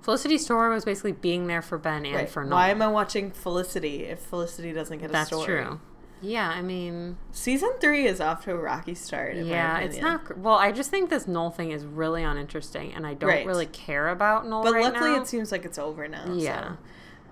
Felicity's 0.00 0.44
story 0.44 0.72
was 0.72 0.84
basically 0.84 1.12
being 1.12 1.46
there 1.46 1.60
for 1.62 1.78
Ben 1.78 2.06
and 2.06 2.14
Right. 2.14 2.28
for 2.28 2.44
Noel. 2.44 2.52
Why 2.52 2.68
am 2.70 2.80
I 2.80 2.86
watching 2.88 3.30
Felicity 3.32 4.04
if 4.04 4.20
Felicity 4.20 4.72
doesn't 4.72 4.98
get 4.98 5.10
a 5.10 5.12
That's 5.12 5.28
story? 5.28 5.46
That's 5.56 5.68
true. 5.68 5.80
Yeah, 6.22 6.48
I 6.48 6.62
mean, 6.62 7.18
Season 7.30 7.70
three 7.80 8.06
is 8.06 8.20
off 8.20 8.44
to 8.44 8.52
a 8.52 8.56
rocky 8.56 8.94
start. 8.94 9.36
In 9.36 9.46
yeah, 9.46 9.74
my 9.74 9.82
it's 9.82 9.98
not. 9.98 10.38
Well, 10.38 10.54
I 10.54 10.72
just 10.72 10.90
think 10.90 11.10
this 11.10 11.28
Noel 11.28 11.50
thing 11.50 11.72
is 11.72 11.84
really 11.84 12.22
uninteresting, 12.22 12.94
and 12.94 13.06
I 13.06 13.14
don't 13.14 13.28
Right. 13.28 13.46
really 13.46 13.66
care 13.66 14.08
about 14.08 14.46
Noel 14.46 14.62
But 14.64 14.72
right 14.74 14.84
luckily, 14.84 15.10
now. 15.12 15.20
it 15.20 15.26
seems 15.26 15.52
like 15.52 15.64
it's 15.64 15.78
over 15.78 16.08
now. 16.08 16.24
Yeah. 16.32 16.68
So. 16.70 16.76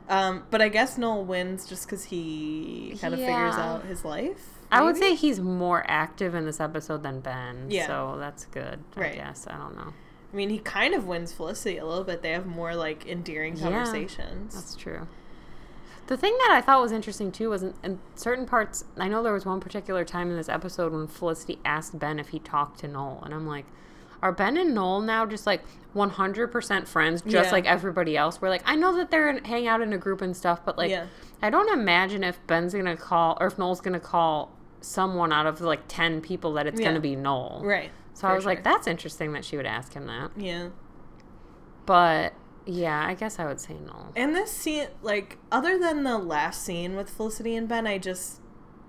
Um, 0.07 0.45
but 0.51 0.61
I 0.61 0.68
guess 0.68 0.99
Noel 0.99 1.24
wins 1.24 1.66
just 1.66 1.87
because 1.87 2.05
he 2.05 2.99
kind 3.01 3.14
of 3.14 3.20
figures 3.20 3.55
out 3.55 3.85
his 3.87 4.05
life. 4.05 4.51
I 4.70 4.82
would 4.82 4.97
say 4.97 5.14
he's 5.14 5.41
more 5.41 5.82
active 5.89 6.35
in 6.35 6.45
this 6.45 6.61
episode 6.61 7.03
than 7.03 7.20
Ben. 7.20 7.66
Yeah. 7.70 7.87
So 7.87 8.16
that's 8.18 8.45
good. 8.47 8.82
I 8.97 9.01
Right. 9.01 9.14
guess 9.14 9.47
I 9.49 9.57
don't 9.57 9.76
know. 9.76 9.93
I 10.32 10.37
mean, 10.37 10.51
he 10.51 10.59
kind 10.59 10.95
of 10.95 11.07
wins 11.07 11.32
Felicity 11.32 11.78
a 11.78 11.87
little 11.87 12.03
bit. 12.05 12.20
They 12.22 12.32
have 12.32 12.45
more 12.45 12.74
like 12.74 13.07
endearing 13.07 13.57
Yeah. 13.57 13.62
conversations. 13.62 14.55
That's 14.55 14.74
true. 14.76 15.07
The 16.07 16.16
thing 16.16 16.36
that 16.46 16.50
I 16.52 16.61
thought 16.61 16.82
was 16.82 16.92
interesting 16.92 17.32
too 17.32 17.50
was 17.50 17.62
in, 17.62 17.74
in 17.82 17.98
certain 18.14 18.44
parts. 18.46 18.84
I 18.98 19.09
know 19.09 19.22
there 19.22 19.32
was 19.32 19.46
one 19.46 19.61
particular 19.61 20.05
time 20.05 20.30
in 20.30 20.36
this 20.36 20.48
episode 20.48 20.92
when 20.92 21.07
Felicity 21.07 21.59
asked 21.64 21.98
Ben 21.98 22.18
if 22.18 22.28
he 22.28 22.38
talked 22.38 22.80
to 22.80 22.88
Noel, 22.88 23.22
and 23.24 23.32
I'm 23.32 23.46
like, 23.46 23.64
are 24.22 24.32
Ben 24.32 24.57
and 24.57 24.74
Noel 24.74 25.00
now 25.00 25.24
just 25.26 25.46
like 25.46 25.62
100% 25.94 26.86
friends, 26.86 27.22
just 27.22 27.34
Yeah. 27.46 27.50
like 27.52 27.66
everybody 27.66 28.16
else? 28.16 28.40
We're 28.40 28.48
like, 28.48 28.62
I 28.66 28.74
know 28.76 28.94
that 28.96 29.11
they're 29.11 29.28
in, 29.30 29.44
hang 29.44 29.66
out 29.66 29.80
in 29.80 29.92
a 29.92 29.98
group 29.98 30.20
and 30.22 30.36
stuff, 30.36 30.61
but 30.64 30.76
like, 30.78 30.90
Yeah. 30.90 31.07
I 31.42 31.50
don't 31.50 31.72
imagine 31.72 32.24
if 32.24 32.44
Ben's 32.46 32.74
gonna 32.74 32.96
call 32.96 33.36
or 33.40 33.46
if 33.48 33.59
Noel's 33.59 33.80
gonna 33.82 34.00
call 34.00 34.52
someone 34.80 35.32
out 35.32 35.46
of 35.46 35.61
like 35.61 35.82
10 35.88 36.20
people 36.20 36.52
that 36.55 36.66
it's 36.66 36.80
Yeah. 36.80 36.88
gonna 36.88 37.00
be 37.00 37.16
Noel. 37.16 37.61
Right. 37.64 37.90
So 38.14 38.28
I 38.28 38.34
was 38.34 38.46
like, 38.46 38.62
that's 38.62 38.86
interesting 38.86 39.32
that 39.32 39.44
she 39.44 39.57
would 39.57 39.66
ask 39.66 39.92
him 39.94 40.07
that. 40.07 40.30
Yeah. 40.36 40.68
But 41.86 42.32
yeah, 42.67 43.05
I 43.07 43.15
guess 43.15 43.39
I 43.39 43.47
would 43.47 43.61
say 43.61 43.75
no. 43.75 44.07
And 44.17 44.35
this 44.35 44.51
scene, 44.51 44.89
like, 45.03 45.39
other 45.53 45.79
than 45.79 46.03
the 46.03 46.19
last 46.19 46.62
scene 46.62 46.97
with 46.97 47.11
Felicity 47.11 47.57
and 47.57 47.69
Ben, 47.69 47.87
I 47.87 47.99
just 47.99 48.41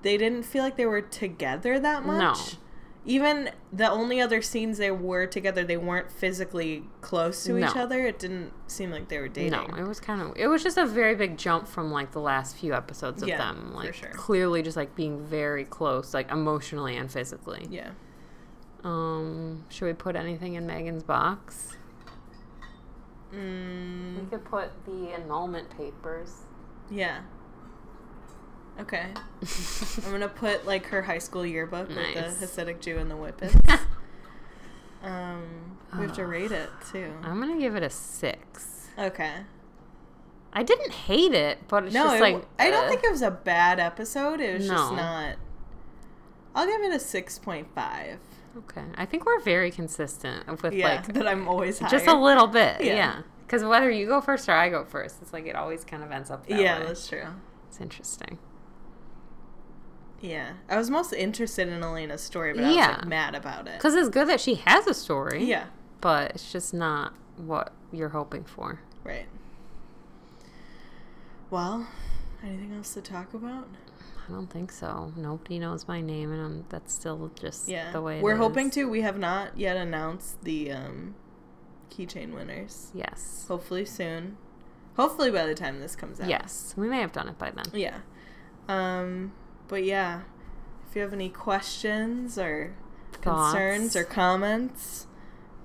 they 0.02 0.18
didn't 0.18 0.44
feel 0.44 0.64
like 0.64 0.78
they 0.78 0.86
were 0.86 1.02
together 1.02 1.80
that 1.80 2.06
much. 2.06 2.54
No. 2.54 2.60
Even 3.08 3.52
the 3.72 3.88
only 3.90 4.20
other 4.20 4.42
scenes 4.42 4.80
they 4.80 4.90
were 4.90 5.28
together, 5.28 5.64
they 5.64 5.78
weren't 5.78 6.12
physically 6.12 6.86
close 7.02 7.44
to 7.44 7.56
each 7.58 7.76
other. 7.76 8.06
It 8.08 8.18
didn't 8.18 8.52
seem 8.66 8.90
like 8.90 9.10
they 9.10 9.20
were 9.20 9.28
dating. 9.28 9.52
No, 9.52 9.76
it 9.78 9.88
was 9.88 10.00
kind 10.00 10.22
of 10.22 10.34
it 10.36 10.48
was 10.48 10.64
just 10.64 10.78
a 10.78 10.88
very 10.88 11.14
big 11.14 11.38
jump 11.38 11.68
from 11.68 11.92
like 11.92 12.14
the 12.14 12.20
last 12.20 12.56
few 12.58 12.74
episodes 12.74 13.22
of 13.22 13.28
Yeah, 13.30 13.38
them, 13.38 13.70
for 13.72 13.78
like 13.78 13.94
sure. 13.94 14.10
clearly 14.10 14.64
just 14.64 14.76
like 14.76 14.96
being 14.96 15.24
very 15.24 15.66
close, 15.66 16.16
like 16.16 16.32
emotionally 16.32 16.98
and 16.98 17.12
physically. 17.12 17.68
Yeah. 17.70 17.92
Um, 18.84 19.66
should 19.70 19.86
we 19.86 19.94
put 19.94 20.16
anything 20.16 20.56
in 20.56 20.66
Megan's 20.66 21.04
box? 21.04 21.78
We 23.36 23.42
Mm, 23.42 24.30
could 24.30 24.46
put 24.46 24.70
the 24.86 25.10
annulment 25.14 25.70
papers. 25.78 26.44
yeah. 26.90 27.22
Okay. 28.80 29.08
I'm 30.06 30.12
gonna 30.12 30.28
put 30.44 30.66
like 30.66 30.86
her 30.88 31.02
high 31.02 31.18
school 31.20 31.46
yearbook 31.46 31.90
Nice. 31.90 32.16
with 32.16 32.40
the 32.42 32.46
Hasidic 32.46 32.82
Jew 32.82 32.98
and 32.98 33.10
the 33.10 33.16
whippets. 33.16 33.56
um, 35.04 35.78
we 35.98 36.02
have 36.06 36.16
to 36.16 36.26
rate 36.26 36.52
it 36.52 36.70
too. 36.92 37.14
I'm 37.24 37.40
gonna 37.40 37.58
give 37.60 37.76
it 37.76 37.84
a 37.84 37.90
six. 37.90 38.90
Okay. 39.00 39.32
I 40.52 40.64
didn't 40.64 40.92
hate 40.92 41.34
it, 41.34 41.60
but 41.68 41.86
it's 41.86 41.94
No, 41.94 42.04
just 42.06 42.16
it 42.18 42.22
like 42.22 42.46
I 42.60 42.70
don't 42.70 42.86
uh, 42.86 42.90
think 42.90 43.04
it 43.04 43.12
was 43.12 43.22
a 43.22 43.32
bad 43.32 43.80
episode. 43.80 44.40
It 44.42 44.58
was 44.60 44.68
just 44.68 44.94
not. 44.94 45.36
I'll 46.54 46.66
give 46.68 46.82
it 46.82 46.94
a 46.94 47.00
six 47.00 47.38
point 47.40 47.68
five. 47.74 48.20
Okay, 48.58 48.84
I 48.95 49.06
think 49.06 49.26
we're 49.26 49.41
very 49.41 49.70
consistent 49.72 50.62
with 50.64 50.74
Yeah, 50.74 50.88
like 50.95 51.14
that 51.14 51.28
I'm 51.28 51.47
always 51.47 51.80
higher. 51.80 51.89
just 51.89 52.08
a 52.08 52.16
little 52.18 52.47
bit. 52.47 52.82
Yeah. 52.84 52.95
Yeah, 52.95 53.22
because 53.45 53.64
whether 53.66 53.89
you 53.91 54.06
go 54.08 54.22
first 54.22 54.47
or 54.47 54.53
I 54.53 54.70
go 54.70 54.86
first, 54.86 55.18
it's 55.22 55.34
like 55.34 55.45
it 55.45 55.56
always 55.56 55.84
kind 55.84 56.03
of 56.03 56.12
ends 56.12 56.32
up 56.32 56.47
that 56.47 56.58
Yeah, 56.60 56.80
way. 56.80 56.86
that's 56.88 57.08
true. 57.08 57.26
It's 57.68 57.82
interesting. 57.82 58.39
Yeah, 60.22 60.53
I 60.70 60.78
was 60.78 60.89
most 60.89 61.12
interested 61.14 61.68
in 61.68 61.84
Elena's 61.84 62.22
story, 62.22 62.53
but 62.53 62.64
I 62.64 62.68
was 62.70 62.78
like 62.78 63.06
mad 63.08 63.36
about 63.36 63.68
it. 63.68 63.74
Because 63.74 63.93
it's 63.93 64.10
good 64.10 64.30
that 64.30 64.39
she 64.39 64.56
has 64.66 64.88
a 64.88 64.93
story. 64.93 65.43
Yeah, 65.43 65.66
But 65.99 66.32
it's 66.32 66.51
just 66.51 66.74
not 66.74 67.14
what 67.38 67.74
you're 67.91 68.10
hoping 68.10 68.45
for. 68.45 68.80
right. 69.03 69.28
Well, 71.51 71.88
anything 72.43 72.74
else 72.74 72.93
to 72.95 73.01
talk 73.01 73.34
about? 73.34 73.68
I 74.28 74.32
don't 74.32 74.50
think 74.50 74.72
so. 74.72 75.14
Nobody 75.16 75.60
knows 75.60 75.88
my 75.88 76.02
name, 76.02 76.32
and 76.32 76.42
I'm, 76.42 76.66
that's 76.70 76.94
still 76.94 77.32
just 77.40 77.68
Yeah, 77.68 77.92
the 77.92 78.02
way 78.02 78.18
it 78.18 78.24
we're 78.24 78.38
hoping 78.38 78.70
to. 78.72 78.86
We 78.90 79.02
have 79.02 79.20
not 79.20 79.58
yet 79.58 79.78
announced 79.78 80.44
the 80.44 80.72
um, 80.72 81.16
keychain 81.92 82.34
winners. 82.34 82.92
Yes. 82.94 83.46
Hopefully 83.48 83.86
soon. 83.86 84.38
Hopefully 84.96 85.30
by 85.30 85.46
the 85.46 85.54
time 85.56 85.80
this 85.80 85.96
comes 85.96 86.20
out. 86.20 86.28
Yes. 86.30 86.74
We 86.78 86.88
may 86.88 87.02
have 87.02 87.12
done 87.12 87.28
it 87.30 87.38
by 87.38 87.52
then. 87.52 87.66
Yeah. 87.74 88.00
Um, 88.68 89.34
but 89.68 89.84
yeah, 89.84 90.22
if 90.90 90.96
you 90.96 91.02
have 91.04 91.14
any 91.14 91.30
questions 91.30 92.38
or 92.40 92.74
concerns 93.22 93.96
or 93.96 94.04
comments, 94.04 95.06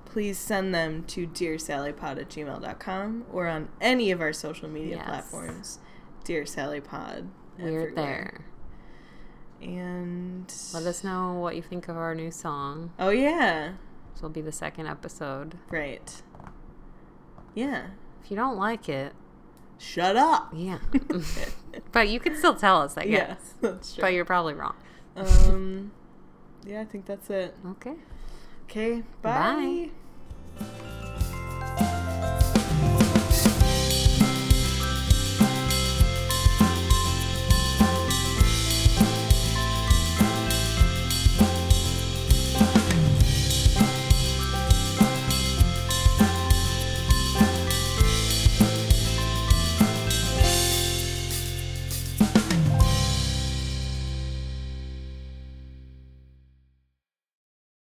please 0.05 0.39
send 0.39 0.75
them 0.75 1.05
to 1.05 1.27
dearsallypod 1.27 2.19
at 2.21 2.29
gmail.com 2.29 3.25
or 3.33 3.47
on 3.47 3.69
any 3.81 4.11
of 4.11 4.21
our 4.21 4.33
social 4.33 4.69
media 4.69 4.97
Yes. 4.97 5.07
platforms. 5.07 5.79
Dear 6.25 6.45
Sally 6.45 6.81
Pod. 6.81 7.31
We're 7.59 7.67
everywhere. 7.83 7.93
there. 7.95 8.45
And 9.63 10.53
Let 10.73 10.85
us 10.87 11.05
know 11.05 11.35
what 11.35 11.55
you 11.57 11.63
think 11.63 11.89
of 11.89 11.97
our 11.97 12.15
new 12.15 12.31
song. 12.31 12.93
Oh 12.99 13.11
yeah. 13.11 13.73
This 14.13 14.23
will 14.23 14.31
be 14.31 14.41
the 14.41 14.53
second 14.53 14.87
episode. 14.87 15.57
Right. 15.71 16.23
Yeah. 17.55 17.89
If 18.25 18.31
you 18.31 18.37
don't 18.37 18.57
like 18.57 18.89
it, 18.89 19.13
Shut 19.79 20.17
up. 20.17 20.53
yeah. 20.55 20.79
but 21.93 22.09
you 22.09 22.21
can 22.21 22.37
still 22.37 22.55
tell 22.55 22.81
us, 22.83 22.97
I 22.97 23.05
guess. 23.07 23.11
Yes, 23.11 23.55
that's 23.61 23.95
true. 23.95 24.03
But 24.03 24.13
you're 24.15 24.25
probably 24.25 24.55
wrong. 24.55 24.75
um 25.17 25.93
yeah, 26.67 26.81
I 26.83 26.85
think 26.85 27.07
that's 27.07 27.29
it. 27.31 27.57
Okay. 27.67 27.95
Okay, 28.65 29.03
Bye. 29.23 29.91
bye. 30.59 31.10